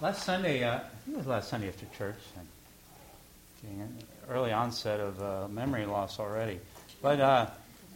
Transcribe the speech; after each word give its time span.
last 0.00 0.24
Sunday, 0.24 0.64
uh, 0.64 0.76
I 0.76 0.78
think 0.78 1.16
it 1.16 1.18
was 1.18 1.26
last 1.26 1.48
Sunday 1.48 1.68
after 1.68 1.86
church, 1.96 2.16
and 2.36 2.46
getting 3.62 3.80
an 3.80 3.98
early 4.30 4.52
onset 4.52 5.00
of 5.00 5.22
uh, 5.22 5.48
memory 5.48 5.86
loss 5.86 6.18
already. 6.18 6.60
But 7.02 7.20
uh, 7.20 7.46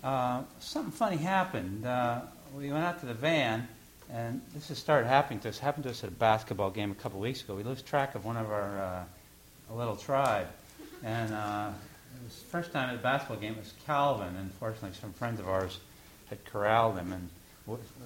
uh, 0.04 0.42
something 0.60 0.92
funny 0.92 1.16
happened. 1.16 1.86
Uh, 1.86 2.20
we 2.56 2.70
went 2.70 2.84
out 2.84 3.00
to 3.00 3.06
the 3.06 3.14
van, 3.14 3.68
and 4.12 4.40
this 4.54 4.68
has 4.68 4.78
started 4.78 5.08
happening 5.08 5.40
to 5.40 5.48
us. 5.48 5.58
Happened 5.58 5.84
to 5.84 5.90
us 5.90 6.04
at 6.04 6.10
a 6.10 6.12
basketball 6.12 6.70
game 6.70 6.90
a 6.90 6.94
couple 6.94 7.20
weeks 7.20 7.42
ago. 7.42 7.54
We 7.54 7.62
lost 7.62 7.86
track 7.86 8.14
of 8.14 8.24
one 8.24 8.36
of 8.36 8.50
our 8.50 8.78
uh, 8.78 9.74
little 9.74 9.96
tribe, 9.96 10.48
and 11.04 11.32
uh, 11.32 11.70
it 12.14 12.24
was 12.24 12.38
the 12.38 12.46
first 12.46 12.72
time 12.72 12.90
at 12.90 12.96
a 12.96 13.02
basketball 13.02 13.38
game. 13.38 13.52
It 13.54 13.60
was 13.60 13.74
Calvin. 13.86 14.34
Unfortunately, 14.36 14.96
some 15.00 15.12
friends 15.12 15.40
of 15.40 15.48
ours 15.48 15.78
had 16.30 16.44
corralled 16.44 16.96
him, 16.96 17.12
and 17.12 17.28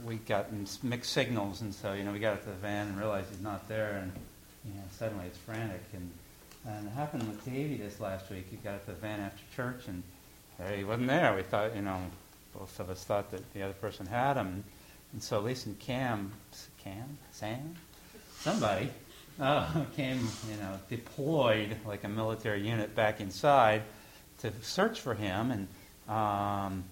we 0.05 0.17
got 0.17 0.49
mixed 0.83 1.13
signals, 1.13 1.61
and 1.61 1.75
so 1.75 1.93
you 1.93 2.05
know 2.05 2.13
we 2.13 2.19
got 2.19 2.43
to 2.43 2.49
the 2.49 2.55
van 2.57 2.89
and 2.89 2.99
realized 2.99 3.29
he's 3.31 3.41
not 3.41 3.69
there, 3.69 4.01
and 4.03 4.13
you 4.65 4.75
know 4.75 4.85
suddenly 4.99 5.27
it's 5.27 5.39
frantic. 5.39 5.83
And, 5.93 6.11
and 6.67 6.87
it 6.87 6.91
happened 6.91 7.27
with 7.29 7.45
Davey 7.45 7.77
this 7.77 8.01
last 8.01 8.31
week. 8.31 8.47
He 8.51 8.57
got 8.57 8.81
to 8.87 8.87
the 8.93 8.97
van 8.97 9.21
after 9.21 9.43
church, 9.55 9.89
and 9.89 10.03
there 10.59 10.77
he 10.77 10.85
wasn't 10.85 11.09
there. 11.09 11.35
We 11.35 11.43
thought, 11.43 11.75
you 11.75 11.83
know, 11.83 12.01
both 12.57 12.79
of 12.81 12.91
us 12.91 13.05
thought 13.05 13.31
that 13.31 13.53
the 13.53 13.63
other 13.63 13.75
person 13.75 14.07
had 14.07 14.37
him, 14.37 14.65
and 15.13 15.23
so 15.23 15.41
Lisa 15.41 15.69
and 15.69 15.79
Cam, 15.79 16.33
Cam, 16.83 17.19
Sam, 17.33 17.75
somebody 18.41 18.91
uh, 19.41 19.85
came, 19.97 20.19
you 20.51 20.57
know, 20.57 20.79
deployed 20.89 21.77
like 21.87 22.05
a 22.05 22.09
military 22.09 22.67
unit 22.67 22.95
back 22.95 23.21
inside 23.21 23.83
to 24.41 24.53
search 24.63 25.01
for 25.01 25.15
him, 25.15 25.51
and. 25.51 25.69
Um, 26.09 26.85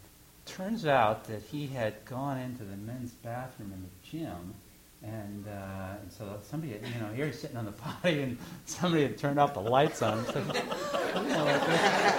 turns 0.57 0.87
out 0.87 1.25
that 1.25 1.43
he 1.51 1.67
had 1.67 2.05
gone 2.05 2.39
into 2.39 2.65
the 2.65 2.77
men's 2.77 3.13
bathroom 3.13 3.73
in 3.73 3.83
the 3.83 4.19
gym, 4.19 4.55
and, 5.03 5.47
uh, 5.47 6.01
and 6.01 6.13
so 6.13 6.39
somebody, 6.43 6.73
had, 6.73 6.83
you 6.87 7.01
know, 7.01 7.13
here 7.15 7.27
he's 7.27 7.41
sitting 7.41 7.57
on 7.57 7.65
the 7.65 7.73
potty, 8.03 8.23
and 8.23 8.39
somebody 8.67 9.03
had 9.03 9.17
turned 9.17 9.39
off 9.39 9.55
the 9.55 9.61
lights 9.61 10.03
on. 10.03 10.25
So, 10.27 10.39
you 10.41 10.45
know, 11.29 11.61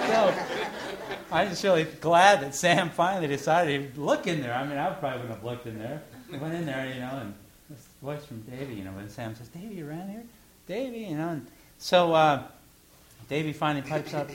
so 0.08 0.34
I'm 1.30 1.48
just 1.48 1.62
really 1.62 1.84
glad 1.84 2.40
that 2.40 2.54
Sam 2.54 2.90
finally 2.90 3.28
decided 3.28 3.94
to 3.94 4.00
look 4.00 4.26
in 4.26 4.40
there. 4.40 4.54
I 4.54 4.66
mean, 4.66 4.78
I 4.78 4.90
probably 4.90 5.20
wouldn't 5.20 5.36
have 5.36 5.44
looked 5.44 5.66
in 5.66 5.78
there. 5.78 6.02
I 6.32 6.36
went 6.38 6.54
in 6.54 6.66
there, 6.66 6.86
you 6.92 7.00
know, 7.00 7.18
and 7.20 7.34
this 7.68 7.86
voice 8.02 8.24
from 8.24 8.40
Davy, 8.42 8.74
you 8.74 8.84
know, 8.84 8.92
when 8.92 9.08
Sam 9.10 9.34
says, 9.34 9.48
"Davy, 9.48 9.76
you 9.76 9.88
around 9.88 10.08
here?" 10.10 10.24
Davy, 10.66 11.00
you 11.00 11.16
know, 11.16 11.28
and 11.28 11.46
so 11.78 12.14
uh, 12.14 12.42
Davy 13.28 13.52
finally 13.52 13.86
pipes 13.86 14.14
up. 14.14 14.30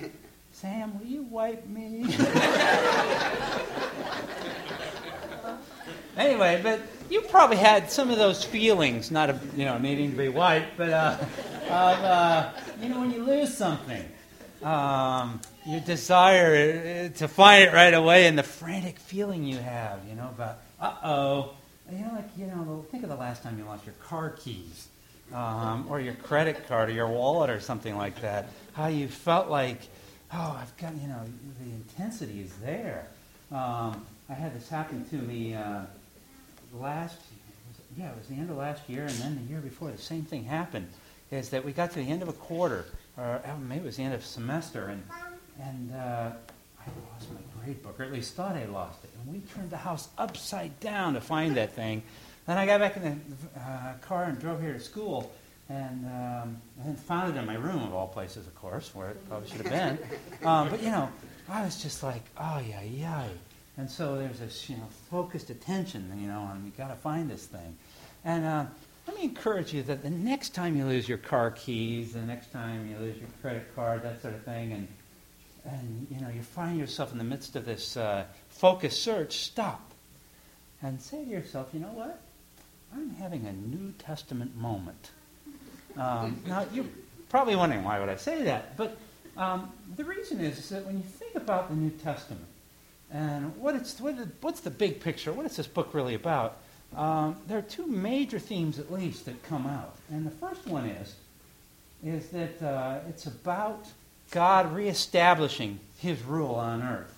Sam, 0.59 0.97
will 0.97 1.05
you 1.05 1.22
wipe 1.22 1.67
me? 1.67 2.03
anyway, 6.17 6.59
but 6.64 6.81
you 7.11 7.22
probably 7.22 7.58
had 7.58 7.91
some 7.91 8.09
of 8.09 8.17
those 8.17 8.44
feelings, 8.44 9.11
not 9.11 9.30
of, 9.30 9.55
you 9.55 9.66
know 9.66 9.77
needing 9.77 10.09
to 10.09 10.17
be 10.17 10.30
white, 10.30 10.66
but 10.75 10.89
uh, 10.89 11.17
of 11.66 11.69
uh, 12.03 12.52
you 12.81 12.89
know 12.89 13.02
when 13.02 13.11
you 13.11 13.23
lose 13.23 13.55
something, 13.55 14.03
um, 14.64 15.39
your 15.67 15.80
desire 15.81 17.09
to 17.09 17.27
find 17.27 17.66
it 17.66 17.71
right 17.71 17.94
away, 17.94 18.25
and 18.25 18.36
the 18.36 18.42
frantic 18.42 18.97
feeling 18.97 19.44
you 19.44 19.59
have, 19.59 19.99
you 20.09 20.16
know 20.16 20.30
about 20.30 20.58
uh 20.81 20.95
oh, 21.03 21.53
you 21.92 21.99
know 21.99 22.14
like 22.16 22.30
you 22.36 22.47
know 22.47 22.83
think 22.89 23.03
of 23.03 23.09
the 23.09 23.16
last 23.16 23.44
time 23.44 23.59
you 23.59 23.66
lost 23.66 23.86
your 23.86 23.94
car 24.03 24.31
keys. 24.31 24.88
Um, 25.31 25.88
or 25.89 25.99
your 25.99 26.14
credit 26.14 26.69
card 26.69 26.88
or 26.88 26.94
your 26.94 27.09
wallet 27.09 27.49
or 27.49 27.59
something 27.59 27.97
like 27.97 28.21
that. 28.21 28.47
How 28.71 28.88
you 28.88 29.09
felt 29.09 29.49
like 29.49 29.81
oh, 30.33 30.58
I've 30.61 30.75
got, 30.78 30.95
you 30.95 31.08
know, 31.08 31.22
the 31.59 31.70
intensity 31.72 32.42
is 32.42 32.53
there. 32.58 33.08
Um, 33.52 34.06
I 34.30 34.33
had 34.33 34.56
this 34.56 34.67
happen 34.70 35.06
to 35.09 35.16
me 35.16 35.56
uh, 35.56 35.81
last, 36.73 37.17
yeah, 37.97 38.09
it 38.09 38.17
was 38.17 38.28
the 38.28 38.36
end 38.36 38.50
of 38.50 38.58
last 38.58 38.88
year, 38.89 39.03
and 39.03 39.16
then 39.16 39.36
the 39.36 39.50
year 39.50 39.61
before, 39.61 39.89
the 39.89 39.98
same 39.98 40.23
thing 40.23 40.44
happened. 40.44 40.88
Is 41.30 41.50
that 41.50 41.66
we 41.66 41.73
got 41.73 41.92
to 41.92 42.00
the 42.00 42.09
end 42.09 42.22
of 42.22 42.30
a 42.30 42.33
quarter, 42.33 42.86
or 43.17 43.42
oh, 43.45 43.58
maybe 43.58 43.81
it 43.81 43.86
was 43.86 43.98
the 43.98 44.03
end 44.03 44.14
of 44.14 44.22
a 44.22 44.23
semester, 44.23 44.86
and 44.86 45.03
and 45.61 45.94
uh, 45.94 46.31
I 46.80 46.86
lost 47.11 47.30
my 47.33 47.42
grade 47.61 47.83
book, 47.83 47.99
or 47.99 48.04
at 48.04 48.14
least 48.14 48.33
thought 48.36 48.55
I 48.55 48.64
lost 48.65 49.04
it. 49.04 49.09
And 49.20 49.33
we 49.33 49.42
turned 49.54 49.70
the 49.70 49.77
house 49.77 50.08
upside 50.17 50.80
down 50.80 51.15
to 51.15 51.21
find 51.21 51.58
that 51.58 51.73
thing. 51.73 52.02
Then 52.45 52.58
I 52.58 52.65
got 52.65 52.80
back 52.80 52.95
in 52.95 53.04
the 53.04 53.59
uh, 53.59 53.94
car 54.02 54.23
and 54.23 54.39
drove 54.39 54.61
here 54.61 54.71
to 54.71 54.80
school, 54.80 55.33
and, 55.70 56.05
um, 56.05 56.61
and 56.83 56.98
found 56.98 57.36
it 57.36 57.39
in 57.39 57.45
my 57.45 57.55
room, 57.55 57.83
of 57.83 57.94
all 57.94 58.08
places, 58.08 58.48
of 58.48 58.55
course, 58.55 58.94
where 58.95 59.10
it 59.10 59.30
probably 59.30 59.50
should 59.50 59.66
have 59.67 59.70
been. 60.42 60.48
Um, 60.48 60.70
but, 60.70 60.82
you 60.82 60.89
know, 60.89 61.10
I 61.50 61.64
was 61.64 61.82
just 61.82 62.04
like, 62.04 62.23
oh, 62.38 62.61
yeah, 62.67 62.82
yeah. 62.83 63.26
And 63.77 63.89
so 63.89 64.17
there's 64.17 64.39
this, 64.39 64.70
you 64.70 64.77
know, 64.77 64.88
focused 65.11 65.50
attention, 65.50 66.11
you 66.20 66.27
know, 66.27 66.50
and 66.52 66.64
we 66.64 66.72
got 66.72 66.88
to 66.89 66.95
find 66.95 67.30
this 67.30 67.45
thing. 67.45 67.77
And 68.26 68.45
uh, 68.45 68.66
let 69.08 69.17
me 69.17 69.23
encourage 69.23 69.73
you 69.73 69.83
that 69.83 70.04
the 70.04 70.10
next 70.10 70.50
time 70.56 70.76
you 70.76 70.86
lose 70.86 71.08
your 71.08 71.20
car 71.20 71.52
keys, 71.52 72.14
the 72.14 72.22
next 72.22 72.52
time 72.52 72.89
you 72.89 72.98
lose 72.98 73.17
your 73.17 73.30
credit 73.42 73.76
card, 73.76 74.04
that 74.04 74.22
sort 74.22 74.33
of 74.33 74.44
thing, 74.44 74.72
and, 74.72 74.88
and 75.66 76.08
you 76.10 76.20
know, 76.22 76.30
you 76.30 76.42
find 76.42 76.80
yourself 76.80 77.11
in 77.11 77.17
the 77.17 77.23
midst 77.23 77.56
of 77.56 77.66
this 77.66 77.98
uh, 77.98 78.26
focused 78.50 79.04
search, 79.04 79.38
stop 79.38 79.88
and 80.82 81.02
say 81.02 81.23
to 81.23 81.30
yourself, 81.30 81.70
you 81.73 81.80
know 81.80 81.88
what? 81.88 82.22
I'm 82.94 83.11
having 83.16 83.45
a 83.45 83.54
New 83.54 83.94
Testament 83.94 84.56
moment. 84.56 85.11
Um, 85.97 86.41
now, 86.45 86.65
you're 86.73 86.85
probably 87.30 87.55
wondering 87.55 87.83
why 87.83 87.99
would 87.99 88.09
I 88.09 88.15
say 88.15 88.43
that, 88.43 88.77
but 88.77 88.97
um, 89.35 89.71
the 89.95 90.03
reason 90.03 90.39
is, 90.39 90.58
is, 90.58 90.69
that 90.69 90.85
when 90.85 90.97
you 90.97 91.03
think 91.03 91.35
about 91.35 91.69
the 91.69 91.75
New 91.75 91.89
Testament 91.89 92.45
and 93.11 93.55
what 93.58 93.75
it's, 93.75 93.99
what, 93.99 94.15
what's 94.41 94.61
the 94.61 94.69
big 94.69 94.99
picture, 94.99 95.31
what 95.31 95.45
is 95.45 95.55
this 95.55 95.67
book 95.67 95.93
really 95.93 96.15
about, 96.15 96.58
um, 96.95 97.35
there 97.47 97.58
are 97.58 97.63
two 97.63 97.85
major 97.87 98.39
themes 98.39 98.80
at 98.80 98.91
least 98.91 99.25
that 99.25 99.41
come 99.43 99.65
out. 99.65 99.95
And 100.09 100.25
the 100.25 100.31
first 100.31 100.65
one 100.67 100.85
is, 100.85 101.15
is 102.03 102.29
that 102.29 102.61
uh, 102.61 102.99
it's 103.09 103.25
about 103.25 103.85
God 104.31 104.73
reestablishing 104.73 105.79
his 105.99 106.21
rule 106.23 106.55
on 106.55 106.81
earth. 106.81 107.14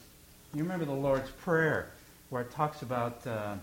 You 0.54 0.64
remember 0.64 0.86
the 0.86 0.92
Lord's 0.92 1.30
Prayer, 1.30 1.92
where 2.30 2.42
it 2.42 2.52
talks 2.52 2.82
about, 2.82 3.26
uh, 3.28 3.56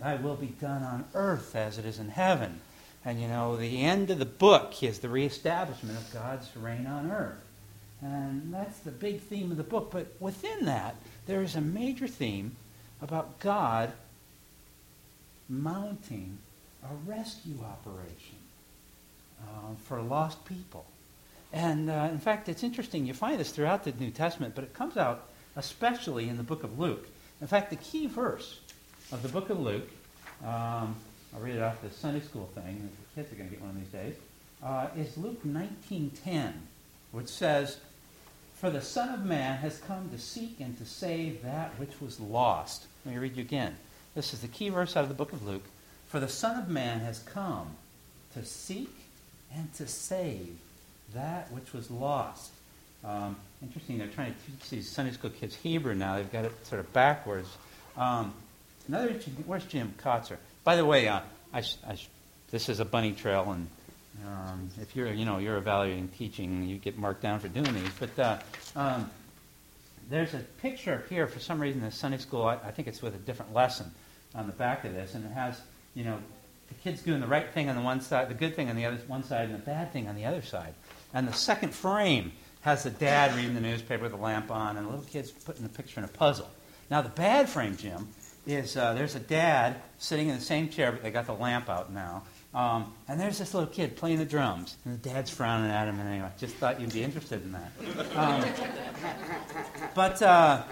Thy 0.00 0.16
will 0.16 0.36
be 0.36 0.48
done 0.60 0.82
on 0.82 1.04
earth 1.14 1.54
as 1.54 1.78
it 1.78 1.84
is 1.84 1.98
in 1.98 2.08
heaven. 2.08 2.60
And 3.04 3.20
you 3.20 3.28
know, 3.28 3.56
the 3.56 3.82
end 3.82 4.10
of 4.10 4.18
the 4.18 4.26
book 4.26 4.82
is 4.82 4.98
the 4.98 5.08
reestablishment 5.08 5.96
of 5.96 6.12
God's 6.12 6.54
reign 6.56 6.86
on 6.86 7.10
earth. 7.10 7.38
And 8.02 8.52
that's 8.52 8.78
the 8.80 8.90
big 8.90 9.20
theme 9.20 9.50
of 9.50 9.56
the 9.56 9.62
book. 9.62 9.90
But 9.90 10.08
within 10.20 10.66
that, 10.66 10.96
there 11.26 11.42
is 11.42 11.54
a 11.54 11.60
major 11.60 12.06
theme 12.08 12.56
about 13.02 13.38
God 13.40 13.92
mounting 15.48 16.38
a 16.82 17.10
rescue 17.10 17.58
operation 17.62 18.36
uh, 19.42 19.74
for 19.84 20.00
lost 20.00 20.44
people. 20.44 20.84
And 21.52 21.90
uh, 21.90 22.08
in 22.10 22.18
fact, 22.18 22.48
it's 22.48 22.62
interesting. 22.62 23.06
You 23.06 23.14
find 23.14 23.40
this 23.40 23.50
throughout 23.50 23.84
the 23.84 23.92
New 23.92 24.10
Testament, 24.10 24.54
but 24.54 24.64
it 24.64 24.74
comes 24.74 24.96
out 24.96 25.28
especially 25.56 26.28
in 26.28 26.36
the 26.36 26.42
book 26.42 26.62
of 26.62 26.78
Luke. 26.78 27.08
In 27.40 27.46
fact, 27.46 27.70
the 27.70 27.76
key 27.76 28.06
verse 28.06 28.60
of 29.10 29.22
the 29.22 29.28
book 29.28 29.50
of 29.50 29.58
Luke 29.58 29.88
um, 30.44 30.94
I'll 31.34 31.40
read 31.40 31.56
it 31.56 31.62
off 31.62 31.80
the 31.80 31.90
Sunday 31.90 32.20
school 32.20 32.48
thing. 32.54 32.88
The 33.14 33.22
kids 33.22 33.32
are 33.32 33.36
going 33.36 33.48
to 33.48 33.54
get 33.54 33.62
one 33.62 33.70
of 33.70 33.76
these 33.76 33.92
days. 33.92 34.14
Uh, 34.62 34.88
is 34.96 35.16
Luke 35.16 35.44
19:10, 35.44 36.52
which 37.12 37.28
says, 37.28 37.78
"For 38.56 38.68
the 38.68 38.82
Son 38.82 39.08
of 39.10 39.24
Man 39.24 39.58
has 39.58 39.78
come 39.78 40.10
to 40.10 40.18
seek 40.18 40.60
and 40.60 40.76
to 40.78 40.84
save 40.84 41.42
that 41.42 41.78
which 41.78 42.00
was 42.00 42.20
lost." 42.20 42.86
Let 43.04 43.14
me 43.14 43.20
read 43.20 43.36
you 43.36 43.42
again. 43.42 43.76
This 44.14 44.34
is 44.34 44.40
the 44.40 44.48
key 44.48 44.68
verse 44.68 44.96
out 44.96 45.04
of 45.04 45.08
the 45.08 45.14
book 45.14 45.32
of 45.32 45.46
Luke. 45.46 45.64
For 46.08 46.20
the 46.20 46.28
Son 46.28 46.58
of 46.58 46.68
Man 46.68 47.00
has 47.00 47.20
come 47.20 47.76
to 48.34 48.44
seek 48.44 48.94
and 49.54 49.72
to 49.74 49.86
save 49.86 50.58
that 51.14 51.50
which 51.52 51.72
was 51.72 51.90
lost. 51.90 52.50
Um, 53.04 53.36
interesting, 53.62 53.98
they're 53.98 54.08
trying 54.08 54.34
to 54.34 54.40
teach 54.46 54.70
these 54.70 54.90
Sunday 54.90 55.12
school 55.12 55.30
kids 55.30 55.54
Hebrew 55.54 55.94
now. 55.94 56.16
They've 56.16 56.30
got 56.30 56.44
it 56.44 56.66
sort 56.66 56.80
of 56.80 56.92
backwards. 56.92 57.48
Um, 57.96 58.34
another 58.88 59.08
interesting, 59.08 59.42
where's 59.46 59.64
Jim 59.64 59.94
Kotzer? 59.96 60.36
By 60.64 60.76
the 60.76 60.84
way, 60.84 61.08
uh, 61.08 61.20
I 61.52 61.62
sh- 61.62 61.76
I 61.86 61.94
sh- 61.94 62.08
this 62.50 62.68
is 62.68 62.80
a 62.80 62.84
bunny 62.84 63.12
trail, 63.12 63.50
and 63.50 63.68
um, 64.26 64.70
if 64.80 64.94
you're 64.94 65.12
you 65.12 65.24
know 65.24 65.38
you're 65.38 65.56
evaluating 65.56 66.08
teaching, 66.08 66.68
you 66.68 66.76
get 66.76 66.98
marked 66.98 67.22
down 67.22 67.40
for 67.40 67.48
doing 67.48 67.72
these. 67.72 67.90
But 67.98 68.18
uh, 68.18 68.38
um, 68.76 69.10
there's 70.10 70.34
a 70.34 70.40
picture 70.60 71.04
here 71.08 71.26
for 71.26 71.40
some 71.40 71.60
reason 71.60 71.82
in 71.82 71.90
Sunday 71.90 72.18
school. 72.18 72.44
I, 72.44 72.54
I, 72.56 72.70
think 72.72 72.88
it's 72.88 73.00
with 73.00 73.14
a 73.14 73.18
different 73.18 73.54
lesson 73.54 73.90
on 74.34 74.46
the 74.46 74.52
back 74.52 74.84
of 74.84 74.92
this, 74.92 75.14
and 75.14 75.24
it 75.24 75.32
has 75.32 75.60
you 75.94 76.04
know 76.04 76.18
the 76.68 76.74
kids 76.74 77.02
doing 77.02 77.20
the 77.20 77.26
right 77.26 77.48
thing 77.48 77.68
on 77.68 77.76
the 77.76 77.82
one 77.82 78.00
side, 78.00 78.28
the 78.28 78.34
good 78.34 78.54
thing 78.54 78.68
on 78.68 78.76
the 78.76 78.84
other 78.84 78.98
one 79.06 79.24
side, 79.24 79.46
and 79.48 79.54
the 79.54 79.64
bad 79.64 79.92
thing 79.92 80.08
on 80.08 80.14
the 80.16 80.26
other 80.26 80.42
side. 80.42 80.74
And 81.14 81.26
the 81.26 81.32
second 81.32 81.74
frame 81.74 82.32
has 82.60 82.82
the 82.82 82.90
dad 82.90 83.34
reading 83.34 83.54
the 83.54 83.60
newspaper 83.60 84.02
with 84.02 84.12
a 84.12 84.16
lamp 84.16 84.50
on, 84.50 84.76
and 84.76 84.86
the 84.86 84.90
little 84.90 85.06
kids 85.06 85.30
putting 85.30 85.62
the 85.62 85.70
picture 85.70 86.00
in 86.00 86.04
a 86.04 86.08
puzzle. 86.08 86.50
Now 86.90 87.00
the 87.00 87.08
bad 87.08 87.48
frame, 87.48 87.76
Jim, 87.76 88.08
is 88.46 88.76
uh, 88.76 88.94
there's 88.94 89.14
a 89.14 89.20
dad 89.20 89.76
sitting 89.98 90.28
in 90.28 90.34
the 90.34 90.40
same 90.40 90.68
chair, 90.68 90.92
but 90.92 91.02
they 91.02 91.10
got 91.10 91.26
the 91.26 91.34
lamp 91.34 91.68
out 91.68 91.92
now. 91.92 92.22
Um, 92.52 92.92
and 93.06 93.20
there's 93.20 93.38
this 93.38 93.54
little 93.54 93.68
kid 93.68 93.96
playing 93.96 94.18
the 94.18 94.24
drums, 94.24 94.76
and 94.84 94.94
the 94.94 95.08
dad's 95.08 95.30
frowning 95.30 95.70
at 95.70 95.86
him. 95.86 96.00
And 96.00 96.08
anyway, 96.08 96.30
just 96.38 96.56
thought 96.56 96.80
you'd 96.80 96.92
be 96.92 97.02
interested 97.02 97.42
in 97.42 97.52
that. 97.52 98.16
Um, 98.16 98.44
but 99.94 100.20
uh, 100.20 100.62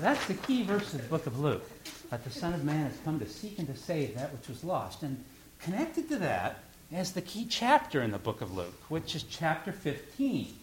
that's 0.00 0.24
the 0.26 0.34
key 0.34 0.62
verse 0.62 0.94
of 0.94 1.02
the 1.02 1.08
book 1.08 1.26
of 1.26 1.40
Luke 1.40 1.68
that 2.10 2.22
the 2.22 2.30
Son 2.30 2.54
of 2.54 2.64
Man 2.64 2.86
has 2.86 2.96
come 3.04 3.18
to 3.18 3.28
seek 3.28 3.58
and 3.58 3.66
to 3.66 3.76
save 3.76 4.14
that 4.14 4.32
which 4.32 4.48
was 4.48 4.62
lost. 4.62 5.02
And 5.02 5.24
connected 5.60 6.08
to 6.10 6.16
that 6.18 6.60
is 6.92 7.12
the 7.12 7.22
key 7.22 7.46
chapter 7.48 8.02
in 8.02 8.12
the 8.12 8.18
book 8.18 8.40
of 8.40 8.54
Luke, 8.54 8.80
which 8.88 9.16
is 9.16 9.24
chapter 9.24 9.72
15. 9.72 10.54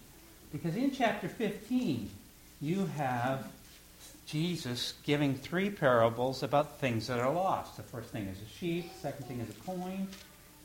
Because 0.53 0.75
in 0.77 0.91
chapter 0.91 1.27
15, 1.27 2.09
you 2.61 2.85
have 2.97 3.47
Jesus 4.31 4.93
giving 5.03 5.35
three 5.35 5.69
parables 5.69 6.41
about 6.41 6.79
things 6.79 7.07
that 7.07 7.19
are 7.19 7.33
lost. 7.33 7.75
The 7.75 7.83
first 7.83 8.11
thing 8.11 8.27
is 8.27 8.37
a 8.41 8.57
sheep, 8.57 8.93
the 8.93 8.99
second 8.99 9.25
thing 9.25 9.41
is 9.41 9.49
a 9.49 9.59
coin, 9.69 10.07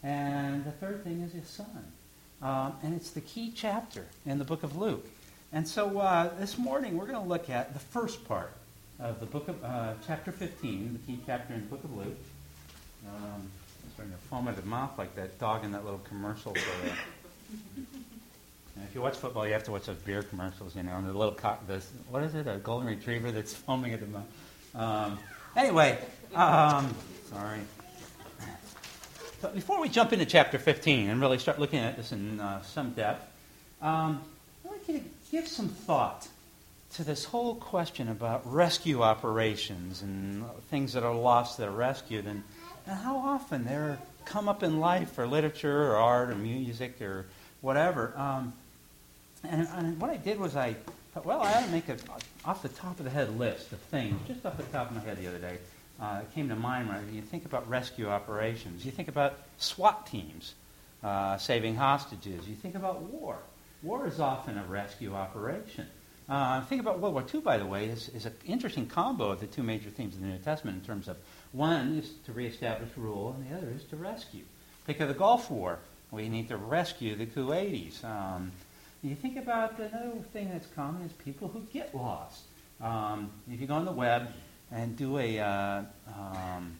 and 0.04 0.64
the 0.64 0.70
third 0.70 1.02
thing 1.02 1.20
is 1.22 1.32
his 1.32 1.48
son. 1.48 1.92
Um, 2.40 2.74
and 2.84 2.94
it's 2.94 3.10
the 3.10 3.20
key 3.20 3.52
chapter 3.54 4.06
in 4.24 4.38
the 4.38 4.44
book 4.44 4.62
of 4.62 4.76
Luke. 4.76 5.04
And 5.52 5.66
so 5.66 5.98
uh, 5.98 6.30
this 6.38 6.56
morning 6.56 6.96
we're 6.96 7.06
going 7.06 7.20
to 7.20 7.28
look 7.28 7.50
at 7.50 7.72
the 7.72 7.80
first 7.80 8.24
part 8.28 8.52
of 9.00 9.18
the 9.18 9.26
book 9.26 9.48
of 9.48 9.64
uh, 9.64 9.94
chapter 10.06 10.30
15, 10.30 10.92
the 10.92 11.12
key 11.12 11.20
chapter 11.26 11.52
in 11.52 11.62
the 11.62 11.66
book 11.66 11.82
of 11.82 11.96
Luke. 11.96 12.18
Um, 13.04 13.50
starting 13.94 14.14
to 14.14 14.20
foam 14.28 14.46
at 14.46 14.54
the 14.54 14.62
mouth 14.62 14.96
like 14.96 15.16
that 15.16 15.40
dog 15.40 15.64
in 15.64 15.72
that 15.72 15.84
little 15.84 16.02
commercial 16.08 16.54
for. 16.54 16.88
Uh, 16.88 17.82
if 18.84 18.94
you 18.94 19.00
watch 19.00 19.17
football, 19.17 19.46
you 19.46 19.52
have 19.52 19.64
to 19.64 19.73
watch 19.73 19.87
those 19.87 19.96
beer 19.96 20.23
commercials, 20.23 20.76
you 20.76 20.82
know, 20.82 20.96
and 20.96 21.06
the 21.06 21.12
little 21.12 21.37
this 21.67 21.90
what 22.11 22.23
is 22.23 22.34
it, 22.34 22.46
a 22.46 22.58
golden 22.58 22.88
retriever 22.88 23.31
that's 23.32 23.55
foaming 23.67 23.93
at 23.93 24.00
the 24.00 24.06
mouth. 24.06 24.25
Um, 24.75 25.19
anyway, 25.56 25.99
um, 26.34 26.94
sorry. 27.31 27.61
But 29.40 29.55
before 29.55 29.81
we 29.81 29.88
jump 29.88 30.12
into 30.12 30.25
chapter 30.25 30.58
15 30.58 31.11
and 31.11 31.20
really 31.20 31.38
start 31.38 31.58
looking 31.58 31.78
at 31.78 31.96
this 31.96 32.12
in 32.12 32.40
uh, 32.40 32.62
some 32.62 32.90
depth, 32.93 33.26
um, 33.82 34.20
I'd 34.64 34.73
like 34.73 34.88
you 34.88 34.99
to 34.99 35.05
give 35.31 35.46
some 35.46 35.69
thought 35.69 36.28
to 36.94 37.05
this 37.05 37.25
whole 37.25 37.55
question 37.56 38.08
about 38.08 38.50
rescue 38.50 39.02
operations 39.02 40.02
and 40.02 40.44
things 40.70 40.94
that 40.94 41.02
are 41.02 41.14
lost 41.14 41.58
that 41.58 41.69
are 41.69 41.73
rescued, 41.73 42.26
and, 42.26 42.43
and 42.87 42.99
how 42.99 43.19
often 43.19 43.64
they're 43.64 43.99
come 44.25 44.49
up 44.49 44.62
in 44.62 44.81
life 44.81 45.19
or 45.19 45.26
literature 45.26 45.93
or 45.93 45.96
art 45.96 46.31
or 46.31 46.34
music 46.34 47.00
or 47.00 47.26
whatever. 47.61 48.12
Um, 48.17 48.52
and, 49.50 49.69
and, 49.76 50.00
what 50.00 50.10
I 50.10 50.16
did 50.16 50.38
was 50.38 50.56
I 50.56 50.75
thought, 51.12 51.25
well, 51.25 51.40
I 51.43 51.54
ought 51.54 51.64
to 51.64 51.70
make 51.70 51.88
a 51.88 51.96
off 52.44 52.62
the 52.62 52.69
top 52.69 52.98
of 52.98 53.04
the 53.04 53.10
head 53.10 53.38
list 53.38 53.72
of 53.72 53.78
things, 53.81 54.19
just 54.26 54.44
off 54.46 54.56
the 54.56 54.62
top 54.64 54.90
of 54.90 54.96
my 54.96 55.02
head 55.02 55.19
the 55.19 55.26
other 55.26 55.38
day. 55.38 55.58
Uh, 56.00 56.20
it 56.22 56.34
came 56.34 56.48
to 56.48 56.56
mind 56.56 56.88
when 56.88 57.14
you 57.14 57.22
think 57.22 57.44
about 57.44 57.69
rescue 57.69 58.08
operations. 58.08 58.84
You 58.84 58.93
think 58.93 59.08
about 59.08 59.34
SWAT 59.58 60.06
teams 60.06 60.54
uh, 61.02 61.38
saving 61.38 61.76
hostages. 61.76 62.46
You 62.48 62.54
think 62.54 62.75
about 62.75 63.00
war. 63.02 63.38
War 63.82 64.06
is 64.06 64.20
often 64.20 64.58
a 64.58 64.64
rescue 64.64 65.14
operation. 65.14 65.87
Uh, 66.28 66.60
think 66.62 66.81
about 66.81 66.99
World 66.99 67.14
War 67.14 67.25
II, 67.32 67.40
by 67.40 67.56
the 67.56 67.66
way, 67.66 67.87
is, 67.87 68.08
is 68.08 68.26
an 68.26 68.34
interesting 68.44 68.87
combo 68.87 69.31
of 69.31 69.40
the 69.40 69.46
two 69.46 69.62
major 69.62 69.90
themes 69.90 70.14
of 70.16 70.20
the 70.20 70.26
New 70.26 70.38
Testament 70.38 70.78
in 70.78 70.84
terms 70.84 71.06
of 71.06 71.16
one 71.52 71.99
is 71.99 72.10
to 72.25 72.32
reestablish 72.32 72.90
rule 72.96 73.37
and 73.38 73.49
the 73.49 73.56
other 73.56 73.70
is 73.70 73.84
to 73.84 73.96
rescue. 73.96 74.42
Think 74.87 75.00
of 75.00 75.08
the 75.08 75.14
Gulf 75.14 75.50
War. 75.50 75.78
We 76.10 76.28
need 76.28 76.49
to 76.49 76.56
rescue 76.56 77.14
the 77.14 77.26
Kuwaitis. 77.26 78.04
Um, 78.04 78.52
you 79.02 79.14
think 79.14 79.37
about 79.37 79.78
another 79.78 80.12
thing 80.32 80.50
that's 80.50 80.66
common 80.75 81.02
is 81.02 81.12
people 81.12 81.48
who 81.48 81.60
get 81.72 81.94
lost. 81.94 82.43
Um, 82.81 83.31
if 83.50 83.60
you 83.60 83.66
go 83.66 83.75
on 83.75 83.84
the 83.84 83.93
web 83.93 84.28
and 84.70 84.96
do 84.96 85.19
a 85.19 85.38
uh, 85.38 85.82
um, 86.14 86.76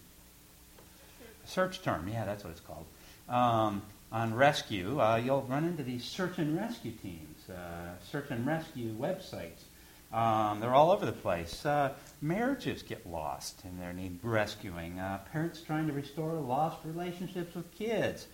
search 1.44 1.82
term, 1.82 2.08
yeah, 2.08 2.24
that's 2.24 2.44
what 2.44 2.50
it's 2.50 2.60
called, 2.60 2.86
um, 3.28 3.82
on 4.12 4.34
rescue, 4.34 5.00
uh, 5.00 5.16
you'll 5.16 5.42
run 5.42 5.64
into 5.64 5.82
these 5.82 6.04
search 6.04 6.38
and 6.38 6.56
rescue 6.56 6.92
teams, 6.92 7.48
uh, 7.50 7.94
search 8.10 8.26
and 8.30 8.46
rescue 8.46 8.92
websites. 8.94 9.64
Um, 10.12 10.60
they're 10.60 10.74
all 10.74 10.92
over 10.92 11.04
the 11.04 11.12
place. 11.12 11.66
Uh, 11.66 11.92
marriages 12.22 12.82
get 12.82 13.06
lost 13.06 13.62
and 13.64 13.80
they 13.80 14.00
need 14.00 14.19
rescuing. 14.22 14.98
Uh, 14.98 15.19
parents 15.32 15.60
trying 15.60 15.86
to 15.88 15.92
restore 15.92 16.32
lost 16.34 16.78
relationships 16.84 17.54
with 17.54 17.70
kids. 17.76 18.26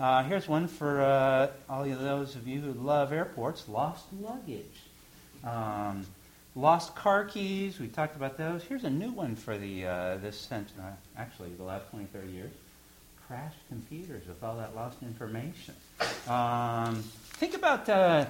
Uh, 0.00 0.22
here's 0.22 0.48
one 0.48 0.66
for 0.66 1.02
uh, 1.02 1.48
all 1.68 1.84
of 1.84 2.00
those 2.00 2.34
of 2.34 2.48
you 2.48 2.58
who 2.58 2.72
love 2.72 3.12
airports 3.12 3.68
lost 3.68 4.06
luggage. 4.18 4.64
Um, 5.44 6.06
lost 6.56 6.94
car 6.94 7.26
keys, 7.26 7.78
we 7.78 7.86
talked 7.86 8.16
about 8.16 8.38
those. 8.38 8.62
Here's 8.62 8.84
a 8.84 8.90
new 8.90 9.10
one 9.10 9.36
for 9.36 9.58
the 9.58 9.84
uh, 9.84 10.16
this 10.16 10.38
century, 10.38 10.74
uh, 10.82 10.92
actually 11.18 11.50
the 11.50 11.64
last 11.64 11.90
20, 11.90 12.06
30 12.06 12.28
years. 12.28 12.50
Crashed 13.26 13.58
computers 13.68 14.26
with 14.26 14.42
all 14.42 14.56
that 14.56 14.74
lost 14.74 14.96
information. 15.02 15.74
Um, 16.26 17.04
think 17.34 17.54
about 17.54 17.86
uh, 17.86 18.24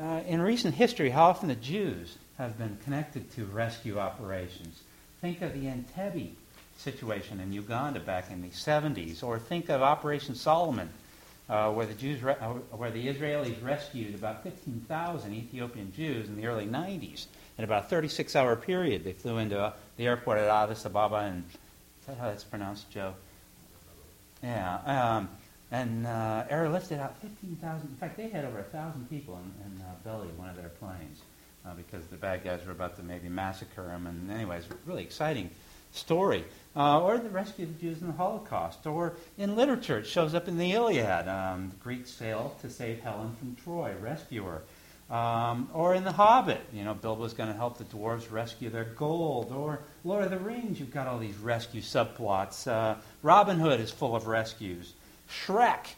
uh, 0.00 0.20
in 0.28 0.40
recent 0.40 0.76
history 0.76 1.10
how 1.10 1.24
often 1.24 1.48
the 1.48 1.56
Jews 1.56 2.18
have 2.38 2.56
been 2.56 2.78
connected 2.84 3.32
to 3.32 3.46
rescue 3.46 3.98
operations. 3.98 4.80
Think 5.20 5.42
of 5.42 5.54
the 5.54 5.66
Entebbe 5.66 6.30
situation 6.78 7.40
in 7.40 7.52
Uganda 7.52 7.98
back 7.98 8.30
in 8.30 8.42
the 8.42 8.50
70s, 8.50 9.24
or 9.24 9.40
think 9.40 9.68
of 9.70 9.82
Operation 9.82 10.36
Solomon 10.36 10.88
uh, 11.48 11.70
where 11.72 11.86
the 11.86 11.94
Jews, 11.94 12.22
re- 12.22 12.36
uh, 12.40 12.54
where 12.76 12.90
the 12.90 13.06
Israelis 13.06 13.62
rescued 13.62 14.14
about 14.14 14.42
15,000 14.42 15.32
Ethiopian 15.32 15.92
Jews 15.92 16.28
in 16.28 16.36
the 16.36 16.46
early 16.46 16.66
90s. 16.66 17.26
In 17.58 17.64
about 17.64 17.90
a 17.90 17.94
36-hour 17.94 18.56
period, 18.56 19.04
they 19.04 19.12
flew 19.12 19.38
into 19.38 19.58
uh, 19.58 19.72
the 19.96 20.06
airport 20.06 20.38
at 20.38 20.48
Addis 20.48 20.84
Ababa, 20.84 21.16
and 21.16 21.44
is 22.00 22.06
that 22.06 22.18
how 22.18 22.28
that's 22.28 22.44
pronounced, 22.44 22.90
Joe? 22.90 23.14
Yeah, 24.42 24.78
um, 25.16 25.28
and 25.70 26.06
uh, 26.06 26.44
airlifted 26.50 27.00
out 27.00 27.16
15,000. 27.22 27.88
In 27.88 27.96
fact, 27.96 28.16
they 28.16 28.28
had 28.28 28.44
over 28.44 28.58
a 28.58 28.64
thousand 28.64 29.08
people 29.08 29.38
in, 29.38 29.66
in 29.66 29.82
uh, 29.82 29.86
belly 30.04 30.28
one 30.36 30.48
of 30.48 30.56
their 30.56 30.68
planes 30.68 31.22
uh, 31.64 31.70
because 31.74 32.06
the 32.06 32.16
bad 32.16 32.44
guys 32.44 32.64
were 32.66 32.72
about 32.72 32.96
to 32.96 33.02
maybe 33.02 33.28
massacre 33.28 33.86
them. 33.86 34.06
And 34.06 34.30
anyways, 34.30 34.64
really 34.84 35.02
exciting 35.02 35.50
story. 35.96 36.44
Uh, 36.76 37.00
or 37.00 37.16
the 37.16 37.30
rescue 37.30 37.64
of 37.64 37.74
the 37.74 37.80
Jews 37.80 38.02
in 38.02 38.06
the 38.06 38.12
Holocaust. 38.12 38.86
Or 38.86 39.14
in 39.38 39.56
literature, 39.56 39.98
it 39.98 40.06
shows 40.06 40.34
up 40.34 40.46
in 40.46 40.58
the 40.58 40.72
Iliad. 40.72 41.26
Um, 41.26 41.70
the 41.70 41.76
Greeks 41.76 42.10
sail 42.10 42.54
to 42.60 42.68
save 42.68 43.00
Helen 43.00 43.34
from 43.38 43.56
Troy, 43.64 43.94
rescuer. 43.98 44.62
Um, 45.08 45.70
or 45.72 45.94
in 45.94 46.02
The 46.04 46.12
Hobbit, 46.12 46.60
you 46.72 46.84
know, 46.84 46.92
Bilbo's 46.92 47.32
going 47.32 47.48
to 47.48 47.54
help 47.56 47.78
the 47.78 47.84
dwarves 47.84 48.30
rescue 48.30 48.70
their 48.70 48.84
gold. 48.84 49.52
Or 49.52 49.80
Lord 50.04 50.24
of 50.24 50.30
the 50.30 50.38
Rings, 50.38 50.80
you've 50.80 50.92
got 50.92 51.06
all 51.06 51.18
these 51.18 51.36
rescue 51.38 51.80
subplots. 51.80 52.70
Uh, 52.70 52.96
Robin 53.22 53.58
Hood 53.58 53.80
is 53.80 53.90
full 53.90 54.16
of 54.16 54.26
rescues. 54.26 54.92
Shrek 55.30 55.94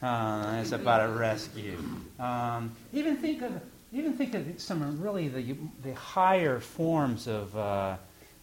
uh, 0.00 0.60
is 0.62 0.72
about 0.72 1.08
a 1.08 1.12
rescue. 1.12 1.76
Um, 2.18 2.72
even 2.92 3.16
think 3.16 3.42
of 3.42 3.60
even 3.92 4.14
think 4.14 4.34
of 4.34 4.46
some 4.58 5.02
really 5.02 5.28
the 5.28 5.54
the 5.82 5.94
higher 5.94 6.60
forms 6.60 7.26
of 7.26 7.56
uh, 7.56 7.96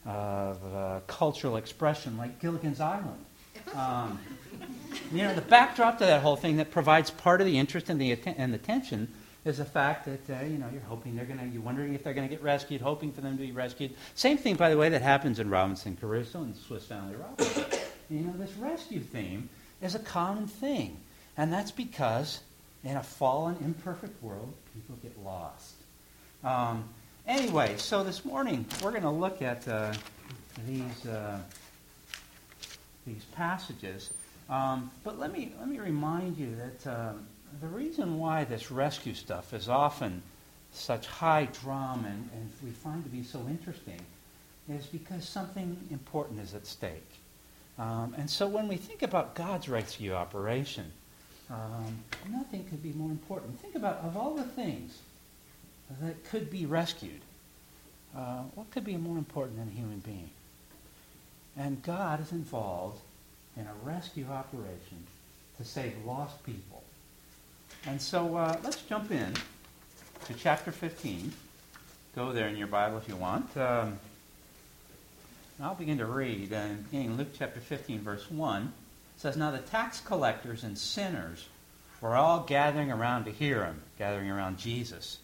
of 0.05 0.59
uh, 0.73 0.99
cultural 1.07 1.57
expression 1.57 2.17
like 2.17 2.39
Gilligan's 2.39 2.79
Island. 2.79 3.25
Um, 3.75 4.17
you 5.11 5.21
know, 5.21 5.35
the 5.35 5.41
backdrop 5.41 5.99
to 5.99 6.05
that 6.05 6.23
whole 6.23 6.35
thing 6.35 6.57
that 6.57 6.71
provides 6.71 7.11
part 7.11 7.39
of 7.39 7.45
the 7.45 7.59
interest 7.59 7.87
and 7.89 8.01
the, 8.01 8.13
atten- 8.13 8.33
and 8.35 8.51
the 8.51 8.57
tension 8.57 9.07
is 9.45 9.57
the 9.57 9.65
fact 9.65 10.05
that, 10.05 10.41
uh, 10.41 10.43
you 10.43 10.57
know, 10.57 10.67
you're 10.71 10.81
hoping 10.81 11.15
they're 11.15 11.25
going 11.25 11.39
to, 11.39 11.45
you're 11.45 11.61
wondering 11.61 11.93
if 11.93 12.03
they're 12.03 12.15
going 12.15 12.27
to 12.27 12.33
get 12.33 12.43
rescued, 12.43 12.81
hoping 12.81 13.11
for 13.11 13.21
them 13.21 13.37
to 13.37 13.43
be 13.43 13.51
rescued. 13.51 13.93
Same 14.15 14.37
thing, 14.37 14.55
by 14.55 14.69
the 14.69 14.77
way, 14.77 14.89
that 14.89 15.03
happens 15.03 15.39
in 15.39 15.49
Robinson 15.49 15.95
Crusoe 15.95 16.41
and 16.41 16.55
Swiss 16.55 16.85
Family 16.85 17.15
Robinson. 17.15 17.65
You 18.11 18.21
know, 18.21 18.33
this 18.39 18.51
rescue 18.53 19.01
theme 19.01 19.49
is 19.83 19.93
a 19.93 19.99
common 19.99 20.47
thing. 20.47 20.97
And 21.37 21.53
that's 21.53 21.69
because 21.69 22.39
in 22.83 22.97
a 22.97 23.03
fallen, 23.03 23.55
imperfect 23.63 24.23
world, 24.23 24.51
people 24.73 24.95
get 25.03 25.23
lost. 25.23 25.75
Um, 26.43 26.89
Anyway, 27.27 27.75
so 27.77 28.03
this 28.03 28.25
morning 28.25 28.65
we're 28.83 28.91
going 28.91 29.03
to 29.03 29.09
look 29.09 29.41
at 29.41 29.67
uh, 29.67 29.93
these 30.67 31.05
uh, 31.05 31.39
these 33.05 33.23
passages. 33.35 34.11
Um, 34.49 34.89
but 35.03 35.19
let 35.19 35.31
me 35.31 35.53
let 35.59 35.67
me 35.67 35.79
remind 35.79 36.37
you 36.37 36.55
that 36.55 36.91
uh, 36.91 37.13
the 37.61 37.67
reason 37.67 38.17
why 38.17 38.45
this 38.45 38.71
rescue 38.71 39.13
stuff 39.13 39.53
is 39.53 39.69
often 39.69 40.21
such 40.71 41.07
high 41.07 41.47
drama 41.61 42.07
and, 42.07 42.29
and 42.33 42.51
we 42.63 42.71
find 42.71 43.03
to 43.03 43.09
be 43.09 43.23
so 43.23 43.39
interesting 43.49 43.99
is 44.69 44.85
because 44.85 45.27
something 45.27 45.77
important 45.89 46.39
is 46.39 46.53
at 46.53 46.65
stake. 46.65 47.11
Um, 47.77 48.13
and 48.17 48.29
so 48.29 48.47
when 48.47 48.67
we 48.67 48.75
think 48.75 49.01
about 49.01 49.35
God's 49.35 49.67
rescue 49.69 50.13
operation, 50.13 50.91
um, 51.49 51.97
nothing 52.29 52.65
could 52.65 52.83
be 52.83 52.91
more 52.93 53.09
important. 53.09 53.59
Think 53.59 53.75
about 53.75 53.97
of 54.03 54.17
all 54.17 54.35
the 54.35 54.43
things 54.43 54.99
that 56.01 56.23
could 56.29 56.49
be 56.49 56.65
rescued. 56.65 57.21
Uh, 58.15 58.43
what 58.55 58.69
could 58.71 58.83
be 58.83 58.97
more 58.97 59.17
important 59.17 59.57
than 59.57 59.67
a 59.67 59.71
human 59.71 59.99
being? 59.99 60.29
And 61.57 61.81
God 61.83 62.21
is 62.21 62.31
involved 62.31 62.99
in 63.57 63.63
a 63.63 63.73
rescue 63.83 64.25
operation 64.31 65.05
to 65.57 65.65
save 65.65 65.93
lost 66.05 66.43
people. 66.43 66.83
And 67.85 68.01
so 68.01 68.35
uh, 68.35 68.57
let's 68.63 68.81
jump 68.83 69.11
in 69.11 69.33
to 70.25 70.33
chapter 70.33 70.71
15. 70.71 71.31
Go 72.15 72.31
there 72.31 72.47
in 72.47 72.55
your 72.55 72.67
Bible 72.67 72.97
if 72.97 73.07
you 73.07 73.15
want. 73.15 73.55
Um, 73.57 73.99
I'll 75.61 75.75
begin 75.75 75.97
to 75.97 76.05
read. 76.05 76.53
and 76.53 76.85
in 76.91 77.17
Luke 77.17 77.29
chapter 77.37 77.59
15, 77.59 78.01
verse 78.01 78.29
1, 78.31 78.63
it 78.63 79.21
says, 79.21 79.35
Now 79.35 79.51
the 79.51 79.59
tax 79.59 79.99
collectors 79.99 80.63
and 80.63 80.77
sinners 80.77 81.47
were 81.99 82.15
all 82.15 82.41
gathering 82.41 82.91
around 82.91 83.25
to 83.25 83.31
hear 83.31 83.65
him, 83.65 83.81
gathering 83.97 84.29
around 84.29 84.57
Jesus. 84.57 85.17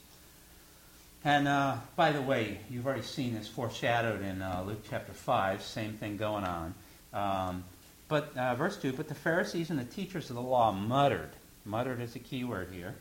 And 1.25 1.48
uh, 1.48 1.77
by 1.96 2.12
the 2.12 2.22
way, 2.22 2.60
you've 2.70 2.86
already 2.86 3.01
seen 3.01 3.34
this 3.34 3.48
foreshadowed 3.48 4.22
in 4.22 4.44
uh, 4.44 4.63
Luke 4.65 4.84
chapter 4.88 5.12
5, 5.12 5.63
same 5.63 5.94
thing 5.94 6.17
going 6.17 6.44
on. 6.44 6.75
Um, 7.13 7.63
but 8.08 8.38
uh, 8.38 8.53
verse 8.53 8.77
2 8.77 8.94
But 8.94 9.08
the 9.08 9.15
Pharisees 9.15 9.72
and 9.72 9.79
the 9.79 9.86
teachers 9.86 10.29
of 10.29 10.36
the 10.36 10.41
law 10.44 10.72
muttered. 10.72 11.32
Muttered 11.65 12.00
is 12.00 12.15
a 12.15 12.20
key 12.20 12.44
word 12.44 12.70
here. 12.72 12.94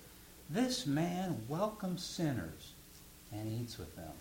This 0.49 0.87
man 0.87 1.43
welcomes 1.49 2.03
sinners 2.03 2.73
and 3.31 3.61
eats 3.61 3.77
with 3.77 3.95
them. 3.95 4.13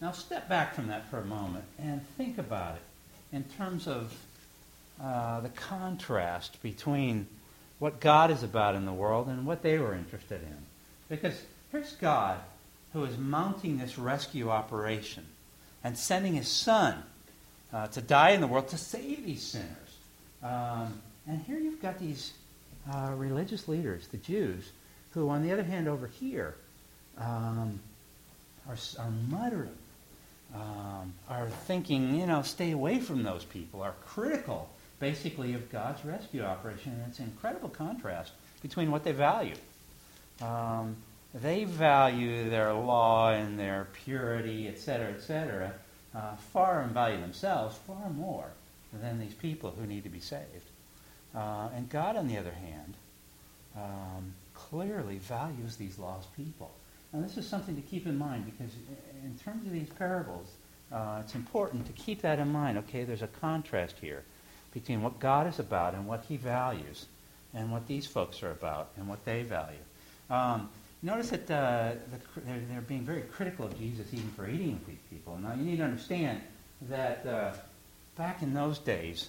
Now, 0.00 0.12
step 0.12 0.48
back 0.48 0.72
from 0.72 0.86
that 0.86 1.10
for 1.10 1.18
a 1.18 1.24
moment 1.24 1.64
and 1.76 2.06
think 2.16 2.38
about 2.38 2.76
it 2.76 3.36
in 3.36 3.42
terms 3.58 3.88
of 3.88 4.16
uh, 5.02 5.40
the 5.40 5.48
contrast 5.48 6.62
between 6.62 7.26
what 7.80 7.98
God 7.98 8.30
is 8.30 8.44
about 8.44 8.76
in 8.76 8.86
the 8.86 8.92
world 8.92 9.26
and 9.26 9.44
what 9.44 9.62
they 9.62 9.78
were 9.78 9.92
interested 9.92 10.40
in. 10.40 10.56
Because 11.08 11.42
here's 11.72 11.94
God 11.94 12.38
who 12.94 13.04
is 13.04 13.18
mounting 13.18 13.76
this 13.76 13.98
rescue 13.98 14.48
operation 14.48 15.26
and 15.82 15.98
sending 15.98 16.34
his 16.34 16.48
son 16.48 17.02
uh, 17.72 17.88
to 17.88 18.00
die 18.00 18.30
in 18.30 18.40
the 18.40 18.46
world 18.46 18.68
to 18.68 18.78
save 18.78 19.26
these 19.26 19.42
sinners. 19.42 19.98
Um, 20.42 21.00
and 21.26 21.42
here 21.42 21.58
you've 21.58 21.82
got 21.82 21.98
these 21.98 22.32
uh, 22.90 23.12
religious 23.16 23.66
leaders, 23.66 24.06
the 24.08 24.16
Jews, 24.18 24.70
who, 25.10 25.28
on 25.28 25.42
the 25.42 25.52
other 25.52 25.64
hand, 25.64 25.88
over 25.88 26.06
here, 26.06 26.54
um, 27.18 27.80
are, 28.68 28.76
are 28.98 29.10
muttering, 29.28 29.76
um, 30.54 31.12
are 31.28 31.48
thinking, 31.66 32.14
you 32.14 32.26
know, 32.26 32.42
stay 32.42 32.70
away 32.70 33.00
from 33.00 33.24
those 33.24 33.44
people, 33.44 33.82
are 33.82 33.94
critical, 34.06 34.70
basically, 35.00 35.54
of 35.54 35.70
God's 35.72 36.04
rescue 36.04 36.42
operation. 36.42 36.92
And 36.92 37.02
it's 37.08 37.18
an 37.18 37.24
incredible 37.24 37.70
contrast 37.70 38.32
between 38.62 38.92
what 38.92 39.02
they 39.02 39.12
value. 39.12 39.56
Um, 40.40 40.96
they 41.34 41.64
value 41.64 42.48
their 42.48 42.72
law 42.72 43.30
and 43.30 43.58
their 43.58 43.88
purity, 44.04 44.68
etc., 44.68 45.08
etc., 45.08 45.74
uh, 46.14 46.36
far 46.52 46.80
and 46.80 46.92
value 46.92 47.20
themselves 47.20 47.76
far 47.86 48.08
more 48.10 48.46
than 48.92 49.18
these 49.18 49.34
people 49.34 49.74
who 49.76 49.86
need 49.86 50.04
to 50.04 50.08
be 50.08 50.20
saved. 50.20 50.70
Uh, 51.34 51.68
and 51.74 51.90
God, 51.90 52.16
on 52.16 52.28
the 52.28 52.38
other 52.38 52.52
hand, 52.52 52.94
um, 53.76 54.34
clearly 54.54 55.18
values 55.18 55.76
these 55.76 55.98
lost 55.98 56.34
people. 56.36 56.70
And 57.12 57.24
this 57.24 57.36
is 57.36 57.48
something 57.48 57.74
to 57.74 57.82
keep 57.82 58.06
in 58.06 58.16
mind 58.16 58.44
because, 58.44 58.72
in 59.24 59.36
terms 59.44 59.66
of 59.66 59.72
these 59.72 59.88
parables, 59.90 60.52
uh, 60.92 61.18
it's 61.20 61.34
important 61.34 61.86
to 61.86 61.92
keep 61.92 62.22
that 62.22 62.38
in 62.38 62.48
mind. 62.48 62.78
Okay, 62.78 63.02
there's 63.02 63.22
a 63.22 63.28
contrast 63.28 63.96
here 64.00 64.22
between 64.72 65.02
what 65.02 65.18
God 65.18 65.48
is 65.48 65.58
about 65.58 65.94
and 65.94 66.06
what 66.06 66.24
He 66.28 66.36
values, 66.36 67.06
and 67.54 67.70
what 67.70 67.86
these 67.86 68.06
folks 68.06 68.42
are 68.42 68.50
about 68.50 68.88
and 68.96 69.08
what 69.08 69.24
they 69.24 69.42
value. 69.42 69.78
Um, 70.28 70.68
Notice 71.04 71.28
that 71.30 71.50
uh, 71.50 71.92
the, 72.10 72.40
they're, 72.46 72.62
they're, 72.70 72.80
being 72.80 73.02
very 73.02 73.20
critical 73.20 73.66
of 73.66 73.78
Jesus 73.78 74.06
even 74.10 74.30
for 74.30 74.48
eating 74.48 74.72
with 74.72 74.86
these 74.86 74.96
people. 75.10 75.36
Now, 75.36 75.52
you 75.52 75.62
need 75.62 75.76
to 75.76 75.82
understand 75.82 76.40
that 76.88 77.26
uh, 77.26 77.52
back 78.16 78.40
in 78.40 78.54
those 78.54 78.78
days, 78.78 79.28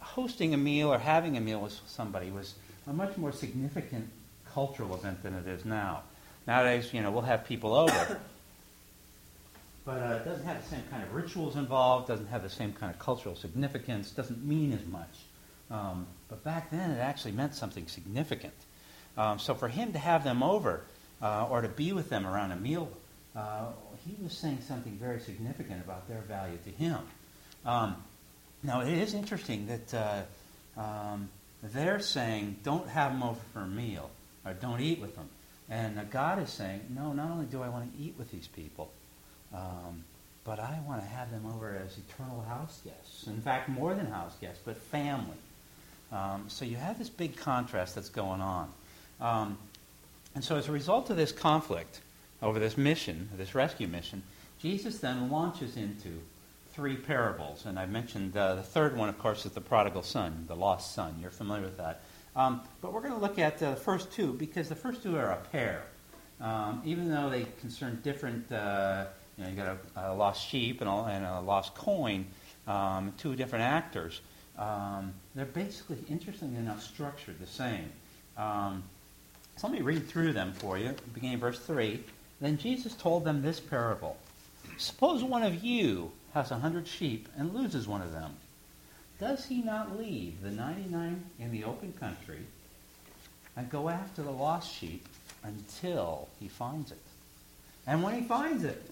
hosting 0.00 0.52
a 0.52 0.58
meal 0.58 0.92
or 0.92 0.98
having 0.98 1.38
a 1.38 1.40
meal 1.40 1.60
with 1.60 1.80
somebody 1.86 2.30
was 2.30 2.56
a 2.86 2.92
much 2.92 3.16
more 3.16 3.32
significant 3.32 4.06
cultural 4.52 4.94
event 4.94 5.22
than 5.22 5.32
it 5.32 5.46
is 5.46 5.64
now. 5.64 6.02
Nowadays, 6.46 6.92
you 6.92 7.00
know, 7.00 7.10
we'll 7.10 7.22
have 7.22 7.46
people 7.46 7.74
over, 7.74 8.20
but 9.86 10.02
uh, 10.02 10.16
it 10.16 10.26
doesn't 10.26 10.44
have 10.44 10.62
the 10.62 10.68
same 10.68 10.82
kind 10.90 11.02
of 11.02 11.14
rituals 11.14 11.56
involved, 11.56 12.08
doesn't 12.08 12.28
have 12.28 12.42
the 12.42 12.50
same 12.50 12.74
kind 12.74 12.92
of 12.92 12.98
cultural 12.98 13.34
significance, 13.34 14.10
doesn't 14.10 14.44
mean 14.44 14.74
as 14.74 14.84
much. 14.84 15.24
Um, 15.70 16.06
but 16.28 16.44
back 16.44 16.70
then, 16.70 16.90
it 16.90 16.98
actually 16.98 17.32
meant 17.32 17.54
something 17.54 17.86
significant. 17.86 18.52
Um, 19.16 19.38
so 19.38 19.54
for 19.54 19.68
him 19.68 19.94
to 19.94 19.98
have 19.98 20.22
them 20.22 20.42
over, 20.42 20.82
uh, 21.22 21.46
or 21.48 21.62
to 21.62 21.68
be 21.68 21.92
with 21.92 22.08
them 22.08 22.26
around 22.26 22.52
a 22.52 22.56
meal, 22.56 22.88
uh, 23.36 23.66
he 24.06 24.16
was 24.22 24.32
saying 24.32 24.58
something 24.66 24.92
very 24.92 25.20
significant 25.20 25.82
about 25.84 26.08
their 26.08 26.20
value 26.22 26.58
to 26.64 26.70
him. 26.70 26.98
Um, 27.64 27.96
now, 28.62 28.80
it 28.80 28.92
is 28.92 29.14
interesting 29.14 29.66
that 29.66 29.94
uh, 29.94 30.80
um, 30.80 31.28
they're 31.62 32.00
saying, 32.00 32.56
don't 32.62 32.88
have 32.88 33.12
them 33.12 33.22
over 33.22 33.40
for 33.52 33.60
a 33.60 33.66
meal, 33.66 34.10
or 34.44 34.52
don't 34.54 34.80
eat 34.80 35.00
with 35.00 35.14
them. 35.16 35.28
And 35.70 36.10
God 36.10 36.42
is 36.42 36.50
saying, 36.50 36.80
no, 36.94 37.12
not 37.12 37.30
only 37.30 37.46
do 37.46 37.62
I 37.62 37.68
want 37.68 37.94
to 37.94 38.02
eat 38.02 38.14
with 38.16 38.30
these 38.30 38.46
people, 38.46 38.90
um, 39.54 40.04
but 40.44 40.58
I 40.58 40.78
want 40.86 41.02
to 41.02 41.06
have 41.08 41.30
them 41.30 41.44
over 41.46 41.76
as 41.76 41.98
eternal 41.98 42.40
house 42.42 42.80
guests. 42.82 43.26
In 43.26 43.40
fact, 43.42 43.68
more 43.68 43.94
than 43.94 44.06
house 44.06 44.34
guests, 44.40 44.60
but 44.64 44.76
family. 44.76 45.36
Um, 46.10 46.46
so 46.48 46.64
you 46.64 46.76
have 46.76 46.98
this 46.98 47.10
big 47.10 47.36
contrast 47.36 47.94
that's 47.94 48.08
going 48.08 48.40
on. 48.40 48.72
Um, 49.20 49.58
and 50.38 50.44
so, 50.44 50.54
as 50.54 50.68
a 50.68 50.72
result 50.72 51.10
of 51.10 51.16
this 51.16 51.32
conflict 51.32 52.00
over 52.42 52.60
this 52.60 52.78
mission, 52.78 53.28
this 53.36 53.56
rescue 53.56 53.88
mission, 53.88 54.22
Jesus 54.62 55.00
then 55.00 55.32
launches 55.32 55.76
into 55.76 56.20
three 56.72 56.94
parables. 56.94 57.66
And 57.66 57.76
I 57.76 57.86
mentioned 57.86 58.36
uh, 58.36 58.54
the 58.54 58.62
third 58.62 58.96
one, 58.96 59.08
of 59.08 59.18
course, 59.18 59.44
is 59.46 59.50
the 59.50 59.60
prodigal 59.60 60.04
son, 60.04 60.44
the 60.46 60.54
lost 60.54 60.94
son. 60.94 61.16
You're 61.20 61.32
familiar 61.32 61.64
with 61.64 61.76
that. 61.78 62.02
Um, 62.36 62.60
but 62.80 62.92
we're 62.92 63.00
going 63.00 63.14
to 63.14 63.18
look 63.18 63.40
at 63.40 63.60
uh, 63.60 63.70
the 63.70 63.80
first 63.80 64.12
two 64.12 64.32
because 64.32 64.68
the 64.68 64.76
first 64.76 65.02
two 65.02 65.16
are 65.16 65.32
a 65.32 65.38
pair. 65.50 65.82
Um, 66.40 66.82
even 66.84 67.10
though 67.10 67.28
they 67.30 67.44
concern 67.60 67.98
different, 68.04 68.52
uh, 68.52 69.06
you 69.38 69.42
know, 69.42 69.50
you 69.50 69.56
got 69.56 69.76
a, 69.96 70.12
a 70.12 70.14
lost 70.14 70.48
sheep 70.48 70.80
and 70.80 70.88
a, 70.88 70.92
and 70.92 71.24
a 71.24 71.40
lost 71.40 71.74
coin, 71.74 72.24
um, 72.68 73.12
two 73.18 73.34
different 73.34 73.64
actors. 73.64 74.20
Um, 74.56 75.14
they're 75.34 75.46
basically, 75.46 75.98
interestingly 76.08 76.58
enough, 76.58 76.80
structured 76.80 77.40
the 77.40 77.46
same. 77.48 77.90
So 79.58 79.66
let 79.66 79.76
me 79.76 79.82
read 79.82 80.06
through 80.06 80.34
them 80.34 80.52
for 80.52 80.78
you, 80.78 80.94
beginning 81.12 81.40
verse 81.40 81.58
3. 81.58 82.00
Then 82.40 82.58
Jesus 82.58 82.94
told 82.94 83.24
them 83.24 83.42
this 83.42 83.58
parable 83.58 84.16
Suppose 84.76 85.24
one 85.24 85.42
of 85.42 85.64
you 85.64 86.12
has 86.32 86.52
a 86.52 86.58
hundred 86.58 86.86
sheep 86.86 87.28
and 87.36 87.52
loses 87.52 87.88
one 87.88 88.00
of 88.00 88.12
them. 88.12 88.36
Does 89.18 89.46
he 89.46 89.60
not 89.60 89.98
leave 89.98 90.42
the 90.42 90.52
99 90.52 91.24
in 91.40 91.50
the 91.50 91.64
open 91.64 91.92
country 91.94 92.38
and 93.56 93.68
go 93.68 93.88
after 93.88 94.22
the 94.22 94.30
lost 94.30 94.72
sheep 94.72 95.04
until 95.42 96.28
he 96.38 96.46
finds 96.46 96.92
it? 96.92 97.02
And 97.84 98.04
when 98.04 98.14
he 98.14 98.28
finds 98.28 98.62
it, 98.62 98.88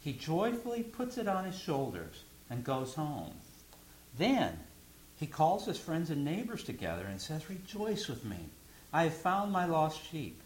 he 0.00 0.12
joyfully 0.12 0.82
puts 0.82 1.18
it 1.18 1.28
on 1.28 1.44
his 1.44 1.56
shoulders 1.56 2.24
and 2.50 2.64
goes 2.64 2.94
home. 2.94 3.34
Then 4.18 4.58
he 5.20 5.26
calls 5.26 5.66
his 5.66 5.78
friends 5.78 6.10
and 6.10 6.24
neighbors 6.24 6.64
together 6.64 7.04
and 7.08 7.20
says, 7.20 7.48
Rejoice 7.48 8.08
with 8.08 8.24
me 8.24 8.48
I 8.94 9.02
have 9.02 9.14
found 9.14 9.50
my 9.50 9.66
lost 9.66 10.00
sheep. 10.08 10.40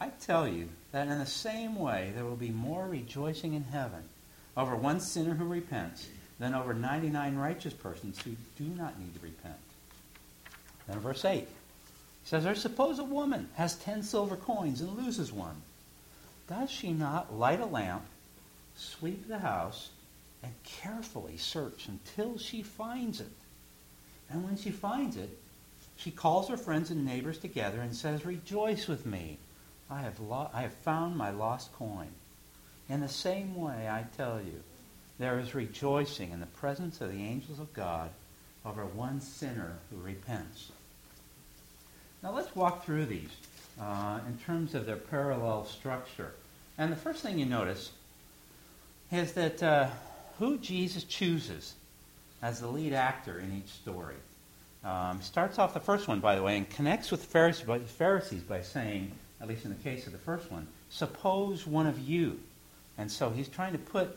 I 0.00 0.08
tell 0.08 0.48
you 0.48 0.68
that 0.90 1.06
in 1.06 1.20
the 1.20 1.26
same 1.26 1.76
way 1.76 2.10
there 2.16 2.24
will 2.24 2.34
be 2.34 2.50
more 2.50 2.88
rejoicing 2.88 3.54
in 3.54 3.62
heaven 3.62 4.02
over 4.56 4.74
one 4.74 4.98
sinner 4.98 5.34
who 5.34 5.44
repents 5.44 6.08
than 6.40 6.56
over 6.56 6.74
99 6.74 7.36
righteous 7.36 7.72
persons 7.72 8.20
who 8.20 8.32
do 8.58 8.64
not 8.74 8.98
need 8.98 9.14
to 9.14 9.20
repent. 9.20 9.54
Then 10.88 10.98
verse 10.98 11.24
8 11.24 11.42
he 11.42 11.46
says, 12.24 12.44
Or 12.44 12.56
suppose 12.56 12.98
a 12.98 13.04
woman 13.04 13.48
has 13.54 13.76
10 13.76 14.02
silver 14.02 14.34
coins 14.34 14.80
and 14.80 14.98
loses 14.98 15.32
one. 15.32 15.62
Does 16.48 16.68
she 16.68 16.92
not 16.92 17.38
light 17.38 17.60
a 17.60 17.66
lamp, 17.66 18.02
sweep 18.74 19.28
the 19.28 19.38
house, 19.38 19.90
and 20.42 20.52
carefully 20.64 21.36
search 21.36 21.86
until 21.86 22.38
she 22.38 22.62
finds 22.62 23.20
it? 23.20 23.30
And 24.28 24.42
when 24.42 24.56
she 24.56 24.72
finds 24.72 25.16
it, 25.16 25.38
she 26.00 26.10
calls 26.10 26.48
her 26.48 26.56
friends 26.56 26.90
and 26.90 27.04
neighbors 27.04 27.38
together 27.38 27.80
and 27.80 27.94
says, 27.94 28.24
Rejoice 28.24 28.88
with 28.88 29.04
me. 29.04 29.38
I 29.90 30.00
have, 30.00 30.18
lo- 30.18 30.50
I 30.54 30.62
have 30.62 30.72
found 30.72 31.16
my 31.16 31.30
lost 31.30 31.72
coin. 31.74 32.08
In 32.88 33.00
the 33.00 33.08
same 33.08 33.54
way, 33.54 33.88
I 33.88 34.06
tell 34.16 34.40
you, 34.40 34.62
there 35.18 35.38
is 35.38 35.54
rejoicing 35.54 36.30
in 36.32 36.40
the 36.40 36.46
presence 36.46 37.00
of 37.02 37.12
the 37.12 37.22
angels 37.22 37.58
of 37.58 37.74
God 37.74 38.10
over 38.64 38.86
one 38.86 39.20
sinner 39.20 39.76
who 39.90 40.00
repents. 40.00 40.70
Now 42.22 42.32
let's 42.32 42.54
walk 42.56 42.84
through 42.84 43.06
these 43.06 43.30
uh, 43.78 44.20
in 44.26 44.38
terms 44.38 44.74
of 44.74 44.86
their 44.86 44.96
parallel 44.96 45.66
structure. 45.66 46.32
And 46.78 46.90
the 46.90 46.96
first 46.96 47.22
thing 47.22 47.38
you 47.38 47.46
notice 47.46 47.90
is 49.12 49.32
that 49.32 49.62
uh, 49.62 49.88
who 50.38 50.56
Jesus 50.58 51.04
chooses 51.04 51.74
as 52.40 52.60
the 52.60 52.68
lead 52.68 52.94
actor 52.94 53.38
in 53.38 53.54
each 53.56 53.70
story. 53.70 54.16
Um, 54.82 55.20
starts 55.20 55.58
off 55.58 55.74
the 55.74 55.80
first 55.80 56.08
one, 56.08 56.20
by 56.20 56.36
the 56.36 56.42
way, 56.42 56.56
and 56.56 56.68
connects 56.70 57.10
with 57.10 57.24
Pharisees 57.24 58.42
by, 58.42 58.62
saying, 58.62 59.12
at 59.40 59.48
least 59.48 59.64
in 59.64 59.70
the 59.70 59.82
case 59.82 60.06
of 60.06 60.12
the 60.12 60.18
first 60.18 60.50
one, 60.50 60.66
suppose 60.88 61.66
one 61.66 61.86
of 61.86 61.98
you. 61.98 62.40
And 62.96 63.10
so 63.10 63.30
he's 63.30 63.48
trying 63.48 63.72
to 63.72 63.78
put 63.78 64.16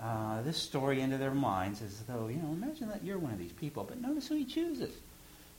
uh, 0.00 0.42
this 0.42 0.56
story 0.56 1.00
into 1.00 1.16
their 1.16 1.34
minds 1.34 1.80
as 1.80 2.00
though, 2.08 2.26
you 2.28 2.36
know, 2.36 2.52
imagine 2.52 2.88
that 2.88 3.04
you're 3.04 3.18
one 3.18 3.32
of 3.32 3.38
these 3.38 3.52
people. 3.52 3.84
But 3.84 4.00
notice 4.00 4.28
who 4.28 4.34
he 4.34 4.44
chooses. 4.44 4.92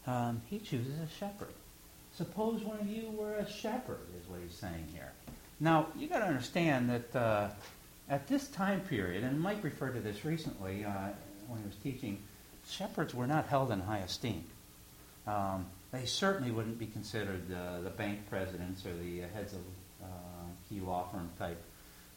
Um, 0.05 0.41
he 0.49 0.59
chooses 0.59 0.99
a 0.99 1.07
shepherd. 1.17 1.53
Suppose 2.15 2.61
one 2.61 2.79
of 2.79 2.87
you 2.87 3.09
were 3.11 3.35
a 3.35 3.49
shepherd, 3.49 3.99
is 4.21 4.29
what 4.29 4.39
he's 4.41 4.55
saying 4.57 4.87
here. 4.93 5.11
Now, 5.59 5.87
you 5.97 6.07
got 6.07 6.19
to 6.19 6.25
understand 6.25 6.89
that 6.89 7.15
uh, 7.15 7.49
at 8.09 8.27
this 8.27 8.47
time 8.49 8.81
period, 8.81 9.23
and 9.23 9.39
Mike 9.39 9.63
referred 9.63 9.93
to 9.93 10.01
this 10.01 10.25
recently 10.25 10.83
uh, 10.83 10.91
when 11.47 11.59
he 11.61 11.65
was 11.65 11.75
teaching 11.81 12.17
shepherds 12.69 13.13
were 13.13 13.27
not 13.27 13.47
held 13.47 13.71
in 13.71 13.81
high 13.81 13.99
esteem. 13.99 14.43
Um, 15.27 15.65
they 15.91 16.05
certainly 16.05 16.51
wouldn't 16.51 16.77
be 16.77 16.87
considered 16.87 17.43
uh, 17.51 17.81
the 17.81 17.89
bank 17.89 18.29
presidents 18.29 18.85
or 18.85 18.93
the 18.93 19.23
uh, 19.23 19.27
heads 19.33 19.53
of 19.53 19.59
uh, 20.03 20.07
key 20.69 20.79
law 20.79 21.07
firm 21.11 21.29
type 21.39 21.61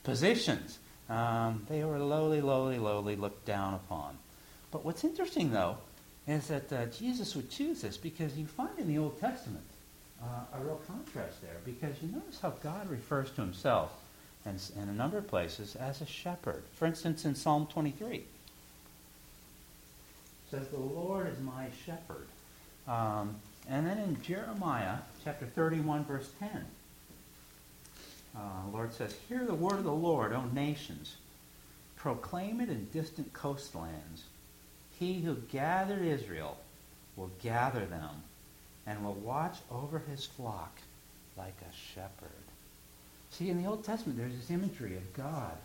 positions. 0.02 0.78
Um, 1.09 1.64
they 1.69 1.85
were 1.85 1.99
lowly, 1.99 2.40
lowly, 2.40 2.78
lowly 2.78 3.17
looked 3.17 3.47
down 3.47 3.75
upon. 3.75 4.19
But 4.71 4.85
what's 4.85 5.05
interesting, 5.05 5.52
though, 5.52 5.78
is 6.26 6.49
that 6.49 6.73
uh, 6.73 6.87
Jesus 6.87 7.35
would 7.35 7.50
choose 7.50 7.81
this 7.81 7.97
because 7.97 8.37
you 8.37 8.47
find 8.47 8.78
in 8.78 8.88
the 8.88 8.99
Old 8.99 9.19
Testament 9.19 9.64
uh, 10.23 10.59
a 10.59 10.64
real 10.64 10.81
contrast 10.87 11.40
there 11.40 11.57
because 11.64 11.95
you 12.02 12.11
notice 12.12 12.40
how 12.40 12.50
God 12.62 12.90
refers 12.90 13.31
to 13.33 13.40
himself 13.40 13.93
in, 14.45 14.57
in 14.81 14.88
a 14.88 14.93
number 14.93 15.17
of 15.19 15.26
places 15.26 15.76
as 15.76 16.00
a 16.00 16.07
shepherd. 16.07 16.62
For 16.75 16.87
instance, 16.87 17.25
in 17.25 17.35
Psalm 17.35 17.67
23, 17.73 18.17
it 18.17 18.26
says, 20.50 20.69
The 20.69 20.78
Lord 20.78 21.28
is 21.28 21.38
my 21.40 21.67
shepherd. 21.85 22.26
Um, 22.87 23.37
and 23.69 23.87
then 23.87 23.99
in 23.99 24.23
Jeremiah 24.23 24.99
chapter 25.25 25.47
31, 25.47 26.05
verse 26.05 26.31
10, 26.38 26.64
uh, 28.37 28.40
the 28.67 28.76
Lord 28.76 28.93
says, 28.93 29.14
Hear 29.28 29.45
the 29.45 29.55
word 29.55 29.78
of 29.78 29.85
the 29.85 29.93
Lord, 29.93 30.33
O 30.33 30.45
nations. 30.52 31.17
Proclaim 31.97 32.61
it 32.61 32.69
in 32.69 32.88
distant 32.93 33.33
coastlands. 33.33 34.25
He 34.99 35.21
who 35.21 35.37
gathered 35.50 36.02
Israel 36.02 36.57
will 37.17 37.31
gather 37.43 37.85
them 37.85 38.23
and 38.87 39.05
will 39.05 39.14
watch 39.14 39.57
over 39.71 39.99
his 39.99 40.25
flock 40.25 40.78
like 41.37 41.57
a 41.61 41.95
shepherd. 41.95 42.31
See, 43.31 43.50
in 43.50 43.62
the 43.62 43.69
Old 43.69 43.85
Testament, 43.85 44.19
there's 44.19 44.37
this 44.37 44.50
imagery 44.50 44.97
of 44.97 45.12
God 45.14 45.57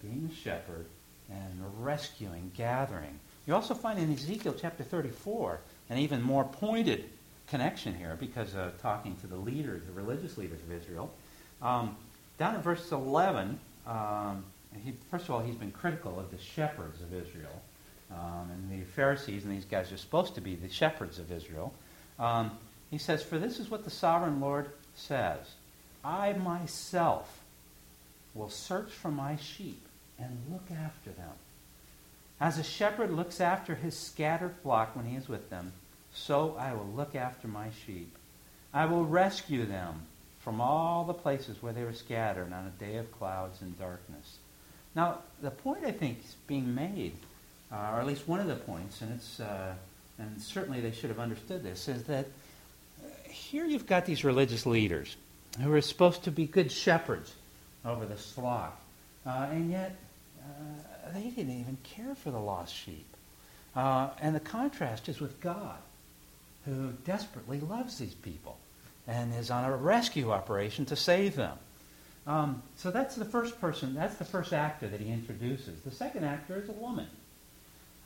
being 0.00 0.30
a 0.30 0.34
shepherd 0.34 0.86
and 1.30 1.84
rescuing, 1.84 2.50
gathering. 2.56 3.18
You 3.46 3.54
also 3.54 3.74
find 3.74 3.98
in 3.98 4.12
Ezekiel 4.12 4.54
chapter 4.58 4.84
34 4.84 5.60
an 5.90 5.98
even 5.98 6.22
more 6.22 6.44
pointed 6.44 7.08
connection 7.48 7.94
here 7.94 8.16
because 8.18 8.54
uh, 8.54 8.70
talking 8.80 9.16
to 9.16 9.26
the 9.26 9.36
leaders, 9.36 9.82
the 9.84 9.92
religious 9.92 10.38
leaders 10.38 10.60
of 10.62 10.72
Israel. 10.72 11.12
Um, 11.60 11.96
down 12.38 12.54
in 12.54 12.62
verse 12.62 12.90
11, 12.92 13.58
um, 13.86 14.44
he, 14.84 14.94
first 15.10 15.24
of 15.24 15.32
all, 15.32 15.40
he's 15.40 15.56
been 15.56 15.72
critical 15.72 16.18
of 16.18 16.30
the 16.30 16.38
shepherds 16.38 17.00
of 17.02 17.12
Israel. 17.12 17.62
Um, 18.10 18.50
and 18.52 18.70
the 18.70 18.84
Pharisees 18.92 19.44
and 19.44 19.52
these 19.52 19.64
guys 19.64 19.90
are 19.90 19.96
supposed 19.96 20.34
to 20.36 20.40
be 20.40 20.54
the 20.54 20.68
shepherds 20.68 21.18
of 21.18 21.32
Israel. 21.32 21.72
Um, 22.18 22.52
he 22.90 22.98
says, 22.98 23.22
For 23.22 23.38
this 23.38 23.58
is 23.58 23.70
what 23.70 23.84
the 23.84 23.90
sovereign 23.90 24.40
Lord 24.40 24.70
says 24.94 25.46
I 26.04 26.34
myself 26.34 27.40
will 28.34 28.50
search 28.50 28.90
for 28.90 29.10
my 29.10 29.36
sheep 29.36 29.82
and 30.18 30.38
look 30.50 30.70
after 30.70 31.10
them. 31.10 31.32
As 32.42 32.58
a 32.58 32.64
shepherd 32.64 33.12
looks 33.12 33.40
after 33.40 33.76
his 33.76 33.96
scattered 33.96 34.56
flock 34.64 34.96
when 34.96 35.06
he 35.06 35.14
is 35.14 35.28
with 35.28 35.48
them, 35.48 35.72
so 36.12 36.56
I 36.58 36.72
will 36.72 36.88
look 36.96 37.14
after 37.14 37.46
my 37.46 37.68
sheep. 37.86 38.12
I 38.74 38.86
will 38.86 39.04
rescue 39.04 39.64
them 39.64 40.02
from 40.40 40.60
all 40.60 41.04
the 41.04 41.14
places 41.14 41.62
where 41.62 41.72
they 41.72 41.84
were 41.84 41.92
scattered 41.92 42.52
on 42.52 42.66
a 42.66 42.84
day 42.84 42.96
of 42.96 43.12
clouds 43.12 43.62
and 43.62 43.78
darkness. 43.78 44.38
Now, 44.96 45.18
the 45.40 45.52
point 45.52 45.84
I 45.84 45.92
think 45.92 46.18
is 46.18 46.34
being 46.48 46.74
made, 46.74 47.14
uh, 47.70 47.76
or 47.76 48.00
at 48.00 48.08
least 48.08 48.26
one 48.26 48.40
of 48.40 48.48
the 48.48 48.56
points, 48.56 49.02
and 49.02 49.14
it's 49.14 49.38
uh, 49.38 49.74
and 50.18 50.42
certainly 50.42 50.80
they 50.80 50.90
should 50.90 51.10
have 51.10 51.20
understood 51.20 51.62
this, 51.62 51.86
is 51.86 52.02
that 52.04 52.26
uh, 52.26 53.08
here 53.28 53.66
you've 53.66 53.86
got 53.86 54.04
these 54.04 54.24
religious 54.24 54.66
leaders 54.66 55.14
who 55.60 55.72
are 55.72 55.80
supposed 55.80 56.24
to 56.24 56.32
be 56.32 56.46
good 56.46 56.72
shepherds 56.72 57.36
over 57.84 58.04
the 58.04 58.16
flock, 58.16 58.80
uh, 59.24 59.46
and 59.52 59.70
yet 59.70 59.94
uh, 60.42 60.91
they 61.14 61.30
didn't 61.30 61.60
even 61.60 61.76
care 61.82 62.14
for 62.14 62.30
the 62.30 62.38
lost 62.38 62.74
sheep. 62.74 63.06
Uh, 63.74 64.10
and 64.20 64.34
the 64.34 64.40
contrast 64.40 65.08
is 65.08 65.20
with 65.20 65.40
God, 65.40 65.78
who 66.64 66.92
desperately 67.04 67.60
loves 67.60 67.98
these 67.98 68.14
people 68.14 68.58
and 69.06 69.34
is 69.34 69.50
on 69.50 69.64
a 69.64 69.76
rescue 69.76 70.30
operation 70.30 70.84
to 70.86 70.96
save 70.96 71.36
them. 71.36 71.56
Um, 72.26 72.62
so 72.76 72.90
that's 72.90 73.16
the 73.16 73.24
first 73.24 73.60
person, 73.60 73.94
that's 73.94 74.16
the 74.16 74.24
first 74.24 74.52
actor 74.52 74.86
that 74.88 75.00
he 75.00 75.10
introduces. 75.10 75.80
The 75.80 75.90
second 75.90 76.24
actor 76.24 76.56
is 76.56 76.68
a 76.68 76.72
woman. 76.72 77.08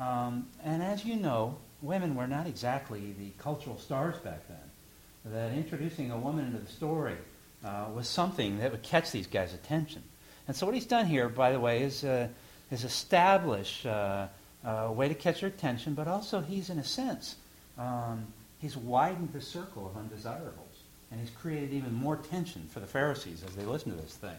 Um, 0.00 0.46
and 0.64 0.82
as 0.82 1.04
you 1.04 1.16
know, 1.16 1.56
women 1.82 2.14
were 2.14 2.26
not 2.26 2.46
exactly 2.46 3.14
the 3.18 3.30
cultural 3.38 3.78
stars 3.78 4.16
back 4.18 4.46
then. 4.48 5.32
That 5.32 5.52
introducing 5.52 6.10
a 6.10 6.18
woman 6.18 6.46
into 6.46 6.58
the 6.58 6.72
story 6.72 7.16
uh, 7.64 7.86
was 7.94 8.08
something 8.08 8.58
that 8.58 8.70
would 8.70 8.82
catch 8.82 9.10
these 9.10 9.26
guys' 9.26 9.52
attention. 9.52 10.02
And 10.46 10.56
so 10.56 10.66
what 10.66 10.74
he's 10.74 10.86
done 10.86 11.06
here, 11.06 11.28
by 11.28 11.52
the 11.52 11.60
way, 11.60 11.82
is, 11.82 12.04
uh, 12.04 12.28
is 12.70 12.84
establish 12.84 13.86
uh, 13.86 14.26
a 14.64 14.92
way 14.92 15.08
to 15.08 15.14
catch 15.14 15.40
their 15.40 15.48
attention, 15.48 15.94
but 15.94 16.08
also 16.08 16.40
he's, 16.40 16.70
in 16.70 16.78
a 16.78 16.84
sense, 16.84 17.36
um, 17.78 18.26
he's 18.58 18.76
widened 18.76 19.32
the 19.32 19.40
circle 19.40 19.86
of 19.86 19.96
undesirables. 19.96 20.62
And 21.10 21.20
he's 21.20 21.30
created 21.30 21.72
even 21.72 21.94
more 21.94 22.16
tension 22.16 22.66
for 22.72 22.80
the 22.80 22.86
Pharisees 22.86 23.44
as 23.46 23.54
they 23.54 23.64
listen 23.64 23.92
to 23.92 24.02
this 24.02 24.16
thing. 24.16 24.36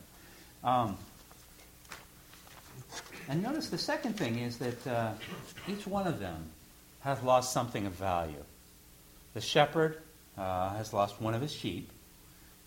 Um, 0.63 0.97
and 3.29 3.41
notice 3.41 3.69
the 3.69 3.77
second 3.77 4.17
thing 4.17 4.39
is 4.39 4.57
that 4.57 4.87
uh, 4.87 5.11
each 5.67 5.87
one 5.87 6.07
of 6.07 6.19
them 6.19 6.49
has 7.01 7.21
lost 7.23 7.53
something 7.53 7.85
of 7.85 7.93
value. 7.93 8.43
The 9.33 9.41
shepherd 9.41 10.01
uh, 10.37 10.75
has 10.75 10.93
lost 10.93 11.21
one 11.21 11.33
of 11.33 11.41
his 11.41 11.53
sheep, 11.53 11.89